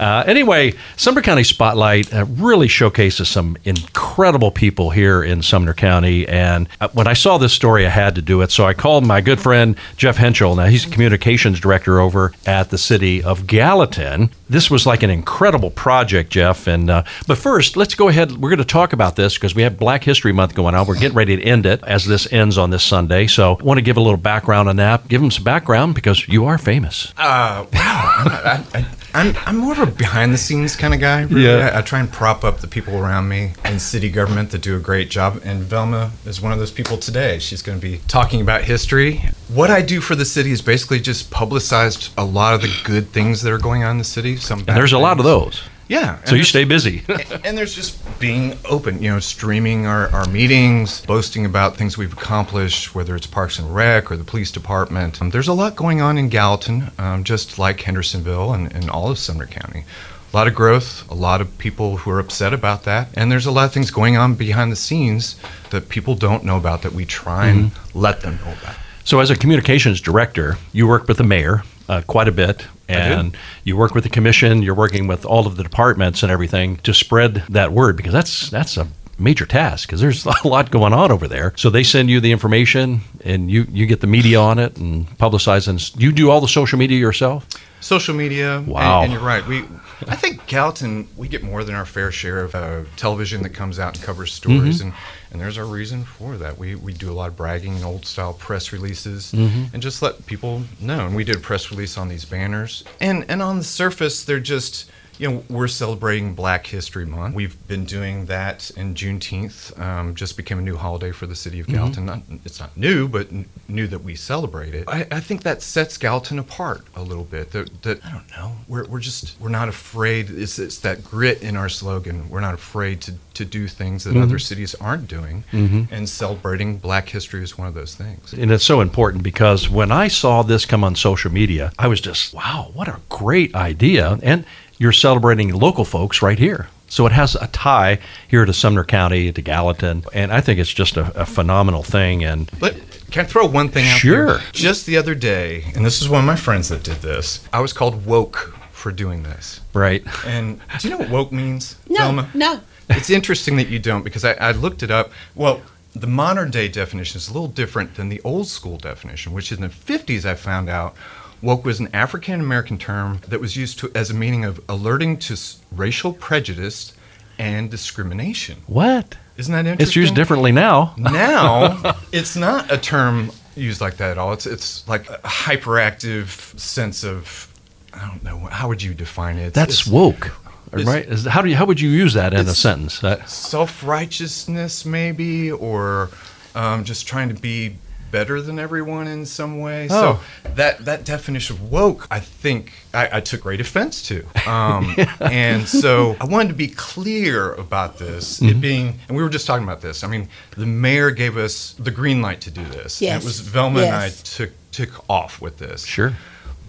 uh, 0.00 0.24
anyway, 0.26 0.74
Sumner 0.96 1.22
County 1.22 1.44
Spotlight 1.44 2.12
uh, 2.12 2.24
really 2.28 2.68
showcases 2.68 3.28
some 3.28 3.56
incredible 3.64 4.50
people 4.50 4.90
here 4.90 5.22
in 5.22 5.42
Sumner 5.42 5.74
County. 5.74 6.26
And 6.28 6.68
uh, 6.80 6.88
when 6.88 7.06
I 7.06 7.14
saw 7.14 7.38
this 7.38 7.52
story, 7.52 7.86
I 7.86 7.90
had 7.90 8.14
to 8.16 8.22
do 8.22 8.42
it. 8.42 8.50
So 8.50 8.66
I 8.66 8.74
called 8.74 9.06
my 9.06 9.20
good 9.20 9.40
friend 9.40 9.76
Jeff 9.96 10.16
Henschel. 10.16 10.54
Now, 10.56 10.66
he's 10.66 10.84
communications 10.84 11.60
director 11.60 12.00
over 12.00 12.32
at 12.46 12.70
the 12.70 12.78
city 12.78 13.22
of 13.22 13.46
Gallatin. 13.46 14.30
This 14.48 14.70
was 14.70 14.86
like 14.86 15.02
an 15.02 15.10
incredible 15.10 15.70
project, 15.70 16.30
Jeff. 16.30 16.66
And 16.66 16.90
uh, 16.90 17.04
but 17.26 17.38
first, 17.38 17.76
let's 17.76 17.94
go 17.94 18.08
ahead. 18.08 18.32
We're 18.32 18.50
going 18.50 18.58
to 18.58 18.64
talk 18.64 18.92
about 18.92 19.16
this 19.16 19.34
because 19.34 19.54
we 19.54 19.62
have 19.62 19.78
Black 19.78 20.04
History 20.04 20.32
Month 20.32 20.54
going 20.54 20.74
on. 20.74 20.86
We're 20.86 20.98
getting 20.98 21.16
ready 21.16 21.36
to 21.36 21.42
end 21.42 21.66
it 21.66 21.82
as 21.84 22.04
this 22.04 22.30
ends 22.32 22.58
on 22.58 22.70
this 22.70 22.82
Sunday. 22.82 23.26
So 23.26 23.56
I 23.56 23.62
want 23.62 23.78
to 23.78 23.82
give 23.82 23.96
a 23.96 24.00
little 24.00 24.16
background 24.34 24.68
on 24.68 24.76
that. 24.76 25.06
Give 25.06 25.20
them 25.20 25.30
some 25.30 25.44
background 25.44 25.94
because 25.94 26.26
you 26.26 26.44
are 26.46 26.58
famous. 26.58 27.12
Uh, 27.16 27.64
wow. 27.72 28.14
I'm 28.18 28.28
I, 28.28 28.64
I, 28.74 28.86
I'm, 29.14 29.36
I'm 29.46 29.56
more 29.58 29.72
of 29.74 29.78
a 29.78 29.86
behind 29.86 30.34
the 30.34 30.38
scenes 30.38 30.74
kind 30.74 30.92
of 30.92 30.98
guy. 30.98 31.22
Really. 31.22 31.44
Yeah. 31.44 31.70
I, 31.72 31.78
I 31.78 31.82
try 31.82 32.00
and 32.00 32.10
prop 32.10 32.42
up 32.42 32.58
the 32.58 32.66
people 32.66 32.98
around 32.98 33.28
me 33.28 33.52
in 33.64 33.78
city 33.78 34.10
government 34.10 34.50
that 34.50 34.60
do 34.60 34.76
a 34.76 34.80
great 34.80 35.08
job. 35.08 35.40
And 35.44 35.62
Velma 35.62 36.10
is 36.26 36.42
one 36.42 36.50
of 36.50 36.58
those 36.58 36.72
people 36.72 36.96
today. 36.98 37.38
She's 37.38 37.62
going 37.62 37.78
to 37.78 37.82
be 37.82 37.98
talking 38.08 38.40
about 38.40 38.64
history. 38.64 39.22
What 39.46 39.70
I 39.70 39.82
do 39.82 40.00
for 40.00 40.16
the 40.16 40.24
city 40.24 40.50
is 40.50 40.62
basically 40.62 40.98
just 40.98 41.30
publicized 41.30 42.12
a 42.18 42.24
lot 42.24 42.54
of 42.54 42.62
the 42.62 42.76
good 42.82 43.10
things 43.10 43.42
that 43.42 43.52
are 43.52 43.58
going 43.58 43.84
on 43.84 43.92
in 43.92 43.98
the 43.98 44.04
city. 44.04 44.34
Some 44.36 44.58
And 44.66 44.76
there's 44.76 44.92
a 44.92 44.98
lot 44.98 45.18
of 45.20 45.24
those. 45.24 45.62
Yeah. 45.88 46.22
So 46.24 46.34
you 46.34 46.44
stay 46.44 46.64
busy. 46.64 47.02
and 47.44 47.56
there's 47.56 47.74
just 47.74 47.98
being 48.18 48.56
open, 48.64 49.02
you 49.02 49.10
know, 49.10 49.18
streaming 49.20 49.86
our, 49.86 50.08
our 50.10 50.26
meetings, 50.28 51.04
boasting 51.04 51.44
about 51.44 51.76
things 51.76 51.98
we've 51.98 52.12
accomplished, 52.12 52.94
whether 52.94 53.14
it's 53.14 53.26
Parks 53.26 53.58
and 53.58 53.74
Rec 53.74 54.10
or 54.10 54.16
the 54.16 54.24
police 54.24 54.50
department. 54.50 55.20
Um, 55.20 55.30
there's 55.30 55.48
a 55.48 55.52
lot 55.52 55.76
going 55.76 56.00
on 56.00 56.16
in 56.16 56.28
Gallatin, 56.28 56.90
um, 56.98 57.24
just 57.24 57.58
like 57.58 57.80
Hendersonville 57.82 58.52
and, 58.52 58.72
and 58.72 58.88
all 58.88 59.10
of 59.10 59.18
Sumner 59.18 59.46
County. 59.46 59.84
A 60.32 60.36
lot 60.36 60.48
of 60.48 60.54
growth, 60.54 61.08
a 61.10 61.14
lot 61.14 61.40
of 61.40 61.58
people 61.58 61.98
who 61.98 62.10
are 62.10 62.18
upset 62.18 62.52
about 62.52 62.82
that, 62.84 63.08
and 63.14 63.30
there's 63.30 63.46
a 63.46 63.52
lot 63.52 63.66
of 63.66 63.72
things 63.72 63.92
going 63.92 64.16
on 64.16 64.34
behind 64.34 64.72
the 64.72 64.76
scenes 64.76 65.36
that 65.70 65.88
people 65.88 66.16
don't 66.16 66.44
know 66.44 66.56
about 66.56 66.82
that 66.82 66.92
we 66.92 67.04
try 67.04 67.46
and 67.46 67.70
let 67.94 68.22
them 68.22 68.40
know 68.44 68.52
about. 68.60 68.74
So, 69.04 69.20
as 69.20 69.30
a 69.30 69.36
communications 69.36 70.00
director, 70.00 70.58
you 70.72 70.88
work 70.88 71.06
with 71.06 71.18
the 71.18 71.24
mayor 71.24 71.62
uh, 71.88 72.02
quite 72.06 72.26
a 72.26 72.32
bit, 72.32 72.66
and 72.88 73.36
you 73.64 73.76
work 73.76 73.94
with 73.94 74.04
the 74.04 74.10
commission. 74.10 74.62
You're 74.62 74.74
working 74.74 75.06
with 75.06 75.24
all 75.24 75.46
of 75.46 75.56
the 75.56 75.62
departments 75.62 76.22
and 76.22 76.30
everything 76.30 76.76
to 76.78 76.92
spread 76.94 77.44
that 77.48 77.72
word 77.72 77.96
because 77.96 78.12
that's 78.12 78.50
that's 78.50 78.76
a 78.76 78.86
major 79.18 79.46
task 79.46 79.88
because 79.88 80.00
there's 80.00 80.26
a 80.44 80.48
lot 80.48 80.70
going 80.70 80.92
on 80.92 81.10
over 81.12 81.28
there. 81.28 81.52
So 81.56 81.70
they 81.70 81.84
send 81.84 82.10
you 82.10 82.20
the 82.20 82.32
information, 82.32 83.00
and 83.24 83.50
you 83.50 83.66
you 83.70 83.86
get 83.86 84.00
the 84.00 84.06
media 84.06 84.40
on 84.40 84.58
it 84.58 84.76
and 84.76 85.06
publicize. 85.18 85.68
And 85.68 85.80
you 86.02 86.12
do 86.12 86.30
all 86.30 86.40
the 86.40 86.48
social 86.48 86.78
media 86.78 86.98
yourself. 86.98 87.46
social 87.80 88.14
media. 88.14 88.58
and- 88.58 88.66
Wow. 88.66 89.02
And, 89.02 89.12
you're 89.12 89.20
right. 89.22 89.46
We, 89.46 89.64
I 90.08 90.16
think 90.16 90.46
Gallatin, 90.46 91.08
we 91.16 91.28
get 91.28 91.42
more 91.42 91.64
than 91.64 91.74
our 91.74 91.84
fair 91.86 92.10
share 92.12 92.40
of 92.40 92.54
uh, 92.54 92.82
television 92.96 93.42
that 93.42 93.50
comes 93.50 93.78
out 93.78 93.96
and 93.96 94.04
covers 94.04 94.32
stories, 94.32 94.78
Mm-hmm. 94.78 94.88
and, 94.88 94.94
and 95.32 95.40
there's 95.40 95.56
a 95.56 95.64
reason 95.64 96.04
for 96.04 96.36
that. 96.36 96.58
We, 96.58 96.74
we 96.74 96.92
do 96.92 97.10
a 97.10 97.14
lot 97.14 97.28
of 97.28 97.36
bragging 97.36 97.74
and 97.76 97.84
old 97.84 98.06
style 98.06 98.32
press 98.34 98.72
releases, 98.72 99.32
Mm-hmm. 99.32 99.64
and 99.74 99.82
just 99.82 100.02
let 100.02 100.26
people 100.26 100.62
know. 100.80 101.06
And 101.06 101.16
we 101.16 101.24
did 101.24 101.36
a 101.36 101.40
press 101.40 101.70
release 101.70 101.96
on 101.98 102.08
these 102.08 102.24
banners, 102.24 102.84
and 103.00 103.24
and 103.28 103.42
on 103.42 103.58
the 103.58 103.64
surface, 103.64 104.24
they're 104.24 104.40
just. 104.40 104.90
You 105.18 105.30
know, 105.30 105.44
we're 105.48 105.68
celebrating 105.68 106.34
Black 106.34 106.66
History 106.66 107.06
Month. 107.06 107.34
We've 107.34 107.56
been 107.68 107.84
doing 107.84 108.26
that 108.26 108.70
in 108.76 108.94
Juneteenth. 108.94 109.78
Um, 109.80 110.14
just 110.14 110.36
became 110.36 110.58
a 110.58 110.62
new 110.62 110.76
holiday 110.76 111.12
for 111.12 111.26
the 111.26 111.36
city 111.36 111.60
of 111.60 111.68
Mm-hmm. 111.74 112.04
Not, 112.04 112.22
it's 112.44 112.60
not 112.60 112.76
new, 112.76 113.08
but 113.08 113.32
n- 113.32 113.46
new 113.68 113.86
that 113.88 114.02
we 114.04 114.14
celebrate 114.14 114.74
it. 114.74 114.84
I, 114.86 115.06
I 115.10 115.20
think 115.20 115.42
that 115.42 115.60
sets 115.60 115.98
Gallatin 115.98 116.38
apart 116.38 116.82
a 116.94 117.02
little 117.02 117.24
bit. 117.24 117.50
That, 117.50 117.82
that 117.82 118.04
I 118.04 118.12
don't 118.12 118.30
know. 118.30 118.52
We're, 118.68 118.86
we're 118.86 119.00
just 119.00 119.40
we're 119.40 119.48
not 119.48 119.68
afraid. 119.68 120.30
It's, 120.30 120.58
it's 120.58 120.78
that 120.80 121.02
grit 121.02 121.42
in 121.42 121.56
our 121.56 121.68
slogan. 121.68 122.28
We're 122.30 122.40
not 122.40 122.54
afraid 122.54 123.00
to, 123.02 123.14
to 123.34 123.44
do 123.44 123.66
things 123.66 124.04
that 124.04 124.16
other 124.16 124.38
cities 124.38 124.74
aren't 124.76 125.08
doing, 125.08 125.42
and 125.52 126.08
celebrating 126.08 126.78
Black 126.78 127.08
history 127.08 127.42
is 127.42 127.58
one 127.58 127.66
of 127.66 127.74
those 127.74 127.94
things. 127.94 128.32
And 128.32 128.52
it's 128.52 128.64
so 128.64 128.80
important 128.80 129.24
because 129.24 129.68
when 129.68 129.90
I 129.90 130.08
saw 130.08 130.42
this 130.42 130.64
come 130.64 130.84
on 130.84 130.94
social 130.94 131.32
media, 131.32 131.72
I 131.78 131.88
was 131.88 132.00
just, 132.00 132.32
wow, 132.32 132.70
what 132.74 132.86
a 132.88 133.00
great 133.08 133.54
idea. 133.54 134.18
And 134.22 134.44
you're 134.84 134.92
celebrating 134.92 135.48
local 135.52 135.84
folks 135.86 136.20
right 136.22 136.38
here. 136.38 136.68
So 136.88 137.06
it 137.06 137.12
has 137.12 137.34
a 137.36 137.46
tie 137.48 137.98
here 138.28 138.44
to 138.44 138.52
Sumner 138.52 138.84
County, 138.84 139.32
to 139.32 139.40
Gallatin. 139.42 140.04
And 140.12 140.30
I 140.30 140.40
think 140.42 140.60
it's 140.60 140.72
just 140.72 140.96
a, 140.98 141.10
a 141.22 141.24
phenomenal 141.24 141.82
thing. 141.82 142.22
And 142.22 142.50
But 142.60 142.74
can 143.10 143.24
I 143.24 143.28
throw 143.28 143.46
one 143.46 143.70
thing 143.70 143.88
out 143.88 143.98
Sure. 143.98 144.26
there? 144.26 144.40
Just 144.52 144.84
the 144.86 144.98
other 144.98 145.14
day, 145.14 145.64
and 145.74 145.84
this 145.84 146.02
is 146.02 146.08
one 146.08 146.20
of 146.20 146.26
my 146.26 146.36
friends 146.36 146.68
that 146.68 146.84
did 146.84 146.96
this. 146.96 147.48
I 147.52 147.60
was 147.60 147.72
called 147.72 148.04
woke 148.06 148.54
for 148.72 148.92
doing 148.92 149.22
this. 149.22 149.60
right. 149.72 150.04
And 150.26 150.60
do 150.78 150.86
you 150.88 150.90
know 150.90 150.98
what 150.98 151.08
woke 151.10 151.32
means, 151.32 151.76
No, 151.88 151.96
Velma? 152.00 152.30
no. 152.34 152.60
It's 152.90 153.08
interesting 153.08 153.56
that 153.56 153.68
you 153.68 153.78
don't 153.78 154.02
because 154.04 154.24
I, 154.26 154.34
I 154.34 154.50
looked 154.52 154.82
it 154.82 154.90
up. 154.90 155.10
Well, 155.34 155.62
the 155.96 156.06
modern 156.06 156.50
day 156.50 156.68
definition 156.68 157.16
is 157.16 157.28
a 157.30 157.32
little 157.32 157.48
different 157.48 157.94
than 157.94 158.10
the 158.10 158.20
old 158.24 158.46
school 158.46 158.76
definition, 158.76 159.32
which 159.32 159.50
in 159.50 159.62
the 159.62 159.68
50s 159.68 160.26
I 160.26 160.34
found 160.34 160.68
out 160.68 160.94
woke 161.42 161.64
was 161.64 161.80
an 161.80 161.88
African 161.94 162.40
American 162.40 162.78
term 162.78 163.20
that 163.28 163.40
was 163.40 163.56
used 163.56 163.78
to, 163.80 163.90
as 163.94 164.10
a 164.10 164.14
meaning 164.14 164.44
of 164.44 164.60
alerting 164.68 165.16
to 165.18 165.34
s- 165.34 165.58
racial 165.72 166.12
prejudice 166.12 166.92
and 167.38 167.70
discrimination. 167.70 168.58
What? 168.66 169.16
Isn't 169.36 169.52
that 169.52 169.66
interesting? 169.66 169.82
It's 169.86 169.96
used 169.96 170.14
differently 170.14 170.52
now. 170.52 170.94
Now, 170.96 171.96
it's 172.12 172.36
not 172.36 172.70
a 172.72 172.78
term 172.78 173.30
used 173.56 173.80
like 173.80 173.96
that 173.96 174.12
at 174.12 174.18
all. 174.18 174.32
It's 174.32 174.46
it's 174.46 174.86
like 174.88 175.08
a 175.10 175.18
hyperactive 175.18 176.58
sense 176.58 177.04
of 177.04 177.48
I 177.92 178.06
don't 178.08 178.22
know 178.24 178.38
how 178.50 178.68
would 178.68 178.82
you 178.82 178.94
define 178.94 179.36
it. 179.38 179.54
That's 179.54 179.80
It's 179.80 179.86
woke, 179.86 180.26
it's- 180.72 180.86
right? 180.86 181.08
How 181.32 181.42
do 181.42 181.48
you, 181.48 181.56
how 181.56 181.64
would 181.66 181.80
you 181.80 181.88
use 181.90 182.14
that 182.14 182.32
in 182.34 182.40
a 182.48 182.54
sentence? 182.54 183.00
Self 183.28 183.82
righteousness, 183.84 184.84
maybe, 184.84 185.50
or 185.52 186.10
um, 186.54 186.84
just 186.84 187.06
trying 187.06 187.28
to 187.28 187.34
be 187.34 187.76
better 188.14 188.40
than 188.40 188.60
everyone 188.60 189.08
in 189.08 189.26
some 189.26 189.58
way. 189.58 189.88
Oh. 189.90 190.22
So 190.44 190.50
that 190.54 190.84
that 190.84 191.04
definition 191.04 191.56
of 191.56 191.68
woke, 191.68 192.06
I 192.12 192.20
think 192.20 192.72
I, 192.94 193.16
I 193.18 193.20
took 193.20 193.40
great 193.40 193.60
offense 193.60 194.06
to, 194.06 194.24
um, 194.48 194.94
and 195.20 195.66
so 195.66 196.16
I 196.20 196.24
wanted 196.24 196.50
to 196.50 196.54
be 196.54 196.68
clear 196.68 197.54
about 197.54 197.98
this. 197.98 198.38
Mm-hmm. 198.38 198.48
It 198.50 198.60
being, 198.60 198.86
and 199.08 199.16
we 199.16 199.22
were 199.24 199.28
just 199.28 199.48
talking 199.48 199.64
about 199.64 199.80
this. 199.80 200.04
I 200.04 200.06
mean, 200.06 200.28
the 200.56 200.64
mayor 200.64 201.10
gave 201.10 201.36
us 201.36 201.74
the 201.76 201.90
green 201.90 202.22
light 202.22 202.40
to 202.42 202.52
do 202.52 202.62
this. 202.64 203.00
And 203.00 203.06
Yes. 203.08 203.22
it 203.22 203.26
was 203.26 203.40
Velma 203.40 203.80
and 203.80 203.94
I 203.96 204.10
took 204.10 204.52
took 204.70 205.04
off 205.10 205.40
with 205.40 205.58
this. 205.58 205.84
sure. 205.84 206.12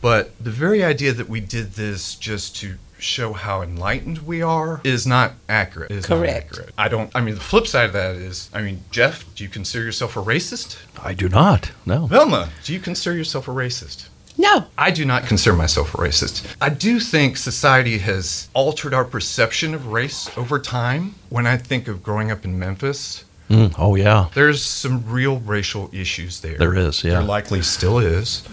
But 0.02 0.32
the 0.44 0.52
very 0.52 0.84
idea 0.84 1.14
that 1.14 1.30
we 1.30 1.40
did 1.40 1.74
this 1.74 2.16
just 2.16 2.56
to 2.58 2.78
show 2.98 3.34
how 3.34 3.62
enlightened 3.62 4.20
we 4.20 4.42
are 4.42 4.82
is 4.84 5.06
not 5.06 5.34
accurate. 5.50 5.92
Is 5.92 6.10
not 6.10 6.18
Correct. 6.20 6.52
accurate. 6.52 6.74
I 6.78 6.88
don't. 6.88 7.12
I 7.16 7.22
mean, 7.22 7.36
the 7.36 7.42
flip 7.42 7.68
side 7.68 7.86
of 7.86 7.94
that 7.94 8.16
is, 8.16 8.50
I 8.54 8.62
mean, 8.62 8.84
Jeff, 8.92 9.26
do 9.36 9.44
you 9.44 9.50
consider 9.50 9.84
yourself 9.84 10.16
a 10.16 10.22
racist? 10.22 10.78
I 11.04 11.14
do 11.14 11.28
not. 11.30 11.72
No. 11.86 12.08
Velma, 12.08 12.50
do 12.64 12.74
you 12.74 12.80
consider 12.80 13.16
yourself 13.18 13.48
a 13.48 13.52
racist? 13.52 14.08
No. 14.38 14.66
I 14.78 14.92
do 14.92 15.06
not 15.06 15.26
consider 15.26 15.56
myself 15.56 15.94
a 15.94 15.98
racist. 15.98 16.56
I 16.60 16.70
do 16.70 17.00
think 17.00 17.38
society 17.38 18.00
has 18.00 18.50
altered 18.54 18.94
our 18.94 19.06
perception 19.06 19.74
of 19.74 19.88
race 19.88 20.30
over 20.38 20.60
time. 20.60 21.16
When 21.30 21.48
I 21.48 21.58
think 21.58 21.88
of 21.88 22.04
growing 22.04 22.32
up 22.32 22.44
in 22.46 22.58
Memphis, 22.60 23.24
Mm, 23.50 23.76
oh, 23.78 23.94
yeah. 23.96 24.30
there's 24.34 24.64
some 24.64 25.04
real 25.08 25.40
racial 25.40 25.90
issues 25.94 26.42
there. 26.42 26.58
There 26.58 26.74
is, 26.76 27.04
yeah. 27.04 27.12
There 27.12 27.22
likely 27.24 27.62
still 27.62 28.00
is. 28.00 28.44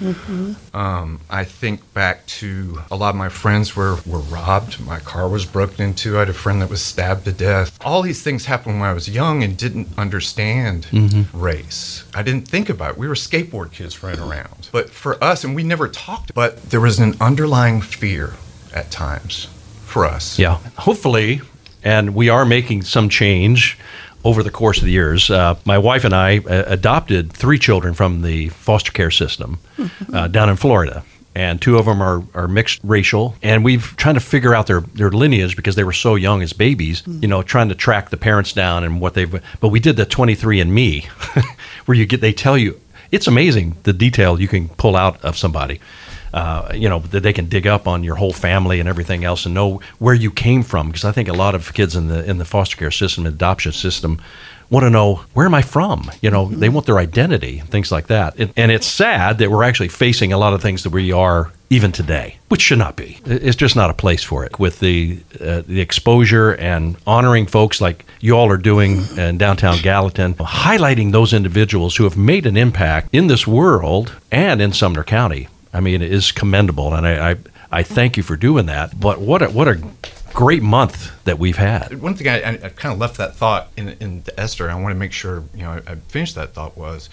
Um, 0.74 1.20
I 1.30 1.44
think 1.44 1.94
back 1.94 2.26
to 2.26 2.80
a 2.90 2.96
lot 2.96 3.10
of 3.10 3.16
my 3.16 3.28
friends 3.28 3.74
were, 3.74 3.96
were 4.06 4.18
robbed. 4.18 4.80
My 4.84 4.98
car 4.98 5.28
was 5.28 5.46
broken 5.46 5.84
into. 5.84 6.16
I 6.16 6.20
had 6.20 6.28
a 6.28 6.34
friend 6.34 6.60
that 6.62 6.68
was 6.70 6.82
stabbed 6.82 7.24
to 7.24 7.32
death. 7.32 7.78
All 7.84 8.02
these 8.02 8.22
things 8.22 8.44
happened 8.46 8.80
when 8.80 8.88
I 8.88 8.92
was 8.92 9.08
young 9.08 9.42
and 9.42 9.56
didn't 9.56 9.88
understand 9.96 10.86
Mm-hmm. 10.92 11.38
race. 11.38 12.04
I 12.14 12.22
didn't 12.22 12.46
think 12.48 12.68
about 12.68 12.92
it. 12.92 12.98
We 12.98 13.08
were 13.08 13.14
skateboard 13.14 13.72
kids 13.72 14.02
running 14.02 14.20
around. 14.20 14.68
But 14.72 14.90
for 14.90 15.22
us, 15.22 15.42
and 15.44 15.54
we 15.54 15.62
never 15.62 15.88
talked, 15.88 16.34
but 16.34 16.62
there 16.70 16.80
was 16.80 16.98
an 16.98 17.14
underlying 17.20 17.80
fear 17.80 18.34
at 18.74 18.90
times 18.90 19.46
for 19.86 20.04
us. 20.04 20.38
Yeah. 20.38 20.58
Hopefully, 20.78 21.40
and 21.82 22.14
we 22.14 22.28
are 22.28 22.44
making 22.44 22.82
some 22.82 23.08
change 23.08 23.78
over 24.24 24.42
the 24.42 24.50
course 24.50 24.78
of 24.78 24.84
the 24.84 24.92
years. 24.92 25.30
Uh, 25.30 25.56
my 25.64 25.78
wife 25.78 26.04
and 26.04 26.14
I 26.14 26.38
uh, 26.38 26.64
adopted 26.66 27.32
three 27.32 27.58
children 27.58 27.94
from 27.94 28.22
the 28.22 28.48
foster 28.50 28.92
care 28.92 29.10
system 29.10 29.58
uh, 30.12 30.28
down 30.28 30.48
in 30.48 30.56
Florida. 30.56 31.04
And 31.34 31.62
two 31.62 31.78
of 31.78 31.86
them 31.86 32.02
are, 32.02 32.22
are 32.34 32.46
mixed 32.46 32.80
racial, 32.84 33.36
and 33.42 33.64
we've 33.64 33.96
trying 33.96 34.16
to 34.16 34.20
figure 34.20 34.54
out 34.54 34.66
their, 34.66 34.82
their 34.82 35.10
lineage 35.10 35.56
because 35.56 35.76
they 35.76 35.84
were 35.84 35.94
so 35.94 36.14
young 36.14 36.42
as 36.42 36.52
babies. 36.52 37.02
You 37.06 37.26
know, 37.26 37.42
trying 37.42 37.70
to 37.70 37.74
track 37.74 38.10
the 38.10 38.18
parents 38.18 38.52
down 38.52 38.84
and 38.84 39.00
what 39.00 39.14
they've. 39.14 39.42
But 39.58 39.68
we 39.68 39.80
did 39.80 39.96
the 39.96 40.04
twenty 40.04 40.34
three 40.34 40.60
and 40.60 40.74
Me, 40.74 41.08
where 41.86 41.96
you 41.96 42.04
get 42.04 42.20
they 42.20 42.34
tell 42.34 42.58
you 42.58 42.78
it's 43.10 43.26
amazing 43.26 43.76
the 43.84 43.92
detail 43.92 44.40
you 44.40 44.48
can 44.48 44.68
pull 44.68 44.94
out 44.94 45.22
of 45.24 45.38
somebody 45.38 45.80
uh, 46.32 46.72
you 46.74 46.88
know 46.88 47.00
that 47.00 47.22
they 47.22 47.32
can 47.32 47.46
dig 47.46 47.66
up 47.66 47.86
on 47.86 48.04
your 48.04 48.16
whole 48.16 48.32
family 48.32 48.80
and 48.80 48.88
everything 48.88 49.24
else 49.24 49.46
and 49.46 49.54
know 49.54 49.80
where 49.98 50.14
you 50.14 50.30
came 50.30 50.62
from. 50.62 50.88
Because 50.88 51.04
I 51.04 51.12
think 51.12 51.28
a 51.28 51.32
lot 51.32 51.54
of 51.54 51.72
kids 51.74 51.94
in 51.96 52.08
the 52.08 52.28
in 52.28 52.38
the 52.38 52.44
foster 52.44 52.76
care 52.76 52.90
system 52.90 53.26
adoption 53.26 53.72
system 53.72 54.20
want 54.70 54.84
to 54.84 54.90
know 54.90 55.16
where 55.34 55.44
am 55.44 55.54
I 55.54 55.62
from? 55.62 56.10
You 56.20 56.30
know 56.30 56.48
they 56.48 56.68
want 56.68 56.86
their 56.86 56.98
identity 56.98 57.58
and 57.58 57.68
things 57.68 57.92
like 57.92 58.06
that. 58.06 58.38
And, 58.38 58.52
and 58.56 58.72
it's 58.72 58.86
sad 58.86 59.38
that 59.38 59.50
we're 59.50 59.64
actually 59.64 59.88
facing 59.88 60.32
a 60.32 60.38
lot 60.38 60.54
of 60.54 60.62
things 60.62 60.82
that 60.84 60.90
we 60.90 61.12
are 61.12 61.52
even 61.70 61.92
today 61.92 62.38
which 62.52 62.60
should 62.60 62.78
not 62.78 62.96
be. 62.96 63.18
It's 63.24 63.56
just 63.56 63.76
not 63.76 63.88
a 63.88 63.94
place 63.94 64.22
for 64.22 64.44
it. 64.44 64.58
With 64.58 64.80
the 64.80 65.20
uh, 65.40 65.62
the 65.66 65.80
exposure 65.80 66.52
and 66.56 66.98
honoring 67.06 67.46
folks 67.46 67.80
like 67.80 68.04
you 68.20 68.36
all 68.36 68.50
are 68.50 68.58
doing 68.58 69.06
in 69.16 69.38
downtown 69.38 69.78
Gallatin 69.78 70.34
highlighting 70.34 71.12
those 71.12 71.32
individuals 71.32 71.96
who 71.96 72.04
have 72.04 72.14
made 72.14 72.44
an 72.44 72.58
impact 72.58 73.08
in 73.10 73.26
this 73.26 73.46
world 73.46 74.14
and 74.30 74.60
in 74.60 74.74
Sumner 74.74 75.02
County 75.02 75.48
I 75.72 75.80
mean, 75.80 76.02
it 76.02 76.12
is 76.12 76.32
commendable, 76.32 76.94
and 76.94 77.06
I, 77.06 77.32
I, 77.32 77.36
I 77.70 77.82
thank 77.82 78.16
you 78.16 78.22
for 78.22 78.36
doing 78.36 78.66
that. 78.66 78.98
But 78.98 79.20
what 79.20 79.42
a, 79.42 79.48
what 79.48 79.68
a 79.68 79.80
great 80.32 80.62
month 80.62 81.12
that 81.24 81.38
we've 81.38 81.56
had. 81.56 82.00
one 82.00 82.14
thing 82.14 82.28
I, 82.28 82.52
I, 82.52 82.56
kind 82.70 82.92
of 82.92 82.98
left 82.98 83.16
that 83.18 83.34
thought 83.36 83.68
in, 83.76 83.90
in 84.00 84.22
the 84.22 84.38
Esther. 84.38 84.70
I 84.70 84.74
want 84.74 84.92
to 84.94 84.98
make 84.98 85.12
sure 85.12 85.44
you 85.54 85.62
know 85.62 85.80
I, 85.86 85.92
I 85.92 85.94
finished 86.08 86.34
that 86.34 86.54
thought 86.54 86.76
was, 86.76 87.08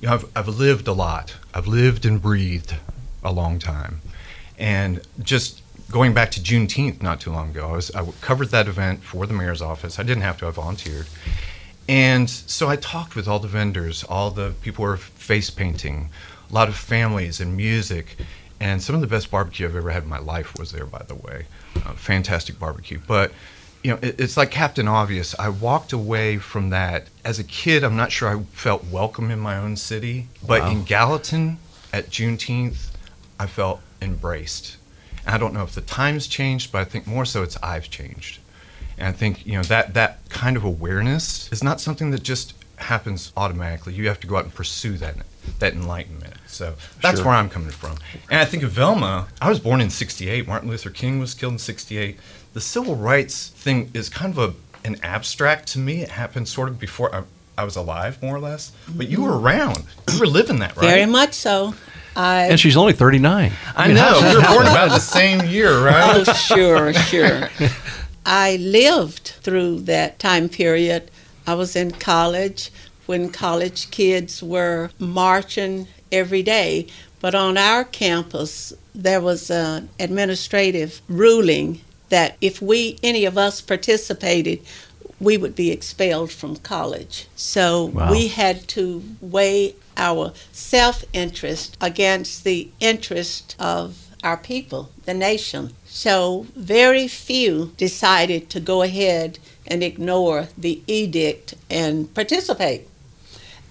you 0.00 0.08
know, 0.08 0.14
I've, 0.14 0.30
I've 0.36 0.48
lived 0.48 0.88
a 0.88 0.92
lot. 0.92 1.36
I've 1.54 1.66
lived 1.66 2.04
and 2.04 2.20
breathed 2.20 2.74
a 3.22 3.32
long 3.32 3.58
time, 3.58 4.00
and 4.58 5.00
just 5.22 5.62
going 5.90 6.14
back 6.14 6.30
to 6.32 6.40
Juneteenth 6.40 7.02
not 7.02 7.20
too 7.20 7.30
long 7.30 7.50
ago. 7.50 7.68
I 7.68 7.72
was 7.72 7.94
I 7.94 8.04
covered 8.20 8.50
that 8.50 8.68
event 8.68 9.02
for 9.02 9.26
the 9.26 9.34
mayor's 9.34 9.62
office. 9.62 9.98
I 9.98 10.02
didn't 10.02 10.22
have 10.22 10.38
to. 10.38 10.46
I 10.46 10.50
volunteered, 10.50 11.06
and 11.88 12.28
so 12.28 12.68
I 12.68 12.76
talked 12.76 13.16
with 13.16 13.28
all 13.28 13.38
the 13.38 13.48
vendors, 13.48 14.04
all 14.04 14.30
the 14.30 14.54
people 14.62 14.84
who 14.84 14.90
were 14.90 14.96
face 14.96 15.50
painting, 15.50 16.10
a 16.50 16.54
lot 16.54 16.68
of 16.68 16.76
families 16.76 17.40
and 17.40 17.56
music, 17.56 18.16
and 18.60 18.82
some 18.82 18.94
of 18.94 19.00
the 19.00 19.06
best 19.06 19.30
barbecue 19.30 19.66
I've 19.66 19.76
ever 19.76 19.90
had 19.90 20.04
in 20.04 20.08
my 20.08 20.18
life 20.18 20.58
was 20.58 20.72
there. 20.72 20.86
By 20.86 21.02
the 21.06 21.14
way, 21.14 21.46
uh, 21.76 21.92
fantastic 21.94 22.58
barbecue, 22.58 23.00
but. 23.06 23.32
You 23.84 23.92
know, 23.92 23.98
it, 24.02 24.18
it's 24.18 24.36
like 24.36 24.50
Captain 24.50 24.88
Obvious. 24.88 25.32
I 25.38 25.48
walked 25.48 25.92
away 25.92 26.38
from 26.38 26.70
that 26.70 27.06
as 27.24 27.38
a 27.38 27.44
kid. 27.44 27.84
I'm 27.84 27.94
not 27.94 28.10
sure 28.10 28.28
I 28.28 28.42
felt 28.50 28.84
welcome 28.86 29.30
in 29.30 29.38
my 29.38 29.56
own 29.58 29.76
city, 29.76 30.26
but 30.44 30.62
Wow. 30.62 30.70
in 30.72 30.82
Gallatin 30.82 31.58
at 31.92 32.10
Juneteenth, 32.10 32.88
I 33.38 33.46
felt 33.46 33.80
embraced. 34.02 34.76
And 35.24 35.36
I 35.36 35.38
don't 35.38 35.54
know 35.54 35.62
if 35.62 35.72
the 35.72 35.82
times 35.82 36.26
changed, 36.26 36.72
but 36.72 36.80
I 36.80 36.84
think 36.84 37.06
more 37.06 37.24
so 37.24 37.44
it's 37.44 37.56
I've 37.62 37.88
changed. 37.88 38.40
And 38.98 39.06
I 39.06 39.12
think, 39.12 39.46
you 39.46 39.52
know, 39.52 39.62
that, 39.64 39.94
that 39.94 40.18
kind 40.30 40.56
of 40.56 40.64
awareness 40.64 41.48
is 41.52 41.62
not 41.62 41.80
something 41.80 42.10
that 42.10 42.24
just 42.24 42.54
happens 42.78 43.30
automatically. 43.36 43.92
You 43.92 44.08
have 44.08 44.18
to 44.20 44.26
go 44.26 44.36
out 44.36 44.44
and 44.44 44.54
pursue 44.54 44.96
that, 44.98 45.14
that 45.58 45.72
enlightenment. 45.72 46.34
So 46.46 46.74
that's 47.02 47.18
Sure. 47.18 47.26
where 47.26 47.34
I'm 47.34 47.48
coming 47.48 47.70
from. 47.70 47.96
And 48.30 48.40
I 48.40 48.44
think 48.44 48.62
of 48.62 48.70
Velma, 48.70 49.28
I 49.40 49.48
was 49.48 49.58
born 49.58 49.80
in 49.80 49.90
68. 49.90 50.46
Martin 50.46 50.68
Luther 50.68 50.90
King 50.90 51.18
was 51.18 51.34
killed 51.34 51.54
in 51.54 51.58
68. 51.58 52.18
The 52.52 52.60
civil 52.60 52.96
rights 52.96 53.48
thing 53.48 53.90
is 53.92 54.08
kind 54.08 54.36
of 54.36 54.38
a, 54.38 54.86
an 54.86 54.96
abstract 55.02 55.68
to 55.72 55.78
me. 55.78 56.02
It 56.02 56.10
happened 56.10 56.48
sort 56.48 56.68
of 56.68 56.78
before 56.78 57.14
I, 57.14 57.22
I 57.58 57.64
was 57.64 57.76
alive, 57.76 58.22
more 58.22 58.34
or 58.34 58.40
less. 58.40 58.72
But 58.88 59.08
you 59.08 59.22
were 59.22 59.30
mm-hmm. 59.30 59.46
around. 59.46 59.84
You 60.12 60.20
were 60.20 60.26
living 60.26 60.58
that, 60.60 60.76
right? 60.76 60.86
Very 60.86 61.06
much 61.06 61.34
so. 61.34 61.74
I 62.16 62.46
And 62.46 62.58
she's 62.58 62.76
only 62.76 62.94
39. 62.94 63.52
I 63.76 63.92
know. 63.92 64.20
We 64.22 64.36
were 64.36 64.42
born 64.54 64.66
about 64.66 64.88
the 64.88 64.98
same 64.98 65.46
year, 65.46 65.84
right? 65.84 66.26
Oh, 66.26 66.32
sure, 66.32 66.94
sure. 66.94 67.50
I 68.24 68.56
lived 68.56 69.34
through 69.42 69.80
that 69.80 70.18
time 70.18 70.48
period. 70.48 71.10
I 71.46 71.54
was 71.54 71.76
in 71.76 71.92
college 71.92 72.70
when 73.06 73.30
college 73.30 73.90
kids 73.90 74.42
were 74.42 74.90
marching 74.98 75.88
every 76.12 76.42
day. 76.42 76.86
But 77.20 77.34
on 77.34 77.56
our 77.56 77.84
campus, 77.84 78.72
there 78.94 79.20
was 79.20 79.50
an 79.50 79.88
administrative 79.98 81.00
ruling 81.08 81.80
that 82.08 82.36
if 82.40 82.62
we, 82.62 82.98
any 83.02 83.24
of 83.24 83.36
us, 83.36 83.60
participated, 83.60 84.60
we 85.18 85.36
would 85.36 85.56
be 85.56 85.70
expelled 85.70 86.30
from 86.30 86.56
college. 86.56 87.26
So 87.36 87.86
Wow. 87.86 88.10
we 88.12 88.28
had 88.28 88.68
to 88.68 89.02
weigh 89.20 89.74
our 89.96 90.32
self 90.52 91.04
interest 91.12 91.76
against 91.80 92.44
the 92.44 92.68
interest 92.80 93.56
of 93.58 93.96
our 94.22 94.36
people, 94.36 94.90
the 95.04 95.14
nation. 95.14 95.72
So 95.86 96.46
very 96.54 97.08
few 97.08 97.72
decided 97.76 98.50
to 98.50 98.60
go 98.60 98.82
ahead 98.82 99.38
and 99.66 99.82
ignore 99.82 100.48
the 100.58 100.82
edict 100.86 101.54
and 101.70 102.12
participate. 102.14 102.88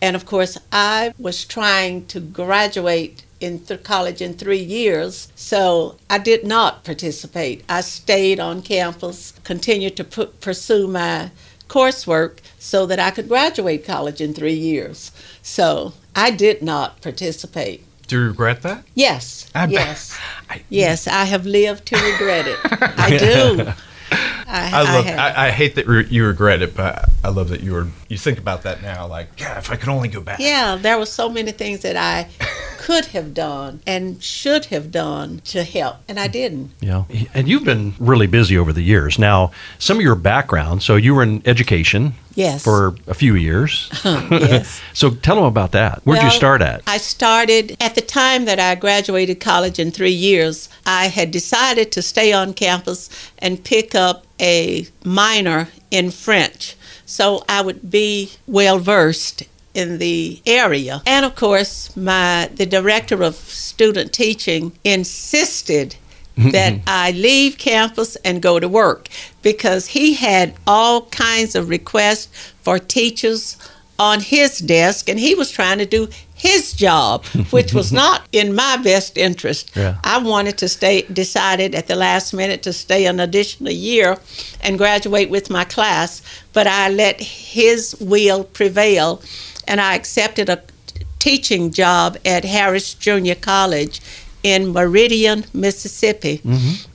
And 0.06 0.16
of 0.16 0.28
course, 0.28 0.56
I 0.72 1.16
was 1.18 1.44
trying 1.46 2.06
to 2.14 2.20
graduate 2.20 3.24
in 3.40 3.62
th- 3.62 3.82
college 3.82 4.22
in 4.22 4.36
three 4.36 4.62
years, 4.62 5.30
so 5.36 5.98
I 6.12 6.20
did 6.20 6.46
not 6.46 6.84
participate. 6.84 7.64
I 7.68 7.82
stayed 7.82 8.40
on 8.40 8.62
campus, 8.62 9.34
continued 9.44 9.98
to 9.98 10.04
pu- 10.04 10.28
pursue 10.48 10.88
my 10.88 11.32
coursework 11.68 12.38
so 12.60 12.86
that 12.86 13.00
I 13.00 13.10
could 13.10 13.28
graduate 13.28 13.84
college 13.84 14.22
in 14.22 14.36
three 14.36 14.54
years. 14.54 15.12
So 15.42 15.94
I 16.16 16.30
did 16.30 16.62
not 16.62 17.02
participate. 17.02 17.84
Do 18.06 18.20
you 18.20 18.28
regret 18.28 18.62
that? 18.62 18.84
Yes, 18.94 19.50
I 19.56 19.66
yes, 19.66 20.16
I- 20.52 20.62
yes. 20.70 21.08
I 21.08 21.24
have 21.26 21.48
lived 21.48 21.88
to 21.88 21.96
regret 22.12 22.46
it. 22.46 22.60
I 23.08 23.18
do. 23.18 23.74
I, 24.48 24.80
I 24.80 24.82
love. 24.84 25.06
have. 25.06 25.20
I, 25.20 25.48
I 25.48 25.52
hate 25.52 25.76
that 25.76 25.88
re- 25.88 26.08
you 26.10 26.26
regret 26.26 26.62
it, 26.62 26.76
but 26.76 27.10
I 27.24 27.30
love 27.30 27.50
that 27.50 27.62
you 27.62 27.74
were. 27.74 27.88
You 28.10 28.18
think 28.18 28.38
about 28.38 28.64
that 28.64 28.82
now, 28.82 29.08
like, 29.08 29.28
yeah, 29.40 29.58
if 29.58 29.72
I 29.72 29.76
could 29.76 29.90
only 29.90 30.08
go 30.10 30.22
back. 30.22 30.40
Yeah, 30.40 30.76
there 30.76 30.98
were 31.00 31.06
so 31.08 31.30
many 31.30 31.52
things 31.52 31.82
that 31.82 31.96
I 31.96 32.28
could 32.78 33.06
have 33.08 33.34
done 33.34 33.82
and 33.88 34.22
should 34.24 34.66
have 34.66 34.92
done 34.92 35.42
to 35.46 35.64
help, 35.64 35.98
and 36.08 36.20
I 36.20 36.28
didn't. 36.28 36.72
Yeah. 36.82 37.06
And 37.34 37.48
you've 37.50 37.64
been 37.64 37.96
really 38.00 38.28
busy 38.28 38.58
over 38.58 38.72
the 38.72 38.84
years. 38.84 39.18
Now, 39.18 39.52
some 39.80 39.98
of 39.98 40.04
your 40.04 40.16
background, 40.16 40.84
so 40.84 40.96
you 40.96 41.16
were 41.16 41.24
in 41.24 41.42
education 41.46 42.14
Yes. 42.36 42.62
for 42.66 42.96
a 43.08 43.14
few 43.14 43.36
years. 43.36 43.90
Uh-huh, 44.04 44.28
yes. 44.30 44.82
So 44.94 45.10
tell 45.10 45.36
them 45.36 45.46
about 45.46 45.72
that. 45.72 46.02
Where'd 46.04 46.22
you 46.22 46.30
start 46.30 46.62
at? 46.62 46.82
I 46.86 46.98
started 46.98 47.78
at 47.80 47.96
the 47.96 48.02
time 48.02 48.44
that 48.46 48.60
I 48.60 48.76
graduated 48.76 49.40
college 49.40 49.80
in 49.80 49.90
three 49.92 50.12
years. 50.12 50.68
I 50.86 51.08
had 51.08 51.32
decided 51.32 51.94
to 51.94 52.02
stay 52.02 52.34
on 52.34 52.54
campus 52.54 53.10
and 53.40 53.64
pick 53.64 53.96
up 53.96 54.26
a 54.40 54.88
minor 55.04 55.70
in 55.92 56.12
French, 56.12 56.76
so 57.06 57.44
I 57.48 57.62
would 57.62 57.90
be 57.90 58.32
well 58.48 58.80
versed 58.80 59.44
in 59.74 59.98
the 59.98 60.42
area. 60.46 61.02
And 61.06 61.26
of 61.26 61.36
course, 61.36 61.96
my 61.96 62.50
the 62.54 62.66
director 62.66 63.22
of 63.24 63.36
student 63.36 64.14
teaching 64.14 64.72
insisted 64.84 65.96
that 66.38 66.80
I 66.86 67.12
leave 67.12 67.58
campus 67.58 68.18
and 68.18 68.42
go 68.42 68.60
to 68.60 68.68
work 68.68 69.08
because 69.42 69.88
he 69.88 70.16
had 70.16 70.54
all 70.68 71.06
kinds 71.06 71.56
of 71.56 71.70
requests 71.70 72.54
for 72.62 72.78
teachers 72.78 73.58
on 73.98 74.20
his 74.20 74.60
desk 74.60 75.08
and 75.08 75.18
he 75.18 75.34
was 75.34 75.50
trying 75.50 75.78
to 75.78 75.86
do 75.86 76.10
his 76.36 76.74
job 76.74 77.26
which 77.50 77.74
was 77.74 77.92
not 78.02 78.28
in 78.32 78.54
my 78.54 78.78
best 78.84 79.18
interest 79.18 79.72
Yeah. 79.76 79.96
i 80.04 80.18
wanted 80.18 80.58
to 80.60 80.68
stay 80.70 81.04
decided 81.04 81.74
at 81.74 81.88
the 81.88 81.96
last 81.96 82.34
minute 82.34 82.62
to 82.64 82.74
stay 82.74 83.06
an 83.06 83.20
additional 83.20 83.72
year 83.72 84.18
and 84.62 84.78
graduate 84.78 85.30
with 85.30 85.50
my 85.50 85.64
class 85.64 86.22
but 86.54 86.68
i 86.68 86.90
let 86.90 87.20
his 87.22 87.96
will 88.00 88.44
prevail 88.44 89.22
and 89.68 89.80
i 89.82 89.96
accepted 89.96 90.50
a 90.50 90.62
teaching 91.20 91.72
job 91.72 92.18
at 92.26 92.44
harris 92.46 92.94
junior 92.94 93.36
college 93.36 94.02
in 94.44 94.72
meridian 94.74 95.46
mississippi 95.54 96.38
mm-hmm. 96.40 96.92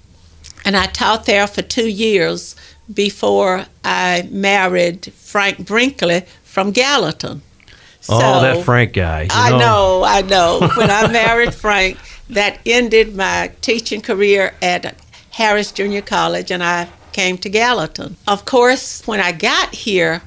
and 0.64 0.76
I 0.76 0.86
taught 0.86 1.24
there 1.26 1.46
for 1.46 1.62
two 1.62 1.88
years 1.88 2.54
before 2.92 3.66
I 3.84 4.28
married 4.30 5.12
Frank 5.14 5.66
Brinkley 5.66 6.24
from 6.44 6.70
Gallatin. 6.72 7.42
Oh, 8.08 8.40
that 8.42 8.64
Frank 8.64 8.92
guy. 8.94 9.22
you 9.22 9.28
I 9.32 9.50
know, 9.58 10.02
I 10.04 10.22
know. 10.22 10.60
When 10.76 10.90
I 10.90 11.10
married 11.10 11.54
Frank, 11.54 11.98
that 12.30 12.58
ended 12.64 13.14
my 13.16 13.50
teaching 13.60 14.00
career 14.00 14.54
at 14.62 14.94
Harris 15.30 15.72
Junior 15.72 16.02
College, 16.02 16.50
and 16.50 16.62
I 16.62 16.88
came 17.12 17.36
to 17.38 17.48
Gallatin. 17.48 18.16
Of 18.26 18.44
course, 18.44 19.02
when 19.06 19.20
I 19.20 19.32
got 19.32 19.74
here, 19.74 20.22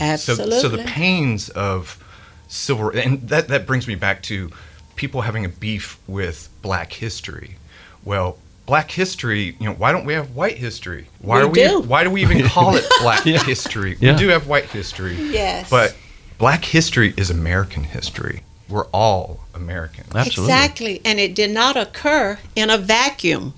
Absolutely. 0.00 0.50
So, 0.60 0.62
so 0.62 0.68
the 0.68 0.84
pains 0.84 1.48
of 1.50 2.02
civil, 2.48 2.88
and 2.90 3.28
that, 3.28 3.48
that 3.48 3.66
brings 3.66 3.86
me 3.86 3.94
back 3.94 4.22
to 4.24 4.50
people 4.96 5.22
having 5.22 5.44
a 5.44 5.48
beef 5.48 5.98
with 6.06 6.48
black 6.62 6.92
history. 6.92 7.56
Well, 8.04 8.38
black 8.66 8.90
history, 8.90 9.56
you 9.58 9.66
know, 9.68 9.74
why 9.74 9.92
don't 9.92 10.04
we 10.06 10.14
have 10.14 10.34
white 10.34 10.56
history? 10.56 11.08
Why 11.20 11.38
We 11.38 11.42
are 11.44 11.48
we 11.48 11.54
do. 11.68 11.80
why 11.88 12.04
do 12.04 12.10
we 12.10 12.22
even 12.22 12.42
call 12.48 12.76
it 12.76 12.84
black 13.00 13.24
Yeah. 13.26 13.42
history? 13.44 13.96
Yeah. 14.00 14.12
We 14.12 14.18
do 14.18 14.28
have 14.28 14.46
white 14.46 14.66
history. 14.66 15.14
Yes. 15.16 15.68
But 15.70 15.94
black 16.38 16.64
history 16.64 17.12
is 17.16 17.30
American 17.30 17.84
history. 17.84 18.42
We're 18.68 18.86
all 18.86 19.40
American. 19.54 20.04
Absolutely. 20.14 20.54
Exactly. 20.54 21.00
And 21.04 21.18
it 21.18 21.34
did 21.34 21.50
not 21.50 21.76
occur 21.76 22.38
in 22.54 22.70
a 22.70 22.78
vacuum. 22.78 23.54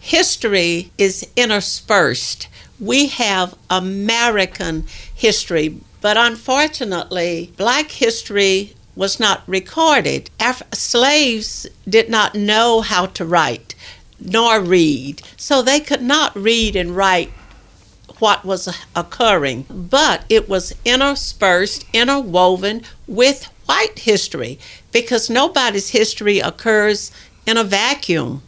History 0.00 0.90
is 0.98 1.26
interspersed. 1.36 2.48
We 2.78 3.08
have 3.08 3.54
American 3.70 4.86
history, 5.14 5.80
but 6.00 6.16
unfortunately, 6.16 7.52
black 7.56 7.90
history 7.90 8.74
was 8.94 9.18
not 9.18 9.42
recorded. 9.46 10.30
Af- 10.40 10.62
slaves 10.72 11.66
did 11.88 12.08
not 12.08 12.34
know 12.34 12.80
how 12.82 13.06
to 13.06 13.24
write 13.24 13.74
nor 14.18 14.60
read, 14.60 15.22
so 15.36 15.60
they 15.60 15.80
could 15.80 16.02
not 16.02 16.34
read 16.34 16.74
and 16.74 16.96
write 16.96 17.30
what 18.18 18.44
was 18.44 18.68
occurring, 18.94 19.66
but 19.68 20.24
it 20.28 20.48
was 20.48 20.74
interspersed, 20.84 21.84
interwoven 21.92 22.82
with 23.06 23.44
white 23.66 23.98
history 23.98 24.58
because 24.92 25.28
nobody's 25.28 25.90
history 25.90 26.38
occurs 26.38 27.12
in 27.46 27.56
a 27.56 27.64
vacuum. 27.64 28.42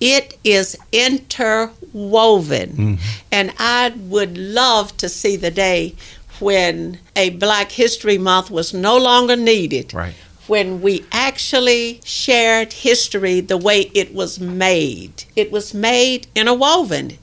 It 0.00 0.38
is 0.44 0.76
interwoven. 0.92 2.70
Mm-hmm. 2.70 2.94
And 3.32 3.52
I 3.58 3.94
would 3.96 4.36
love 4.36 4.96
to 4.98 5.08
see 5.08 5.36
the 5.36 5.50
day 5.50 5.94
when 6.38 6.98
a 7.14 7.30
Black 7.30 7.72
History 7.72 8.18
Month 8.18 8.50
was 8.50 8.74
no 8.74 8.96
longer 8.96 9.36
needed. 9.36 9.94
Right. 9.94 10.14
When 10.46 10.80
we 10.80 11.04
actually 11.12 12.00
shared 12.04 12.72
history 12.72 13.40
the 13.40 13.56
way 13.56 13.90
it 13.94 14.14
was 14.14 14.38
made. 14.38 15.24
It 15.34 15.50
was 15.50 15.74
made 15.74 16.28
interwoven. 16.34 17.18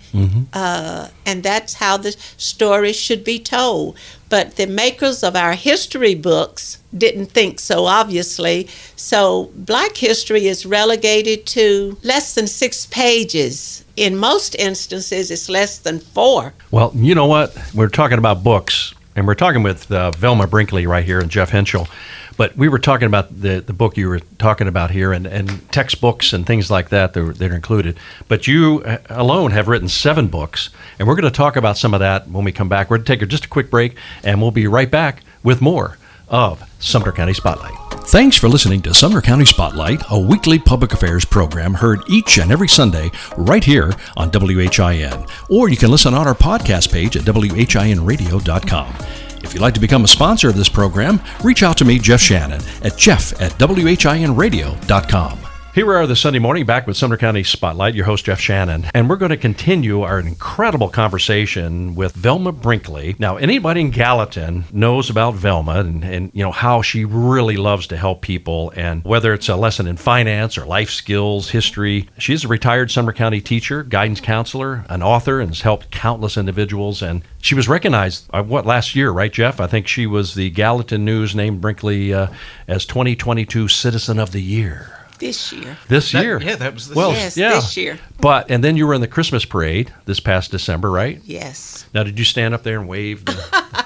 Uh, 0.53 1.07
and 1.26 1.41
that's 1.41 1.74
how 1.76 1.97
the 1.97 2.15
story 2.38 2.93
should 2.93 3.24
be 3.24 3.39
told. 3.39 3.97
But 4.30 4.57
the 4.57 4.67
makers 4.67 5.24
of 5.24 5.36
our 5.36 5.53
history 5.53 6.15
books 6.15 6.80
didn't 6.95 7.28
think 7.28 7.59
so, 7.59 7.86
obviously. 7.86 8.67
So 8.95 9.51
black 9.55 9.97
history 9.97 10.45
is 10.47 10.65
relegated 10.65 11.45
to 11.47 11.97
less 12.03 12.36
than 12.36 12.47
six 12.47 12.86
pages. 12.88 13.84
In 13.95 14.17
most 14.17 14.55
instances, 14.55 15.32
it's 15.32 15.49
less 15.49 15.80
than 15.80 15.99
four. 15.99 16.53
Well, 16.71 16.91
you 16.95 17.15
know 17.15 17.28
what? 17.28 17.55
We're 17.74 17.89
talking 17.89 18.17
about 18.17 18.43
books, 18.43 18.93
and 19.15 19.28
we're 19.28 19.36
talking 19.36 19.63
with 19.63 19.91
uh, 19.91 20.11
Velma 20.11 20.47
Brinkley 20.47 20.88
right 20.88 21.05
here 21.05 21.19
and 21.19 21.30
Jeff 21.30 21.49
Henschel. 21.49 21.88
But 22.36 22.57
we 22.57 22.67
were 22.67 22.79
talking 22.79 23.05
about 23.05 23.41
the, 23.41 23.61
the 23.61 23.73
book 23.73 23.97
you 23.97 24.07
were 24.07 24.19
talking 24.38 24.67
about 24.67 24.91
here 24.91 25.13
and, 25.13 25.25
and 25.25 25.71
textbooks 25.71 26.34
and 26.34 26.45
things 26.45 26.71
like 26.71 26.89
that 26.89 27.13
that 27.13 27.23
are, 27.23 27.34
that 27.34 27.51
are 27.51 27.55
included. 27.55 27.97
But 28.27 28.47
you 28.47 28.81
uh, 28.86 28.97
alone 29.09 29.51
have 29.51 29.67
written 29.67 29.89
seven 29.89 30.27
books, 30.27 30.69
and 30.97 31.07
we're 31.07 31.15
going 31.15 31.31
to 31.31 31.31
talk 31.31 31.55
about 31.55 31.77
some 31.77 31.93
of 31.93 31.99
that 31.99 32.27
when 32.27 32.43
we 32.43 32.51
come 32.51 32.69
back. 32.69 32.89
We're 32.89 32.97
going 32.97 33.05
to 33.05 33.17
take 33.17 33.29
just 33.29 33.45
a 33.45 33.49
quick 33.49 33.69
break, 33.69 33.95
and 34.23 34.41
we'll 34.41 34.51
be 34.51 34.67
right 34.67 34.89
back 34.89 35.21
with 35.43 35.61
more 35.61 35.97
of 36.29 36.63
Sumner 36.79 37.11
County 37.11 37.34
Spotlight. 37.34 37.73
Thanks 38.07 38.38
for 38.38 38.49
listening 38.49 38.81
to 38.81 38.93
Sumner 38.93 39.21
County 39.21 39.45
Spotlight, 39.45 40.01
a 40.09 40.19
weekly 40.19 40.59
public 40.59 40.93
affairs 40.93 41.25
program 41.25 41.73
heard 41.73 42.01
each 42.09 42.38
and 42.38 42.51
every 42.51 42.67
Sunday 42.67 43.11
right 43.38 43.63
here 43.63 43.93
on 44.17 44.29
WHIN. 44.29 45.25
Or 45.49 45.69
you 45.69 45.77
can 45.77 45.91
listen 45.91 46.13
on 46.13 46.27
our 46.27 46.36
podcast 46.36 46.91
page 46.91 47.15
at 47.15 47.23
WHINradio.com. 47.23 49.22
If 49.43 49.53
you'd 49.53 49.61
like 49.61 49.73
to 49.75 49.79
become 49.79 50.03
a 50.03 50.07
sponsor 50.07 50.49
of 50.49 50.55
this 50.55 50.69
program, 50.69 51.21
reach 51.43 51.63
out 51.63 51.77
to 51.77 51.85
me, 51.85 51.99
Jeff 51.99 52.21
Shannon, 52.21 52.61
at 52.81 52.97
jeff 52.97 53.39
at 53.41 53.51
WHINradio.com. 53.53 55.52
Here 55.74 55.88
we 55.88 55.95
are 55.95 56.05
this 56.05 56.19
Sunday 56.19 56.38
morning 56.38 56.67
back 56.67 56.86
with 56.86 56.97
Sumner 56.97 57.17
County 57.17 57.41
Spotlight, 57.41 57.95
your 57.95 58.05
host 58.05 58.26
Jeff 58.26 58.39
Shannon, 58.39 58.86
and 58.93 59.09
we're 59.09 59.15
going 59.15 59.32
to 59.32 59.38
continue 59.38 60.03
our 60.03 60.19
incredible 60.19 60.88
conversation 60.88 61.95
with 61.95 62.11
Velma 62.11 62.51
Brinkley. 62.51 63.15
Now, 63.17 63.38
anybody 63.38 63.82
in 63.82 63.89
Gallatin 63.89 64.65
knows 64.71 65.09
about 65.09 65.34
Velma 65.34 65.80
and, 65.80 66.03
and 66.03 66.30
you 66.32 66.43
know 66.43 66.51
how 66.51 66.84
she 66.84 67.05
really 67.05 67.57
loves 67.57 67.88
to 67.88 67.97
help 67.97 68.21
people, 68.21 68.71
and 68.76 69.03
whether 69.03 69.34
it's 69.34 69.49
a 69.49 69.55
lesson 69.55 69.88
in 69.88 69.97
finance 69.97 70.59
or 70.59 70.67
life 70.67 70.91
skills, 70.91 71.49
history. 71.49 72.07
She's 72.19 72.45
a 72.45 72.49
retired 72.49 72.91
Sumner 72.91 73.11
County 73.11 73.41
teacher, 73.41 73.82
guidance 73.82 74.21
counselor, 74.21 74.86
an 74.89 75.01
author, 75.01 75.39
and 75.39 75.49
has 75.49 75.61
helped 75.61 75.89
countless 75.89 76.38
individuals. 76.38 77.01
And 77.01 77.24
she 77.41 77.55
was 77.55 77.67
recognized 77.67 78.30
uh, 78.32 78.43
what 78.43 78.67
last 78.67 78.95
year, 78.95 79.09
right, 79.09 79.34
Jeff? 79.34 79.59
I 79.59 79.65
think 79.65 79.88
she 79.88 80.05
was 80.05 80.36
the 80.36 80.51
Gallatin 80.51 81.03
News 81.03 81.34
named 81.34 81.61
Brinkley 81.61 82.13
uh, 82.13 82.28
as 82.67 82.86
2022 82.86 83.67
Citizen 83.69 84.19
of 84.19 84.34
the 84.34 84.41
Year. 84.41 84.99
This 85.24 85.51
year. 85.53 85.78
This 85.88 86.11
That- 86.11 86.24
year. 86.24 86.41
yeah, 86.41 86.55
that 86.57 86.74
was 86.74 86.88
this 86.89 86.95
well, 86.95 87.11
year. 87.11 87.19
Yes, 87.21 87.38
yeah. 87.38 87.49
this 87.55 87.78
year. 87.78 87.99
But 88.19 88.49
and 88.51 88.63
then 88.63 88.76
you 88.78 88.86
were 88.88 88.93
in 88.93 89.01
the 89.01 89.07
Christmas 89.07 89.45
parade 89.45 89.93
this 90.05 90.19
past 90.19 90.51
December, 90.51 90.91
right? 90.91 91.21
Yes. 91.24 91.86
Now, 91.93 92.03
did 92.03 92.19
you 92.19 92.26
stand 92.26 92.53
up 92.53 92.63
there 92.63 92.80
and 92.80 92.88
wave? 92.88 93.24
the- 93.26 93.86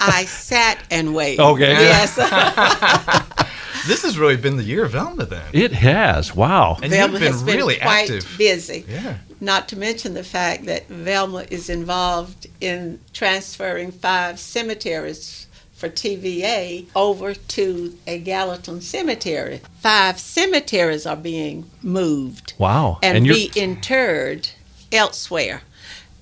I 0.00 0.24
sat 0.24 0.78
and 0.90 1.14
waited. 1.14 1.40
Okay. 1.42 1.72
Yes. 1.72 2.16
This 3.86 4.02
has 4.02 4.18
really 4.18 4.36
been 4.36 4.56
the 4.56 4.64
year 4.64 4.84
of 4.84 4.90
Velma 4.90 5.24
then. 5.24 5.44
it 5.52 5.72
has. 5.72 6.34
Wow. 6.34 6.76
And 6.82 6.90
Velma 6.90 7.12
you've 7.12 7.20
been 7.22 7.32
has 7.32 7.42
been 7.42 7.56
really 7.56 7.76
quite 7.76 8.10
active. 8.10 8.34
busy. 8.36 8.84
Yeah. 8.88 9.18
Not 9.40 9.68
to 9.68 9.78
mention 9.78 10.14
the 10.14 10.24
fact 10.24 10.66
that 10.66 10.88
Velma 10.88 11.46
is 11.50 11.70
involved 11.70 12.48
in 12.60 12.98
transferring 13.14 13.92
five 13.92 14.40
cemeteries 14.40 15.46
for 15.78 15.88
TVA 15.88 16.86
over 16.96 17.34
to 17.34 17.96
a 18.06 18.18
Gallatin 18.18 18.80
cemetery. 18.80 19.60
Five 19.78 20.18
cemeteries 20.18 21.06
are 21.06 21.16
being 21.16 21.70
moved 21.82 22.54
Wow. 22.58 22.98
and, 23.00 23.24
you're 23.24 23.36
reinterred 23.36 24.50
elsewhere. 24.90 25.62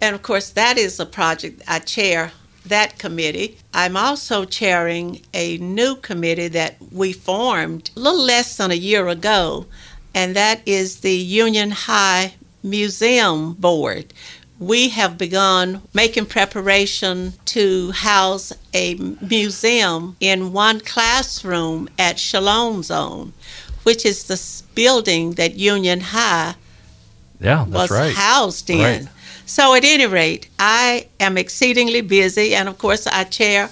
And 0.00 0.14
of 0.14 0.22
course, 0.22 0.50
that 0.50 0.76
is 0.76 1.00
a 1.00 1.06
project 1.06 1.62
I 1.66 1.78
chair 1.78 2.32
that 2.66 2.98
committee. 2.98 3.56
I'm 3.72 3.96
also 3.96 4.44
chairing 4.44 5.22
a 5.32 5.56
new 5.58 5.96
committee 5.96 6.48
that 6.48 6.76
we 6.92 7.12
formed 7.14 7.90
a 7.96 8.00
little 8.00 8.22
less 8.22 8.58
than 8.58 8.70
a 8.70 8.74
year 8.74 9.08
ago, 9.08 9.66
and 10.14 10.36
that 10.36 10.60
is 10.66 11.00
the 11.00 11.14
Union 11.16 11.70
High 11.70 12.34
Museum 12.62 13.54
Board. 13.54 14.12
We 14.58 14.88
have 14.90 15.18
begun 15.18 15.82
making 15.92 16.26
preparation 16.26 17.34
to 17.46 17.90
house 17.90 18.52
a 18.72 18.94
museum 18.94 20.16
in 20.18 20.52
one 20.52 20.80
classroom 20.80 21.90
at 21.98 22.18
Shalom 22.18 22.82
Zone, 22.82 23.34
which 23.82 24.06
is 24.06 24.24
the 24.24 24.40
building 24.74 25.32
that 25.32 25.56
Union 25.56 26.00
High 26.00 26.54
yeah, 27.40 27.66
that's 27.68 27.90
was 27.90 27.90
right. 27.90 28.14
housed 28.14 28.70
in. 28.70 28.80
Right. 28.80 29.08
So, 29.44 29.74
at 29.74 29.84
any 29.84 30.06
rate, 30.06 30.48
I 30.58 31.06
am 31.20 31.38
exceedingly 31.38 32.00
busy, 32.00 32.54
and 32.54 32.68
of 32.68 32.78
course, 32.78 33.06
I 33.06 33.24
chair 33.24 33.68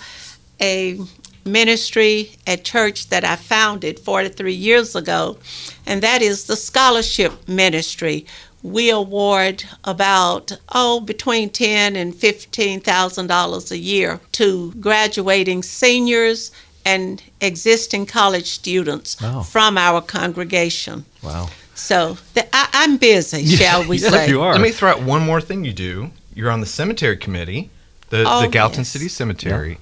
a 0.61 1.01
ministry 1.45 2.32
at 2.47 2.64
church 2.64 3.09
that 3.09 3.24
I 3.24 3.37
founded 3.37 3.99
43 3.99 4.53
years 4.53 4.95
ago, 4.95 5.39
and 5.87 6.03
that 6.03 6.22
is 6.22 6.47
the 6.47 6.57
Scholarship 6.57 7.49
Ministry. 7.49 8.26
We 8.65 8.89
award 8.91 9.62
about 9.85 10.59
oh 10.73 10.99
between 11.01 11.51
ten 11.51 11.95
and 11.97 12.15
fifteen 12.15 12.81
thousand 12.81 13.27
dollars 13.27 13.71
a 13.71 13.77
year 13.79 14.21
to 14.33 14.73
graduating 14.81 15.62
seniors 15.62 16.51
and 16.85 17.23
existing 17.43 18.07
college 18.07 18.47
students 18.51 19.21
Wow. 19.21 19.43
from 19.43 19.77
our 19.77 20.01
congregation. 20.01 21.05
Wow. 21.23 21.51
So 21.75 22.17
th- 22.35 22.47
I, 22.55 22.69
I'm 22.73 22.97
busy, 22.97 23.45
shall 23.59 23.87
we 23.87 23.99
Yeah, 23.99 24.11
say? 24.11 24.29
you 24.31 24.41
are. 24.41 24.53
Let 24.53 24.62
me 24.62 24.71
throw 24.71 24.91
out 24.93 25.03
one 25.03 25.23
more 25.23 25.41
thing 25.43 25.65
you 25.67 25.73
do. 25.75 26.11
You're 26.35 26.51
on 26.51 26.61
the 26.61 26.67
cemetery 26.67 27.17
committee, 27.19 27.69
the, 28.09 28.25
Oh, 28.27 28.43
the 28.43 28.49
Gallatin 28.49 28.81
yes. 28.81 28.89
City 28.89 29.09
Cemetery. 29.09 29.79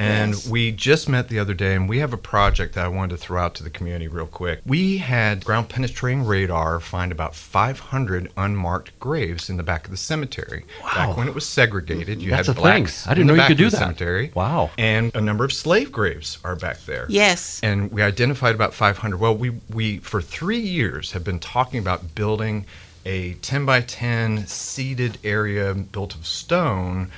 And 0.00 0.32
Yes. 0.32 0.48
we 0.48 0.72
just 0.72 1.08
met 1.10 1.28
the 1.28 1.38
other 1.38 1.52
day, 1.52 1.74
and 1.74 1.88
we 1.88 1.98
have 1.98 2.12
a 2.14 2.16
project 2.16 2.74
that 2.74 2.84
I 2.86 2.88
wanted 2.88 3.10
to 3.10 3.16
throw 3.18 3.40
out 3.42 3.54
to 3.56 3.62
the 3.62 3.68
community 3.68 4.08
real 4.08 4.26
quick. 4.26 4.60
We 4.64 4.96
had 4.98 5.44
ground 5.44 5.68
penetrating 5.68 6.24
radar 6.24 6.80
find 6.80 7.12
about 7.12 7.34
500 7.34 8.30
unmarked 8.36 8.98
graves 8.98 9.50
in 9.50 9.58
the 9.58 9.62
back 9.62 9.84
of 9.84 9.90
the 9.90 9.96
cemetery. 9.98 10.64
Wow. 10.82 10.88
Back 10.94 11.16
when 11.18 11.28
it 11.28 11.34
was 11.34 11.46
segregated, 11.46 12.22
you 12.22 12.30
That's 12.30 12.46
had 12.46 12.52
a 12.52 12.54
thing. 12.54 12.62
blacks. 12.62 13.06
I 13.06 13.10
didn't 13.10 13.20
in 13.22 13.26
know 13.26 13.32
the 13.34 13.36
you 13.36 13.40
back 13.42 13.48
could 13.48 13.56
do 13.58 13.70
that. 13.70 13.76
Cemetery. 13.78 14.30
Wow. 14.34 14.70
And 14.78 15.14
a 15.14 15.20
number 15.20 15.44
of 15.44 15.52
slave 15.52 15.92
graves 15.92 16.38
are 16.44 16.56
back 16.56 16.84
there. 16.86 17.04
Yes. 17.10 17.60
And 17.62 17.92
we 17.92 18.00
identified 18.02 18.54
about 18.54 18.72
500. 18.72 19.18
Well, 19.18 19.36
we, 19.36 19.50
we 19.72 19.98
for 19.98 20.22
three 20.22 20.60
years 20.60 21.12
have 21.12 21.24
been 21.24 21.38
talking 21.40 21.78
about 21.78 22.14
building 22.14 22.64
a 23.04 23.34
10 23.34 23.64
by 23.66 23.80
10 23.80 24.46
seated 24.46 25.18
area 25.24 25.74
built 25.74 26.14
of 26.14 26.26
stone. 26.26 27.10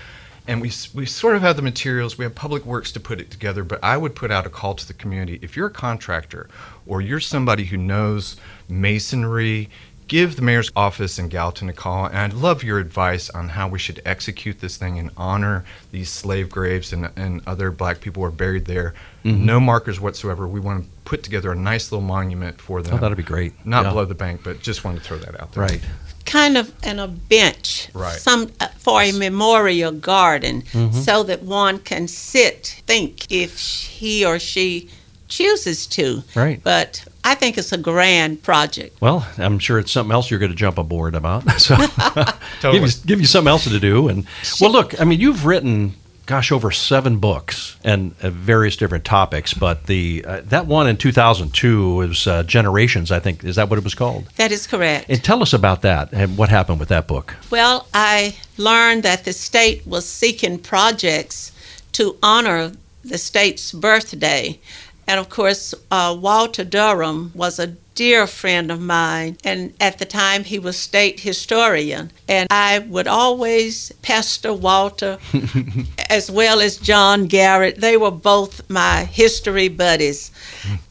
And 0.49 0.61
we, 0.61 0.73
we 0.93 1.07
sort 1.07 1.37
of 1.37 1.43
have 1.43 1.55
the 1.57 1.63
materials, 1.63 2.19
we 2.19 2.25
have 2.25 2.35
public 2.35 2.65
works 2.67 2.91
to 2.93 3.01
put 3.01 3.21
it 3.21 3.31
together, 3.31 3.63
but 3.63 3.79
I 3.83 3.97
would 3.97 4.17
put 4.17 4.31
out 4.33 4.45
a 4.45 4.51
call 4.51 4.75
to 4.75 4.87
the 4.87 4.93
community. 4.95 5.39
If 5.41 5.57
you're 5.57 5.69
a 5.69 5.71
contractor 5.71 6.49
or 6.85 7.01
you're 7.01 7.21
somebody 7.21 7.65
who 7.65 7.77
knows 7.77 8.37
masonry 8.69 9.69
give 10.09 10.37
the 10.37 10.43
mayor's 10.43 10.71
office 10.77 11.19
in 11.19 11.29
Gallatin 11.29 11.69
a 11.71 11.73
call, 11.73 12.05
and 12.07 12.19
I'd 12.19 12.33
love 12.35 12.63
your 12.63 12.79
advice 12.79 13.31
on 13.31 13.51
how 13.51 13.69
we 13.69 13.79
should 13.79 14.03
execute 14.05 14.61
this 14.61 14.77
thing 14.77 14.99
and 14.99 15.11
honor 15.17 15.65
these 15.91 16.11
slave 16.11 16.51
graves 16.51 16.93
and, 16.93 17.09
and 17.17 17.41
other 17.47 17.71
black 17.71 18.01
people 18.01 18.23
who 18.23 18.27
are 18.29 18.33
buried 18.33 18.67
there. 18.67 18.95
Mm-hmm. 19.25 19.47
No 19.47 19.59
markers 19.61 20.01
whatsoever. 20.01 20.47
We 20.47 20.61
want 20.61 20.85
to 20.85 20.91
put 21.05 21.23
together 21.23 21.53
a 21.53 21.57
nice 21.57 21.91
little 21.93 22.07
monument 22.07 22.61
for 22.61 22.83
them. 22.83 22.95
Oh, 22.95 22.99
that'd 22.99 23.17
be 23.17 23.23
great. 23.23 23.55
Not 23.65 23.85
Yeah. 23.85 23.91
below 23.91 24.05
the 24.05 24.15
bank, 24.15 24.43
but 24.45 24.61
just 24.61 24.85
wanted 24.85 24.99
to 24.99 25.05
throw 25.05 25.19
that 25.19 25.41
out 25.41 25.53
there. 25.53 25.63
Right. 25.65 25.81
Kind 26.25 26.57
of 26.57 26.73
in 26.85 26.99
a 26.99 27.09
bench 27.09 27.89
Right. 27.95 28.19
some 28.19 28.51
uh, 28.61 28.69
for 28.79 29.03
a 29.03 29.13
memorial 29.13 29.93
garden 29.93 30.63
Mm-hmm. 30.63 31.01
so 31.01 31.23
that 31.25 31.43
one 31.43 31.79
can 31.79 32.09
sit 32.09 32.83
think 32.87 33.31
if 33.31 33.59
he 33.59 34.25
or 34.25 34.39
she 34.39 34.89
chooses 35.29 35.87
to 35.87 36.23
Right. 36.35 36.61
but 36.63 37.05
i 37.25 37.35
think 37.35 37.57
it's 37.57 37.73
a 37.73 37.79
grand 37.79 38.43
project 38.43 39.01
Well, 39.01 39.27
I'm 39.39 39.59
sure 39.59 39.79
it's 39.79 39.91
something 39.93 40.13
else 40.13 40.31
you're 40.31 40.41
going 40.41 40.53
to 40.53 40.57
jump 40.57 40.79
aboard 40.79 41.15
about. 41.15 41.45
So 41.61 41.77
give 42.73 42.83
you 42.83 42.89
give 43.07 43.21
you 43.21 43.27
something 43.27 43.51
else 43.51 43.65
to 43.65 43.79
do. 43.81 44.09
And 44.09 44.27
well, 44.61 44.71
look, 44.73 45.01
I 45.01 45.05
mean, 45.05 45.21
you've 45.21 45.47
written, 45.47 45.95
gosh, 46.27 46.53
over 46.53 46.71
seven 46.71 47.19
books 47.19 47.77
and 47.85 48.15
uh, 48.23 48.31
various 48.31 48.77
different 48.77 49.05
topics. 49.05 49.55
But 49.55 49.87
the 49.87 50.25
uh, 50.27 50.41
that 50.45 50.67
one 50.67 50.89
in 50.89 50.97
2002 50.97 51.95
was 51.95 52.27
uh, 52.27 52.43
Generations. 52.45 53.11
I 53.11 53.21
think 53.21 53.45
is 53.45 53.57
that 53.57 53.69
what 53.69 53.79
it 53.79 53.85
was 53.85 53.95
called. 53.95 54.27
that 54.37 54.53
is 54.53 54.67
correct 54.67 55.07
And 55.09 55.23
tell 55.23 55.43
us 55.43 55.53
about 55.53 55.83
that 55.83 56.13
and 56.13 56.37
what 56.37 56.49
happened 56.49 56.81
with 56.81 56.89
that 56.89 57.07
book. 57.07 57.35
Well, 57.51 57.87
I 57.95 58.37
learned 58.57 59.03
that 59.03 59.25
the 59.25 59.33
state 59.33 59.87
was 59.87 60.07
seeking 60.07 60.59
projects 60.59 61.53
to 61.93 62.17
honor 62.23 62.73
the 63.05 63.19
state's 63.19 63.73
birthday. 63.73 64.59
And 65.07 65.19
of 65.19 65.29
course, 65.29 65.75
uh, 65.91 66.17
Walter 66.19 66.65
Durham 66.65 67.33
was 67.35 67.59
a 67.59 67.75
dear 67.95 68.27
friend 68.27 68.71
of 68.71 68.81
mine, 68.81 69.37
and 69.45 69.73
at 69.81 69.99
the 69.99 70.05
time 70.05 70.45
he 70.45 70.59
was 70.59 70.77
state 70.77 71.21
historian. 71.21 72.11
And 72.29 72.49
I 72.51 72.81
would 72.81 73.07
always 73.07 73.93
pester 74.03 74.53
Walter 74.53 75.19
as 76.11 76.31
well 76.31 76.61
as 76.61 76.77
John 76.77 77.27
Garrett. 77.27 77.81
They 77.81 77.97
were 77.97 78.11
both 78.11 78.69
my 78.71 79.05
history 79.05 79.69
buddies. 79.69 80.31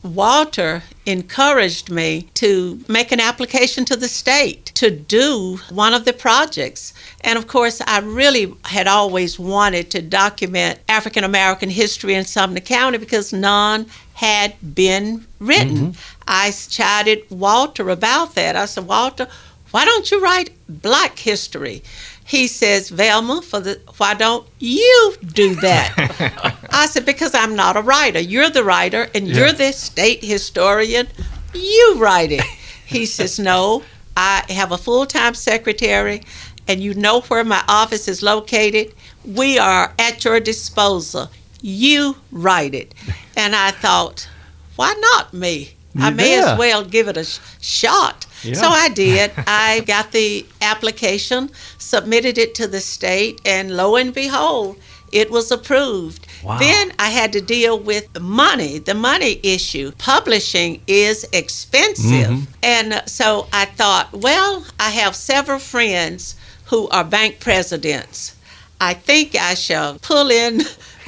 Walter 0.04 0.84
encouraged 1.06 1.89
me 1.89 2.30
to 2.36 2.80
make 2.88 3.12
an 3.12 3.20
application 3.20 3.86
to 3.86 3.95
the 3.95 4.08
state 4.08 4.66
to 4.76 4.91
do 4.91 5.60
one 5.70 5.93
of 5.93 6.06
the 6.06 6.14
projects. 6.14 6.93
And 7.22 7.38
of 7.38 7.47
course, 7.47 7.82
I 7.88 7.99
really 7.99 8.54
had 8.66 8.88
always 8.88 9.39
wanted 9.39 9.89
to 9.91 10.02
document 10.02 10.80
African 10.88 11.24
American 11.24 11.70
history 11.70 12.14
in 12.14 12.26
Sumner 12.26 12.60
County 12.60 12.97
because 12.97 13.34
none 13.34 13.88
had 14.22 14.53
been 14.76 15.26
written. 15.39 15.93
Mm-hmm. 15.93 16.22
I 16.28 16.51
chided 16.51 17.26
Walter 17.32 17.89
about 17.89 18.36
that. 18.36 18.55
I 18.55 18.65
said, 18.65 18.86
Walter, 18.86 19.28
why 19.72 19.84
don't 19.84 20.11
you 20.11 20.22
write 20.22 20.51
black 20.69 21.17
history? 21.17 21.82
He 22.24 22.45
says, 22.45 22.89
Velma, 22.89 23.41
for 23.41 23.59
the 23.59 23.82
why 23.97 24.13
don't 24.13 24.47
you 24.59 25.15
do 25.26 25.55
that? 25.55 26.61
I 26.69 26.86
said, 26.86 27.03
because 27.03 27.34
I'm 27.34 27.55
not 27.55 27.76
a 27.76 27.82
writer. 27.82 28.19
You're 28.19 28.51
the 28.51 28.63
writer 28.63 29.09
and 29.15 29.28
you're 29.28 29.53
the 29.53 29.72
state 29.72 30.24
historian. 30.24 31.07
You 31.55 31.95
write 31.97 32.32
it. 32.32 32.43
He 32.86 33.05
says, 33.17 33.39
no, 33.39 33.82
I 34.15 34.43
have 34.49 34.72
a 34.72 34.78
full-time 34.78 35.34
secretary 35.34 36.22
and 36.67 36.80
you 36.80 36.93
know 36.93 37.22
where 37.22 37.43
my 37.43 37.63
office 37.67 38.07
is 38.07 38.22
located. 38.22 38.93
We 39.26 39.57
are 39.57 39.95
at 39.97 40.24
your 40.24 40.39
disposal. 40.39 41.32
You 41.62 42.16
write 42.32 42.74
it. 42.74 42.93
And 43.38 43.55
I 43.55 43.72
thought, 43.72 44.28
why 44.76 44.93
not 44.99 45.34
me? 45.34 45.74
I 45.99 46.09
may 46.09 46.32
Yeah. 46.38 46.53
as 46.53 46.59
well 46.59 46.84
give 46.86 47.07
it 47.09 47.18
a 47.18 47.26
sh- 47.26 47.39
shot. 47.59 48.26
Yeah. 48.43 48.53
So 48.55 48.68
I 48.70 48.89
did. 48.89 49.32
I 49.45 49.82
got 49.82 50.12
the 50.12 50.45
application, 50.62 51.51
submitted 51.78 52.38
it 52.38 52.55
to 52.55 52.68
the 52.68 52.80
state, 52.80 53.41
and 53.45 53.76
lo 53.76 53.95
and 53.97 54.14
behold, 54.14 54.78
it 55.12 55.30
was 55.30 55.51
approved. 55.51 56.26
Wow. 56.43 56.57
Then 56.57 56.93
I 56.97 57.09
had 57.09 57.34
to 57.34 57.41
deal 57.41 57.78
with 57.78 58.12
the 58.14 58.22
money, 58.22 58.80
the 58.80 58.93
money 58.95 59.39
issue. 59.43 59.91
Publishing 59.97 60.82
is 60.88 61.28
expensive. 61.34 62.30
Mm-hmm. 62.30 62.43
And 62.64 63.03
so 63.05 63.47
I 63.51 63.66
thought, 63.66 64.14
well, 64.14 64.66
I 64.80 64.89
have 64.91 65.16
several 65.16 65.59
friends 65.59 66.36
who 66.68 66.88
are 66.89 67.03
bank 67.03 67.41
presidents. 67.41 68.36
I 68.80 68.93
think 68.93 69.36
I 69.36 69.53
shall 69.55 69.99
pull 69.99 70.32
in, 70.32 70.62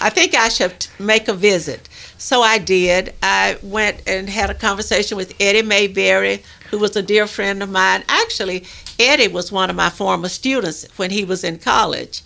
I 0.00 0.10
think 0.10 0.34
I 0.34 0.48
should 0.48 0.86
make 0.98 1.28
a 1.28 1.34
visit. 1.34 1.88
So 2.18 2.42
I 2.42 2.58
did. 2.58 3.14
I 3.22 3.58
went 3.62 4.02
and 4.06 4.28
had 4.28 4.48
a 4.48 4.54
conversation 4.54 5.16
with 5.16 5.34
Eddie 5.40 5.62
Mayberry, 5.62 6.42
who 6.70 6.78
was 6.78 6.96
a 6.96 7.02
dear 7.02 7.26
friend 7.26 7.62
of 7.62 7.70
mine. 7.70 8.04
Actually, 8.08 8.64
Eddie 8.98 9.28
was 9.28 9.52
one 9.52 9.70
of 9.70 9.76
my 9.76 9.90
former 9.90 10.28
students 10.28 10.86
when 10.96 11.10
he 11.10 11.24
was 11.24 11.44
in 11.44 11.58
college. 11.58 12.22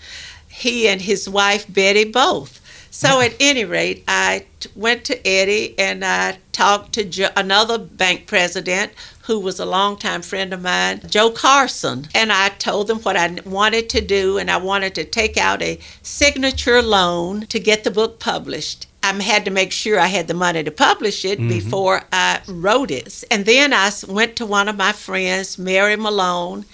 He 0.48 0.86
and 0.88 1.00
his 1.00 1.28
wife, 1.28 1.66
Betty, 1.72 2.04
both. 2.04 2.60
So 2.90 3.16
hmm. 3.16 3.22
at 3.22 3.34
any 3.40 3.64
rate, 3.64 4.04
I 4.06 4.46
t- 4.60 4.70
went 4.74 5.04
to 5.06 5.26
Eddie 5.26 5.78
and 5.78 6.04
I 6.04 6.38
talked 6.52 6.92
to 6.94 7.04
jo- 7.04 7.30
another 7.36 7.78
bank 7.78 8.26
president 8.26 8.92
who 9.26 9.40
was 9.40 9.58
a 9.58 9.66
longtime 9.66 10.22
friend 10.22 10.52
of 10.52 10.62
mine, 10.62 11.00
Joe 11.08 11.30
Carson. 11.30 12.06
And 12.14 12.32
I 12.32 12.50
told 12.50 12.86
them 12.86 13.00
what 13.00 13.16
I 13.16 13.38
wanted 13.44 13.88
to 13.90 14.00
do, 14.00 14.38
and 14.38 14.48
I 14.48 14.56
wanted 14.56 14.94
to 14.94 15.04
take 15.04 15.36
out 15.36 15.62
a 15.62 15.80
signature 16.02 16.80
loan 16.80 17.42
to 17.46 17.58
get 17.58 17.82
the 17.82 17.90
book 17.90 18.20
published. 18.20 18.86
I 19.02 19.12
had 19.22 19.44
to 19.44 19.50
make 19.50 19.72
sure 19.72 19.98
I 19.98 20.06
had 20.06 20.28
the 20.28 20.34
money 20.34 20.62
to 20.62 20.70
publish 20.70 21.24
it 21.24 21.38
mm-hmm. 21.38 21.48
before 21.48 22.02
I 22.12 22.40
wrote 22.46 22.92
it. 22.92 23.24
And 23.30 23.44
then 23.46 23.72
I 23.72 23.90
went 24.08 24.36
to 24.36 24.46
one 24.46 24.68
of 24.68 24.76
my 24.76 24.92
friends, 24.92 25.58
Mary 25.58 25.96
Malone, 25.96 26.64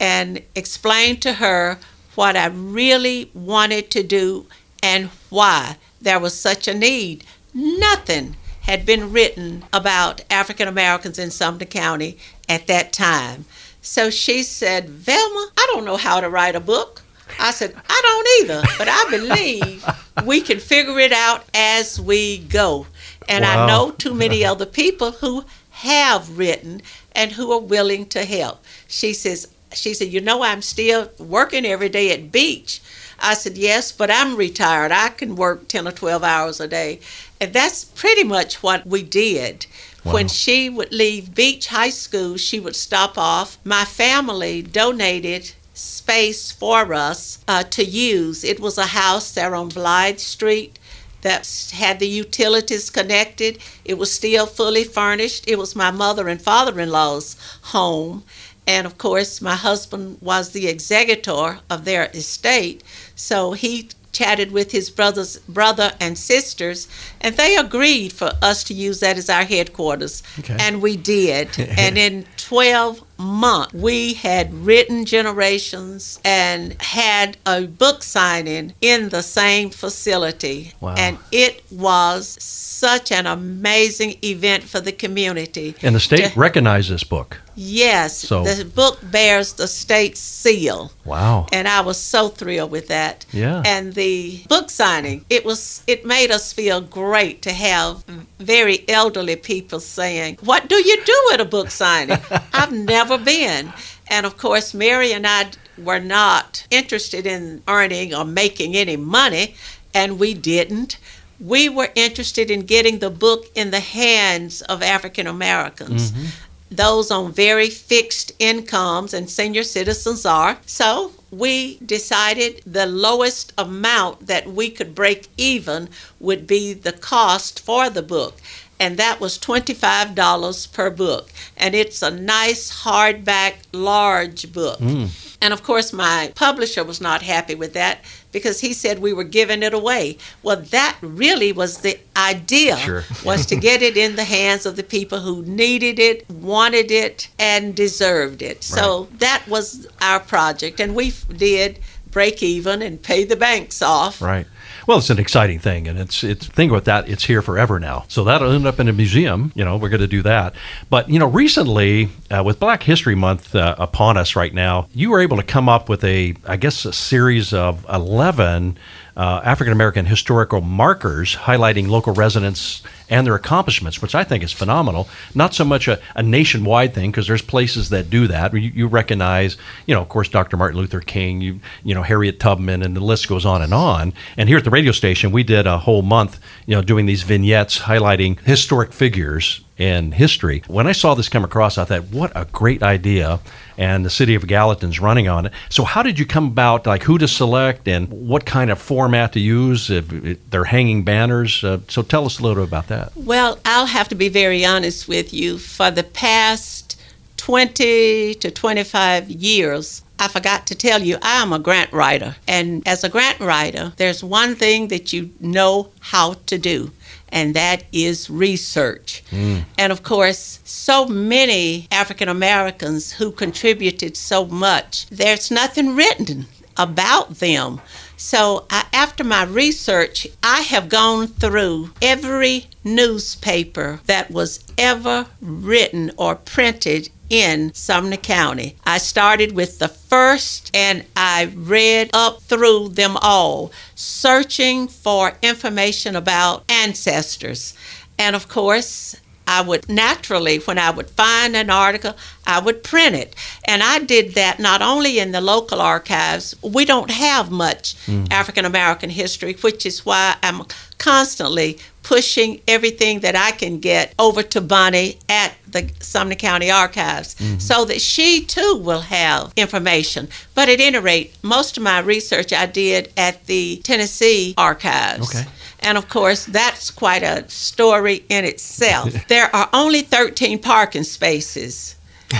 and 0.00 0.42
explained 0.54 1.20
to 1.22 1.34
her 1.34 1.78
what 2.14 2.36
I 2.36 2.46
really 2.46 3.30
wanted 3.34 3.90
to 3.90 4.02
do 4.02 4.46
and 4.82 5.10
why 5.28 5.76
there 6.00 6.18
was 6.18 6.38
such 6.38 6.68
a 6.68 6.74
need. 6.74 7.24
Nothing 7.54 8.36
had 8.62 8.86
been 8.86 9.12
written 9.12 9.64
about 9.72 10.22
African 10.30 10.68
Americans 10.68 11.18
in 11.18 11.30
Sumner 11.30 11.64
County 11.64 12.18
at 12.48 12.66
that 12.66 12.92
time. 12.92 13.44
So 13.80 14.10
she 14.10 14.42
said, 14.42 14.88
Velma, 14.88 15.50
I 15.56 15.70
don't 15.72 15.84
know 15.84 15.96
how 15.96 16.20
to 16.20 16.30
write 16.30 16.54
a 16.54 16.60
book. 16.60 17.02
I 17.40 17.50
said, 17.50 17.74
I 17.88 18.00
don't 18.02 18.50
either, 18.50 18.68
but 18.78 18.88
I 18.88 19.10
believe 19.10 19.84
we 20.24 20.40
can 20.40 20.58
figure 20.58 20.98
it 20.98 21.12
out 21.12 21.44
as 21.54 22.00
we 22.00 22.38
go. 22.38 22.86
And 23.28 23.44
Wow. 23.44 23.64
I 23.64 23.66
know 23.66 23.90
too 23.90 24.14
many 24.14 24.44
other 24.44 24.66
people 24.66 25.12
who 25.12 25.44
have 25.70 26.38
written 26.38 26.82
and 27.12 27.32
who 27.32 27.52
are 27.52 27.60
willing 27.60 28.06
to 28.06 28.24
help. 28.24 28.62
She 28.86 29.12
says, 29.12 29.48
she 29.72 29.94
said, 29.94 30.08
you 30.08 30.20
know, 30.20 30.42
I'm 30.42 30.62
still 30.62 31.10
working 31.18 31.64
every 31.64 31.88
day 31.88 32.12
at 32.12 32.30
Beech. 32.30 32.80
I 33.18 33.34
said, 33.34 33.56
yes, 33.56 33.92
but 33.92 34.10
I'm 34.10 34.36
retired. 34.36 34.92
I 34.92 35.08
can 35.08 35.36
work 35.36 35.68
10 35.68 35.86
or 35.86 35.92
12 35.92 36.22
hours 36.22 36.60
a 36.60 36.68
day. 36.68 37.00
And 37.42 37.52
that's 37.52 37.84
pretty 37.84 38.22
much 38.22 38.62
what 38.62 38.86
we 38.86 39.02
did. 39.02 39.66
When 40.04 40.28
she 40.28 40.70
would 40.70 40.92
leave 40.92 41.34
Beech 41.34 41.66
High 41.66 41.90
School, 41.90 42.36
she 42.36 42.60
would 42.60 42.76
stop 42.76 43.18
off. 43.18 43.58
My 43.64 43.84
family 43.84 44.62
donated 44.62 45.50
space 45.74 46.52
for 46.52 46.94
us 46.94 47.40
uh, 47.48 47.64
to 47.64 47.82
use. 47.84 48.44
It 48.44 48.60
was 48.60 48.78
a 48.78 48.94
house 48.94 49.32
there 49.32 49.56
on 49.56 49.70
Blythe 49.70 50.20
Street 50.20 50.78
that 51.22 51.72
had 51.74 51.98
the 51.98 52.06
utilities 52.06 52.90
connected. 52.90 53.58
It 53.84 53.98
was 53.98 54.12
still 54.12 54.46
fully 54.46 54.84
furnished. 54.84 55.42
It 55.48 55.58
was 55.58 55.74
my 55.74 55.90
mother 55.90 56.28
and 56.28 56.40
father 56.40 56.78
in 56.78 56.90
law's 56.90 57.34
home. 57.62 58.22
And 58.68 58.86
of 58.86 58.98
course, 58.98 59.40
my 59.40 59.56
husband 59.56 60.18
was 60.20 60.50
the 60.50 60.68
executor 60.68 61.58
of 61.68 61.84
their 61.84 62.04
estate. 62.14 62.84
So 63.16 63.50
he 63.50 63.88
chatted 64.12 64.52
with 64.52 64.70
his 64.70 64.90
brothers, 64.90 65.38
brother 65.48 65.92
and 66.00 66.16
sisters, 66.16 66.86
and 67.20 67.36
they 67.36 67.56
agreed 67.56 68.12
for 68.12 68.32
us 68.42 68.62
to 68.64 68.74
use 68.74 69.00
that 69.00 69.16
as 69.18 69.28
our 69.28 69.44
headquarters. 69.44 70.22
Okay. 70.38 70.56
And 70.58 70.82
we 70.82 70.96
did. 70.96 71.58
and 71.58 71.98
in 71.98 72.26
12 72.36 73.02
months, 73.22 73.72
we 73.74 74.14
had 74.14 74.52
written 74.52 75.04
generations 75.04 76.20
and 76.24 76.80
had 76.82 77.36
a 77.46 77.66
book 77.66 78.02
signing 78.02 78.74
in 78.80 79.08
the 79.10 79.22
same 79.22 79.70
facility. 79.70 80.72
Wow. 80.80 80.94
And 80.96 81.18
it 81.30 81.62
was 81.70 82.36
such 82.40 83.12
an 83.12 83.26
amazing 83.26 84.16
event 84.24 84.64
for 84.64 84.80
the 84.80 84.90
community. 84.92 85.74
And 85.82 85.94
the 85.94 86.00
state 86.00 86.32
To- 86.32 86.38
recognized 86.38 86.90
this 86.90 87.04
book. 87.04 87.40
Yes, 87.54 88.18
So- 88.18 88.42
the 88.44 88.64
book 88.64 88.98
bears 89.02 89.52
the 89.52 89.68
state 89.68 90.16
seal. 90.16 90.90
Wow. 91.04 91.46
And 91.52 91.68
I 91.68 91.80
was 91.82 91.98
so 91.98 92.28
thrilled 92.28 92.70
with 92.70 92.88
that. 92.88 93.24
Yeah. 93.32 93.62
And 93.64 93.94
the 93.94 94.42
book 94.48 94.70
signing, 94.70 95.24
it 95.30 95.44
was 95.44 95.82
it 95.86 96.04
made 96.04 96.30
us 96.32 96.52
feel 96.52 96.80
great 96.80 97.42
to 97.42 97.52
have 97.52 98.04
very 98.42 98.84
elderly 98.88 99.36
people 99.36 99.80
saying, 99.80 100.38
"What 100.42 100.68
do 100.68 100.76
you 100.76 101.02
do 101.04 101.30
at 101.32 101.40
a 101.40 101.44
book 101.44 101.70
signing?" 101.70 102.18
I've 102.52 102.72
never 102.72 103.18
been. 103.18 103.72
And 104.08 104.26
of 104.26 104.36
course, 104.36 104.74
Mary 104.74 105.12
and 105.12 105.26
I 105.26 105.50
were 105.78 106.00
not 106.00 106.66
interested 106.70 107.26
in 107.26 107.62
earning 107.66 108.14
or 108.14 108.24
making 108.24 108.76
any 108.76 108.96
money, 108.96 109.54
and 109.94 110.18
we 110.18 110.34
didn't. 110.34 110.98
We 111.40 111.68
were 111.68 111.90
interested 111.94 112.50
in 112.50 112.66
getting 112.66 112.98
the 112.98 113.10
book 113.10 113.46
in 113.54 113.70
the 113.70 113.80
hands 113.80 114.62
of 114.62 114.82
African 114.82 115.26
Americans. 115.26 116.12
Mm-hmm. 116.12 116.26
those 116.70 117.10
on 117.10 117.32
very 117.32 117.68
fixed 117.68 118.32
incomes, 118.38 119.12
and 119.14 119.28
senior 119.28 119.62
citizens 119.62 120.24
are. 120.24 120.56
So 120.64 121.12
we 121.32 121.78
decided 121.78 122.62
the 122.66 122.86
lowest 122.86 123.52
amount 123.56 124.26
that 124.26 124.46
we 124.46 124.68
could 124.70 124.94
break 124.94 125.28
even 125.36 125.88
would 126.20 126.46
be 126.46 126.74
the 126.74 126.92
cost 126.92 127.58
for 127.58 127.88
the 127.88 128.02
book. 128.02 128.38
And 128.78 128.96
that 128.98 129.20
was 129.20 129.38
$25 129.38 130.72
per 130.72 130.90
book. 130.90 131.30
And 131.56 131.74
it's 131.74 132.02
a 132.02 132.10
nice 132.10 132.82
hardback, 132.82 133.54
large 133.72 134.52
book. 134.52 134.78
Mm. 134.80 135.36
And 135.40 135.52
of 135.52 135.62
course, 135.62 135.92
my 135.92 136.32
publisher 136.34 136.84
was 136.84 137.00
not 137.00 137.22
happy 137.22 137.54
with 137.54 137.72
that 137.74 138.00
because 138.32 138.60
he 138.60 138.72
said 138.72 138.98
we 138.98 139.12
were 139.12 139.24
giving 139.24 139.62
it 139.62 139.74
away. 139.74 140.18
Well, 140.42 140.56
that 140.56 140.96
really 141.00 141.52
was 141.52 141.78
the 141.78 141.98
idea 142.16 142.76
Sure. 142.78 143.04
was 143.24 143.46
to 143.46 143.56
get 143.56 143.82
it 143.82 143.96
in 143.96 144.16
the 144.16 144.24
hands 144.24 144.66
of 144.66 144.76
the 144.76 144.82
people 144.82 145.20
who 145.20 145.42
needed 145.44 145.98
it, 145.98 146.28
wanted 146.30 146.90
it, 146.90 147.28
and 147.38 147.74
deserved 147.74 148.42
it. 148.42 148.64
So 148.64 149.08
that 149.18 149.46
was 149.46 149.86
our 150.00 150.20
project, 150.20 150.80
and 150.80 150.94
we 150.94 151.12
did 151.36 151.78
break 152.12 152.42
even 152.42 152.82
and 152.82 153.02
pay 153.02 153.24
the 153.24 153.36
banks 153.36 153.82
off. 153.82 154.22
Right. 154.22 154.46
Well, 154.86 154.98
it's 154.98 155.10
an 155.10 155.18
exciting 155.18 155.60
thing, 155.60 155.86
and 155.86 155.98
it's 155.98 156.24
it's 156.24 156.46
think 156.46 156.70
about 156.70 156.84
that. 156.84 157.08
It's 157.08 157.24
here 157.24 157.40
forever 157.40 157.78
now, 157.78 158.04
so 158.08 158.24
that'll 158.24 158.50
end 158.50 158.66
up 158.66 158.80
in 158.80 158.88
a 158.88 158.92
museum. 158.92 159.52
You 159.54 159.64
know, 159.64 159.76
we're 159.76 159.88
going 159.88 160.00
to 160.00 160.08
do 160.08 160.22
that. 160.22 160.54
But 160.90 161.08
you 161.08 161.18
know, 161.18 161.28
recently 161.28 162.08
uh, 162.30 162.42
with 162.44 162.58
Black 162.58 162.82
History 162.82 163.14
Month 163.14 163.54
uh, 163.54 163.76
upon 163.78 164.16
us 164.16 164.34
right 164.34 164.52
now, 164.52 164.88
you 164.92 165.10
were 165.10 165.20
able 165.20 165.36
to 165.36 165.42
come 165.44 165.68
up 165.68 165.88
with 165.88 166.02
a, 166.02 166.34
I 166.46 166.56
guess, 166.56 166.84
a 166.84 166.92
series 166.92 167.52
of 167.52 167.86
eleven 167.88 168.76
uh, 169.16 169.40
African 169.44 169.72
American 169.72 170.06
historical 170.06 170.60
markers 170.60 171.36
highlighting 171.36 171.88
local 171.88 172.14
residents 172.14 172.82
and 173.12 173.26
their 173.26 173.34
accomplishments, 173.34 174.00
which 174.00 174.14
I 174.14 174.24
think 174.24 174.42
is 174.42 174.52
phenomenal. 174.52 175.06
Not 175.34 175.52
so 175.52 175.64
much 175.64 175.86
a, 175.86 176.00
a 176.16 176.22
nationwide 176.22 176.94
thing 176.94 177.10
because 177.10 177.26
there's 177.26 177.42
places 177.42 177.90
that 177.90 178.08
do 178.08 178.26
that. 178.28 178.54
You, 178.54 178.60
you 178.60 178.86
recognize, 178.86 179.58
you 179.86 179.94
know, 179.94 180.00
of 180.00 180.08
course, 180.08 180.30
Dr. 180.30 180.56
Martin 180.56 180.80
Luther 180.80 181.00
King, 181.00 181.42
you 181.42 181.60
you 181.84 181.94
know, 181.94 182.02
Harriet 182.02 182.40
Tubman, 182.40 182.82
and 182.82 182.96
the 182.96 183.00
list 183.00 183.28
goes 183.28 183.44
on 183.44 183.60
and 183.60 183.74
on. 183.74 184.14
And 184.38 184.48
here 184.48 184.56
at 184.56 184.64
the 184.64 184.70
radio 184.70 184.92
station, 184.92 185.30
we 185.30 185.42
did 185.42 185.66
a 185.66 185.76
whole 185.76 186.00
month, 186.00 186.40
you 186.64 186.74
know, 186.74 186.80
doing 186.80 187.04
these 187.04 187.22
vignettes 187.22 187.80
highlighting 187.80 188.40
historic 188.40 188.94
figures 188.94 189.60
in 189.78 190.12
history. 190.12 190.62
When 190.66 190.86
I 190.86 190.92
saw 190.92 191.14
this 191.14 191.28
come 191.28 191.44
across, 191.44 191.78
I 191.78 191.84
thought, 191.84 192.04
what 192.04 192.32
a 192.34 192.44
great 192.46 192.82
idea. 192.82 193.40
And 193.78 194.04
the 194.04 194.10
city 194.10 194.34
of 194.34 194.46
Gallatin's 194.46 195.00
running 195.00 195.28
on 195.28 195.46
it. 195.46 195.52
So, 195.70 195.84
how 195.84 196.02
did 196.02 196.18
you 196.18 196.26
come 196.26 196.46
about, 196.48 196.86
like 196.86 197.02
who 197.02 197.18
to 197.18 197.26
select 197.26 197.88
and 197.88 198.08
what 198.10 198.44
kind 198.44 198.70
of 198.70 198.78
format 198.80 199.32
to 199.32 199.40
use? 199.40 199.90
If 199.90 200.08
they're 200.50 200.64
hanging 200.64 201.04
banners. 201.04 201.64
Uh, 201.64 201.80
so, 201.88 202.02
tell 202.02 202.26
us 202.26 202.38
a 202.38 202.42
little 202.42 202.64
about 202.64 202.88
that. 202.88 203.12
Well, 203.16 203.58
I'll 203.64 203.86
have 203.86 204.08
to 204.10 204.14
be 204.14 204.28
very 204.28 204.64
honest 204.64 205.08
with 205.08 205.32
you. 205.32 205.58
For 205.58 205.90
the 205.90 206.04
past 206.04 207.00
20 207.38 208.34
to 208.34 208.50
25 208.50 209.30
years, 209.30 210.02
I 210.22 210.28
forgot 210.28 210.68
to 210.68 210.76
tell 210.76 211.02
you, 211.02 211.18
I 211.20 211.42
am 211.42 211.52
a 211.52 211.58
grant 211.58 211.92
writer. 211.92 212.36
And 212.46 212.86
as 212.86 213.02
a 213.02 213.08
grant 213.08 213.40
writer, 213.40 213.92
there's 213.96 214.22
one 214.22 214.54
thing 214.54 214.86
that 214.88 215.12
you 215.12 215.30
know 215.40 215.90
how 215.98 216.34
to 216.46 216.58
do, 216.58 216.92
and 217.32 217.54
that 217.54 217.84
is 217.90 218.30
research. 218.30 219.24
Mm. 219.30 219.64
And 219.78 219.90
of 219.90 220.02
course, 220.02 220.60
so 220.64 221.06
many 221.06 221.88
African 221.90 222.28
Americans 222.28 223.12
who 223.12 223.32
contributed 223.32 224.16
so 224.16 224.46
much, 224.46 225.06
there's 225.08 225.50
nothing 225.50 225.96
written 225.96 226.46
about 226.76 227.36
them. 227.36 227.80
So, 228.16 228.66
I, 228.70 228.86
after 228.92 229.24
my 229.24 229.44
research, 229.44 230.28
I 230.44 230.60
have 230.60 230.88
gone 230.88 231.26
through 231.26 231.90
every 232.00 232.66
newspaper 232.84 234.00
that 234.06 234.30
was 234.30 234.64
ever 234.78 235.26
written 235.40 236.12
or 236.16 236.36
printed 236.36 237.10
in 237.32 237.72
Sumner 237.72 238.18
County. 238.18 238.76
I 238.84 238.98
started 238.98 239.52
with 239.52 239.78
the 239.78 239.88
first 239.88 240.70
and 240.74 241.02
I 241.16 241.50
read 241.56 242.10
up 242.12 242.42
through 242.42 242.90
them 242.90 243.16
all, 243.22 243.72
searching 243.94 244.86
for 244.86 245.32
information 245.40 246.14
about 246.14 246.62
ancestors. 246.68 247.72
And 248.18 248.36
of 248.36 248.48
course, 248.48 249.16
I 249.46 249.62
would 249.62 249.88
naturally, 249.88 250.58
when 250.58 250.78
I 250.78 250.90
would 250.90 251.08
find 251.08 251.56
an 251.56 251.70
article, 251.70 252.14
I 252.46 252.60
would 252.60 252.84
print 252.84 253.16
it. 253.16 253.34
And 253.64 253.82
I 253.82 253.98
did 253.98 254.34
that 254.34 254.60
not 254.60 254.82
only 254.82 255.18
in 255.18 255.32
the 255.32 255.40
local 255.40 255.80
archives, 255.80 256.54
we 256.62 256.84
don't 256.84 257.10
have 257.10 257.50
much 257.50 257.94
mm. 258.06 258.30
African 258.30 258.66
American 258.66 259.08
history, 259.08 259.54
which 259.54 259.86
is 259.86 260.04
why 260.04 260.36
I'm 260.42 260.62
constantly 260.98 261.78
pushing 262.12 262.60
everything 262.68 263.20
that 263.20 263.34
I 263.34 263.52
can 263.52 263.80
get 263.80 264.12
over 264.18 264.42
to 264.42 264.60
Bonnie 264.60 265.16
at 265.30 265.54
the 265.66 265.90
Sumner 266.00 266.34
County 266.34 266.70
Archives 266.70 267.34
mm-hmm. 267.36 267.56
so 267.56 267.86
that 267.86 268.02
she 268.02 268.44
too 268.44 268.78
will 268.84 269.00
have 269.00 269.50
information. 269.56 270.28
But 270.54 270.68
at 270.68 270.78
any 270.78 270.98
rate, 270.98 271.34
most 271.40 271.78
of 271.78 271.82
my 271.82 272.00
research 272.00 272.52
I 272.52 272.66
did 272.66 273.10
at 273.16 273.46
the 273.46 273.80
Tennessee 273.82 274.52
Archives. 274.58 275.34
Okay. 275.34 275.48
And 275.80 275.96
of 275.96 276.10
course, 276.10 276.44
that's 276.44 276.90
quite 276.90 277.22
a 277.22 277.48
story 277.48 278.26
in 278.28 278.44
itself. 278.44 279.14
there 279.28 279.48
are 279.56 279.70
only 279.72 280.02
13 280.02 280.58
parking 280.58 281.04
spaces. 281.04 281.96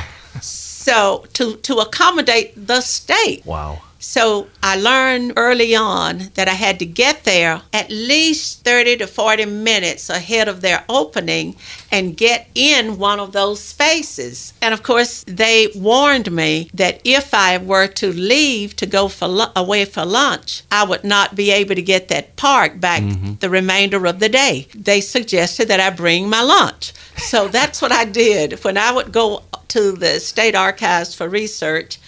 So, 0.83 1.27
to, 1.35 1.59
to 1.59 1.77
accommodate 1.77 2.55
the 2.57 2.81
state. 2.81 3.47
Wow. 3.47 3.83
So, 4.05 4.49
I 4.65 4.77
learned 4.77 5.35
early 5.37 5.77
on 5.77 6.31
that 6.35 6.49
I 6.49 6.55
had 6.55 6.81
to 6.81 6.85
get 6.85 7.23
there 7.23 7.63
at 7.73 7.89
least 7.89 8.65
30 8.65 8.97
to 8.97 9.07
40 9.07 9.45
minutes 9.47 10.11
ahead 10.11 10.49
of 10.49 10.61
their 10.61 10.85
opening 10.89 11.55
and 11.93 12.17
get 12.17 12.49
in 12.57 12.99
one 12.99 13.21
of 13.21 13.31
those 13.31 13.61
spaces. 13.61 14.55
And 14.61 14.75
of 14.75 14.83
course, 14.83 15.23
they 15.29 15.69
warned 15.77 16.33
me 16.33 16.69
that 16.75 17.01
if 17.05 17.33
I 17.33 17.59
were 17.59 17.87
to 17.87 18.13
leave 18.13 18.75
to 18.77 18.87
go 18.87 19.07
for 19.07 19.29
lu- 19.29 19.53
away 19.55 19.85
for 19.85 20.05
lunch, 20.05 20.63
I 20.73 20.85
would 20.85 21.05
not 21.05 21.37
be 21.37 21.53
able 21.53 21.77
to 21.77 21.83
get 21.83 22.09
that 22.09 22.35
park 22.35 22.81
back 22.81 23.03
mm-hmm. 23.03 23.35
the 23.39 23.51
remainder 23.51 24.05
of 24.07 24.19
the 24.19 24.29
day. 24.29 24.67
They 24.75 25.01
suggested 25.01 25.69
that 25.69 25.79
I 25.79 25.91
bring 25.91 26.29
my 26.29 26.43
lunch. 26.43 26.93
So 27.19 27.47
that's 27.47 27.81
what 27.81 27.93
I 27.93 28.05
did. 28.05 28.65
When 28.65 28.77
I 28.77 28.91
would 28.91 29.13
go 29.13 29.45
to 29.69 29.93
the 29.93 30.21
state 30.21 30.55
archives 30.55 31.15
for 31.15 31.29
research, 31.29 31.99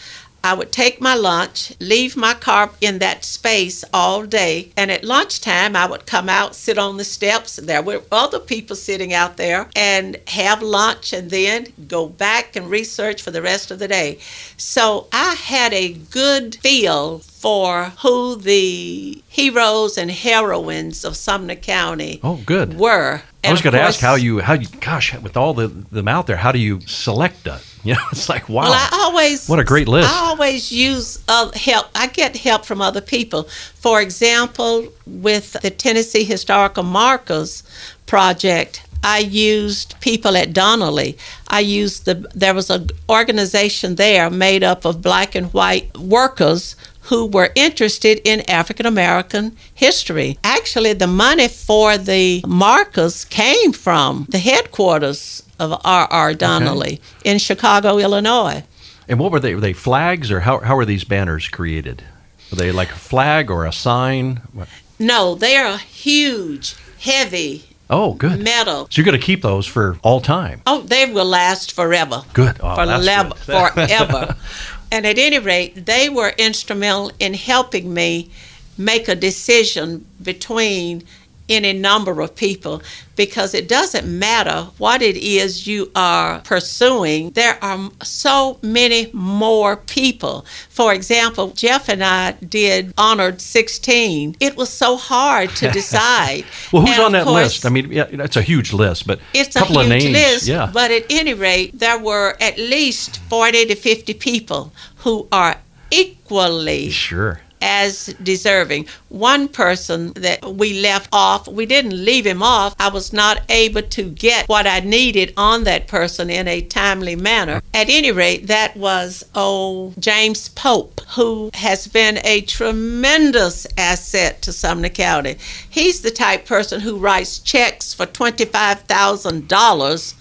I 0.45 0.53
would 0.53 0.73
take 0.73 1.01
my 1.01 1.15
lunch, 1.15 1.73
leave 1.81 2.19
my 2.19 2.35
car 2.35 2.71
in 2.83 2.99
that 2.99 3.25
space 3.25 3.83
all 3.95 4.27
day, 4.27 4.73
and 4.77 4.91
at 4.91 5.03
lunchtime 5.03 5.75
I 5.75 5.87
would 5.87 6.05
come 6.05 6.29
out, 6.29 6.55
sit 6.55 6.77
on 6.77 6.99
the 6.99 7.05
steps. 7.05 7.57
There 7.57 7.81
were 7.81 8.03
other 8.13 8.39
people 8.39 8.77
sitting 8.77 9.15
out 9.15 9.39
there 9.39 9.71
and 9.75 10.19
have 10.29 10.61
lunch 10.61 11.15
and 11.15 11.31
then 11.31 11.69
go 11.89 12.07
back 12.07 12.57
and 12.57 12.69
research 12.69 13.23
for 13.23 13.31
the 13.31 13.41
rest 13.41 13.71
of 13.71 13.79
the 13.79 13.89
day. 13.89 14.19
So 14.59 15.07
I 15.15 15.33
had 15.33 15.73
a 15.73 15.95
good 15.95 16.57
feel 16.57 17.21
for 17.21 17.93
who 18.03 18.37
the 18.37 19.23
heroes 19.29 19.97
and 19.97 20.11
heroines 20.11 21.07
of 21.07 21.17
Sumner 21.17 21.55
County 21.55 22.21
Oh, 22.23 22.37
good. 22.45 22.79
were. 22.79 23.23
I 23.43 23.51
was 23.51 23.63
going 23.63 23.75
to 23.75 23.81
ask 23.81 23.99
how 24.01 24.15
you, 24.17 24.41
how 24.41 24.53
you, 24.53 24.69
gosh, 24.81 25.15
with 25.21 25.39
all 25.39 25.55
the 25.55 25.69
them 25.69 26.09
out 26.09 26.27
there, 26.27 26.37
how 26.37 26.53
do 26.53 26.59
you 26.59 26.81
select 26.83 27.45
that? 27.45 27.63
You 27.85 27.95
know, 27.95 28.01
it's 28.12 28.28
like 28.28 28.49
wow. 28.49 28.62
Well, 28.62 28.72
I 28.72 28.89
always 28.93 29.47
What 29.47 29.61
a 29.61 29.64
great 29.64 29.89
list. 29.89 30.11
I 30.11 30.26
always 30.26 30.72
use 30.72 31.22
uh, 31.28 31.53
help. 31.53 31.87
I 31.95 32.09
get 32.09 32.37
help 32.37 32.64
from 32.64 32.80
other 32.80 33.01
people. 33.01 33.45
For 33.45 34.01
example, 34.01 34.89
with 35.07 35.53
the 35.53 35.70
Tennessee 35.70 36.24
Historical 36.24 36.82
Markers 36.82 37.62
project, 38.07 38.82
I 39.05 39.18
used 39.18 40.01
people 40.01 40.35
at 40.35 40.55
Donnelley. 40.55 41.18
I 41.49 41.61
used 41.61 42.07
the 42.07 42.26
there 42.35 42.55
was 42.55 42.70
an 42.70 42.89
organization 43.09 43.97
there 43.97 44.30
made 44.30 44.64
up 44.64 44.87
of 44.87 45.03
black 45.03 45.35
and 45.35 45.53
white 45.53 45.97
workers 45.99 46.74
who 47.05 47.27
were 47.27 47.51
interested 47.55 48.21
in 48.25 48.49
African 48.51 48.87
American 48.87 49.57
history. 49.75 50.39
Actually, 50.43 50.93
the 50.95 51.07
money 51.07 51.49
for 51.49 51.99
the 51.99 52.43
markers 52.47 53.25
came 53.25 53.73
from 53.73 54.27
the 54.31 54.39
headquarters 54.39 55.43
of 55.59 55.81
R.R. 55.85 56.35
Donnelley 56.35 57.01
in 57.25 57.39
Chicago, 57.39 57.99
Illinois. 57.99 58.63
and 59.09 59.19
what 59.19 59.31
were 59.33 59.41
they? 59.41 59.55
Were 59.55 59.61
they 59.61 59.73
flags 59.75 60.31
or 60.31 60.41
how 60.41 60.59
how 60.61 60.77
were 60.77 60.87
these 60.87 61.05
banners 61.05 61.49
created? 61.49 62.03
Were 62.51 62.57
they 62.57 62.73
like 62.73 62.91
a 62.91 62.97
flag 63.11 63.51
or 63.51 63.65
a 63.67 63.73
sign? 63.73 64.41
What? 64.53 64.69
No, 64.99 65.35
they 65.35 65.57
are 65.57 65.77
huge, 65.79 66.75
heavy 67.01 67.65
Oh, 67.91 68.15
good. 68.15 68.43
metal. 68.43 68.87
So 68.91 69.01
you're 69.01 69.05
going 69.05 69.21
to 69.21 69.25
keep 69.27 69.43
those 69.43 69.67
for 69.67 69.99
all 70.03 70.21
time. 70.21 70.63
Oh, 70.67 70.81
they 70.83 71.05
will 71.13 71.27
last 71.27 71.73
forever. 71.73 72.23
Good. 72.33 72.57
Oh, 72.61 72.75
for 72.77 72.87
that's 72.87 73.05
lev- 73.05 73.31
good. 73.47 73.73
forever. 73.75 74.37
and 74.91 75.07
at 75.07 75.18
any 75.18 75.39
rate, 75.39 75.87
they 75.87 76.09
were 76.09 76.35
instrumental 76.39 77.11
in 77.18 77.35
helping 77.35 77.93
me 77.93 78.30
make 78.76 79.09
a 79.09 79.14
decision 79.14 80.07
between 80.22 81.05
any 81.49 81.73
number 81.73 82.21
of 82.21 82.35
people 82.35 82.83
because 83.17 83.55
it 83.55 83.69
doesn't 83.69 84.07
matter 84.07 84.69
what 84.79 85.03
it 85.03 85.17
is 85.17 85.67
you 85.67 85.91
are 85.95 86.41
pursuing. 86.41 87.31
There 87.31 87.57
are 87.63 87.91
so 88.03 88.59
many 88.63 89.09
more 89.13 89.77
people. 89.77 90.45
For 90.69 90.93
example, 90.93 91.51
Jeff 91.51 91.89
and 91.89 92.03
I 92.03 92.33
did 92.33 92.93
Honored 92.99 93.41
16. 93.41 94.37
It 94.41 94.57
was 94.57 94.71
so 94.71 94.97
hard 94.97 95.51
to 95.57 95.71
decide. 95.81 96.45
well, 96.73 96.83
who's 96.83 96.93
And 96.97 97.01
on 97.01 97.07
of 97.07 97.13
that 97.13 97.25
course, 97.25 97.45
list? 97.45 97.67
I 97.67 97.69
mean, 97.69 97.93
yeah, 97.93 98.07
it's 98.11 98.37
a 98.37 98.43
huge 98.43 98.73
list, 98.73 99.07
but 99.07 99.21
it's 99.33 99.55
a 99.55 99.61
couple 99.61 99.79
a 99.79 99.81
of 99.85 99.87
huge 99.93 100.05
names. 100.05 100.15
list, 100.17 100.47
yeah. 100.49 100.71
but 100.73 100.91
at 100.91 101.05
any 101.11 101.35
rate, 101.35 101.79
there 101.79 101.99
were 101.99 102.37
at 102.41 102.57
least 102.59 103.19
40 103.29 103.67
to 103.67 103.75
50 103.77 104.15
people 104.15 104.73
who 104.97 105.29
are 105.31 105.57
equally 105.91 106.91
sure. 106.91 107.41
As 107.65 108.15
deserving. 108.23 108.87
One 109.09 109.49
person 109.49 110.12
that 110.15 110.45
we 110.45 110.83
left 110.83 111.09
off, 111.12 111.49
we 111.49 111.65
didn't 111.65 112.05
leave 112.05 112.27
him 112.27 112.43
off. 112.43 112.75
I 112.79 112.91
was 112.91 113.12
not 113.12 113.41
able 113.49 113.83
to 113.83 114.11
get 114.11 114.49
what 114.49 114.67
I 114.67 114.81
needed 114.81 115.33
on 115.37 115.65
that 115.65 115.89
person 115.89 116.29
in 116.29 116.47
a 116.47 116.61
timely 116.61 117.17
manner. 117.17 117.62
At 117.73 117.89
any 117.89 118.12
rate, 118.12 118.49
that 118.49 118.77
was 118.77 119.25
old 119.35 120.01
James 120.01 120.51
Pope, 120.51 121.01
who 121.17 121.51
has 121.55 121.89
been 121.89 122.19
a 122.23 122.43
tremendous 122.43 123.67
asset 123.79 124.43
to 124.43 124.53
Sumner 124.53 124.91
County. 124.91 125.39
He's 125.71 126.03
the 126.03 126.11
type 126.11 126.45
person 126.45 126.81
who 126.81 126.99
writes 126.99 127.39
checks 127.39 127.95
for 127.95 128.05
$25,000 128.05 130.15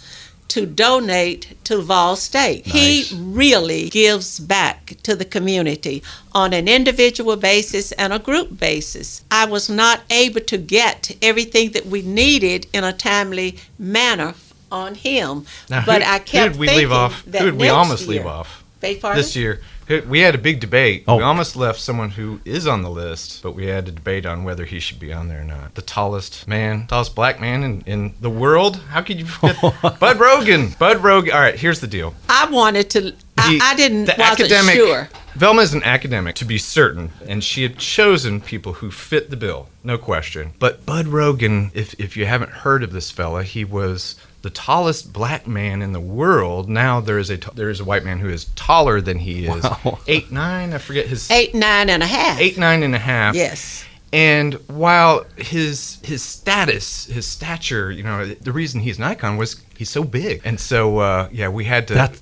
to 0.53 0.67
donate 0.67 1.57
to 1.63 1.81
Vol 1.81 2.15
State. 2.15 2.67
Nice. 2.67 3.09
He 3.09 3.17
really 3.19 3.89
gives 3.89 4.39
back 4.39 4.93
to 5.01 5.15
the 5.15 5.25
community 5.25 6.03
on 6.31 6.53
an 6.53 6.67
individual 6.67 7.37
basis 7.37 7.91
and 7.93 8.13
a 8.13 8.19
group 8.19 8.59
basis. 8.59 9.23
I 9.31 9.47
was 9.47 9.67
not 9.67 10.01
able 10.11 10.41
to 10.41 10.57
get 10.59 11.17
everything 11.23 11.71
that 11.71 11.87
we 11.87 12.03
needed 12.03 12.67
in 12.71 12.83
a 12.83 12.93
timely 12.93 13.57
manner 13.79 14.35
on 14.71 14.93
him, 14.93 15.47
Now, 15.71 15.83
but 15.87 16.03
who, 16.03 16.07
I 16.09 16.19
who 16.19 16.25
kept 16.25 16.51
did 16.51 16.59
we 16.59 16.67
leave 16.67 16.91
off? 16.91 17.25
Who 17.25 17.31
did 17.31 17.55
we 17.55 17.69
almost 17.69 18.03
year- 18.03 18.11
leave 18.19 18.27
off? 18.27 18.63
This 18.79 19.35
year, 19.35 19.55
Who- 19.55 19.61
we 20.07 20.19
had 20.19 20.35
a 20.35 20.37
big 20.37 20.59
debate. 20.59 21.03
Oh. 21.07 21.17
We 21.17 21.23
almost 21.23 21.55
left 21.55 21.79
someone 21.79 22.09
who 22.11 22.39
is 22.45 22.67
on 22.67 22.81
the 22.81 22.89
list, 22.89 23.41
but 23.43 23.53
we 23.53 23.65
had 23.67 23.87
a 23.87 23.91
debate 23.91 24.25
on 24.25 24.43
whether 24.43 24.65
he 24.65 24.79
should 24.79 24.99
be 24.99 25.11
on 25.13 25.27
there 25.27 25.41
or 25.41 25.45
not. 25.45 25.75
The 25.75 25.81
tallest 25.81 26.47
man, 26.47 26.87
tallest 26.87 27.15
black 27.15 27.39
man 27.41 27.63
in, 27.63 27.81
in 27.85 28.13
the 28.21 28.29
world. 28.29 28.77
How 28.89 29.01
could 29.01 29.19
you 29.19 29.25
forget? 29.25 29.59
Bud 29.99 30.19
Rogan. 30.19 30.69
Bud 30.79 31.03
Rogan. 31.03 31.33
All 31.33 31.39
right, 31.39 31.55
here's 31.55 31.79
the 31.79 31.87
deal. 31.87 32.13
I 32.29 32.49
wanted 32.49 32.89
to. 32.91 33.13
I, 33.37 33.53
The- 33.53 33.59
I 33.63 33.75
didn't. 33.75 34.05
the 34.05 34.15
wasn't 34.17 34.39
academic, 34.41 34.75
sure. 34.75 35.09
Velma 35.35 35.61
is 35.63 35.73
an 35.73 35.83
academic, 35.83 36.35
to 36.35 36.45
be 36.45 36.59
certain, 36.59 37.09
and 37.27 37.43
she 37.43 37.63
had 37.63 37.77
chosen 37.79 38.39
people 38.39 38.73
who 38.73 38.91
fit 38.91 39.31
the 39.31 39.35
bill, 39.35 39.67
no 39.83 39.97
question. 39.97 40.51
But 40.59 40.85
Bud 40.85 41.07
Rogan, 41.07 41.71
if, 41.73 41.95
if 41.99 42.15
you 42.15 42.27
haven't 42.27 42.51
heard 42.51 42.83
of 42.83 42.91
this 42.93 43.09
fella, 43.09 43.41
he 43.41 43.65
was 43.65 44.15
the 44.43 44.49
tallest 44.51 45.11
black 45.11 45.47
man 45.47 45.81
in 45.81 45.91
the 45.93 45.99
world. 45.99 46.69
Now 46.69 46.99
there 47.01 47.17
is 47.17 47.29
a 47.31 47.37
t- 47.37 47.49
there 47.55 47.69
is 47.71 47.79
a 47.79 47.83
white 47.83 48.03
man 48.05 48.19
who 48.19 48.29
is 48.29 48.45
taller 48.55 49.01
than 49.01 49.17
he 49.19 49.47
is, 49.47 49.63
Wow. 49.63 49.99
eight 50.07 50.31
nine. 50.31 50.71
I 50.73 50.77
forget 50.77 51.07
his 51.07 51.29
Eight, 51.31 51.55
nine 51.55 51.89
and 51.89 52.03
a 52.03 52.05
half. 52.05 52.39
eight 52.39 52.57
nine 52.57 52.83
and 52.83 52.93
a 52.93 52.99
half. 52.99 53.35
Yes. 53.35 53.83
And 54.13 54.53
while 54.67 55.25
his 55.37 55.97
his 56.03 56.21
status, 56.21 57.05
his 57.07 57.25
stature, 57.25 57.89
you 57.91 58.03
know, 58.03 58.25
the 58.25 58.51
reason 58.51 58.79
he's 58.81 58.99
an 58.99 59.03
icon 59.05 59.37
was 59.37 59.59
he's 59.75 59.89
so 59.89 60.03
big, 60.03 60.41
and 60.45 60.59
so 60.59 60.99
uh, 60.99 61.29
yeah, 61.31 61.49
we 61.49 61.63
had 61.65 61.87
to 61.87 61.93
That- 61.95 62.19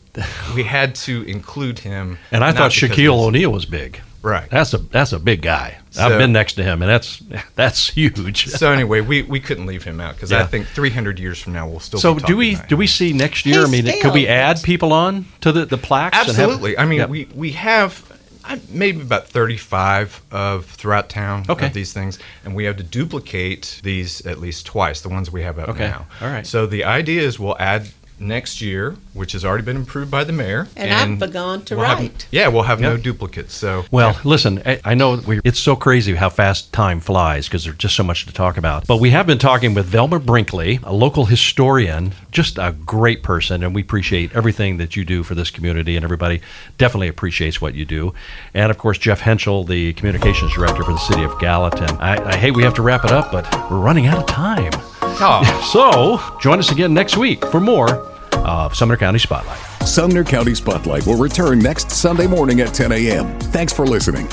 we 0.56 0.64
had 0.64 0.96
to 0.96 1.24
include 1.24 1.80
him. 1.80 2.18
And 2.32 2.44
I 2.46 2.54
thought 2.54 2.72
Shaquille 2.72 3.20
O'Neal 3.28 3.52
was 3.52 3.66
big. 3.66 4.00
Right. 4.22 4.50
That's 4.50 4.74
a 4.74 4.78
that's 4.78 5.14
a 5.14 5.20
big 5.20 5.42
guy. 5.42 5.78
I've 6.00 6.18
been 6.18 6.32
next 6.32 6.54
to 6.54 6.64
him, 6.64 6.82
and 6.82 6.90
that's 6.90 7.22
that's 7.56 7.90
huge. 7.90 8.48
So 8.48 8.72
anyway, 8.72 9.02
we, 9.02 9.24
we 9.24 9.40
couldn't 9.40 9.66
leave 9.66 9.84
him 9.84 10.00
out 10.00 10.16
because 10.16 10.32
Yeah. 10.32 10.42
I 10.42 10.46
think 10.46 10.68
300 10.68 11.20
years 11.20 11.40
from 11.40 11.54
now 11.54 11.68
we'll 11.68 11.80
still. 11.80 12.00
So 12.00 12.14
be 12.16 12.22
do 12.22 12.38
we 12.38 12.54
about 12.56 12.70
do 12.70 12.76
him. 12.76 12.80
we 12.80 12.88
see 12.88 13.14
next 13.14 13.46
year? 13.46 13.64
I 13.66 13.68
mean, 13.70 13.86
still- 13.88 14.02
could 14.02 14.14
we 14.14 14.28
add 14.28 14.62
people 14.64 14.94
on 14.94 15.26
to 15.42 15.52
the 15.52 15.66
the 15.66 15.78
plaques? 15.78 16.18
and 16.18 16.28
have- 16.28 16.38
Absolutely. 16.40 16.78
I 16.78 16.86
mean, 16.86 17.00
Yep. 17.00 17.10
we 17.10 17.28
we 17.34 17.52
have 17.54 18.06
uh, 18.46 18.58
maybe 18.70 19.02
about 19.02 19.28
35 19.28 20.22
of 20.32 20.66
throughout 20.66 21.10
town 21.10 21.46
Okay. 21.50 21.68
of 21.68 21.74
these 21.74 21.92
things, 21.94 22.18
and 22.46 22.56
we 22.56 22.64
have 22.66 22.78
to 22.78 22.84
duplicate 22.84 23.80
these 23.84 24.26
at 24.26 24.40
least 24.40 24.66
twice. 24.66 25.02
The 25.02 25.10
ones 25.10 25.32
we 25.32 25.42
have 25.44 25.60
up 25.60 25.70
Okay. 25.70 25.88
now. 25.88 26.08
All 26.22 26.28
right. 26.28 26.46
So 26.48 26.66
the 26.66 26.84
idea 26.86 27.22
is 27.22 27.40
we'll 27.40 27.58
add 27.60 27.88
next 28.22 28.62
year, 28.62 28.96
which 29.14 29.32
has 29.34 29.44
already 29.44 29.64
been 29.64 29.78
approved 29.82 30.12
by 30.12 30.24
the 30.24 30.32
mayor, 30.32 30.68
And 30.78 30.94
I've 30.94 31.20
begun 31.20 31.64
to 31.66 31.76
we'll 31.76 31.86
have- 31.86 32.00
write. 32.00 32.28
yeah, 32.32 32.48
we'll 32.48 32.64
have 32.64 32.80
no 32.80 32.96
duplicates. 32.98 33.54
So 33.54 33.86
Well, 33.92 34.18
listen, 34.24 34.62
I, 34.66 34.80
I 34.86 34.94
know 34.94 35.16
we, 35.26 35.42
it's 35.44 35.60
so 35.60 35.76
crazy 35.76 36.16
how 36.16 36.30
fast 36.30 36.72
time 36.72 37.00
flies 37.00 37.48
because 37.48 37.64
there's 37.66 37.78
just 37.78 37.96
so 37.96 38.04
much 38.04 38.26
to 38.28 38.34
talk 38.34 38.58
about. 38.58 38.86
But 38.88 38.98
we 38.98 39.10
have 39.10 39.26
been 39.26 39.40
talking 39.40 39.74
with 39.74 39.86
Velma 39.88 40.20
Brinkley, 40.20 40.80
a 40.84 40.94
local 40.94 41.26
historian, 41.26 42.14
just 42.32 42.58
a 42.58 42.72
great 42.86 43.24
person, 43.24 43.64
and 43.64 43.74
we 43.76 43.82
appreciate 43.82 44.34
everything 44.36 44.78
that 44.78 44.96
you 44.96 45.04
do 45.04 45.24
for 45.24 45.36
this 45.36 45.50
community, 45.50 45.96
and 45.96 46.04
everybody 46.04 46.42
definitely 46.78 47.08
appreciates 47.08 47.60
what 47.60 47.74
you 47.74 47.86
do. 47.86 48.14
And 48.54 48.70
of 48.72 48.78
course, 48.78 48.98
Jeff 48.98 49.22
Henschel, 49.22 49.64
the 49.64 49.94
communications 49.94 50.54
director 50.54 50.84
for 50.84 50.92
the 50.94 50.98
city 51.00 51.24
of 51.24 51.38
Gallatin. 51.40 51.98
I, 51.98 52.24
I 52.34 52.36
hate 52.36 52.52
we 52.52 52.64
have 52.64 52.76
to 52.76 52.82
wrap 52.82 53.04
it 53.04 53.12
up, 53.12 53.32
but 53.32 53.52
we're 53.72 53.80
running 53.80 54.06
out 54.08 54.20
of 54.20 54.26
time. 54.28 54.72
Aw. 55.20 55.70
So 55.72 56.40
join 56.40 56.60
us 56.60 56.72
again 56.72 56.94
next 56.94 57.18
week 57.18 57.46
for 57.48 57.60
more 57.60 58.08
of 58.34 58.76
Sumner 58.76 58.98
County 58.98 59.20
Spotlight. 59.20 59.60
Sumner 59.88 60.24
County 60.24 60.56
Spotlight 60.56 61.06
will 61.06 61.18
return 61.18 61.60
next 61.60 61.92
Sunday 61.92 62.28
morning 62.28 62.62
at 62.62 62.74
10 62.74 62.92
a.m. 62.92 63.40
Thanks 63.40 63.74
for 63.74 63.86
listening. 63.86 64.28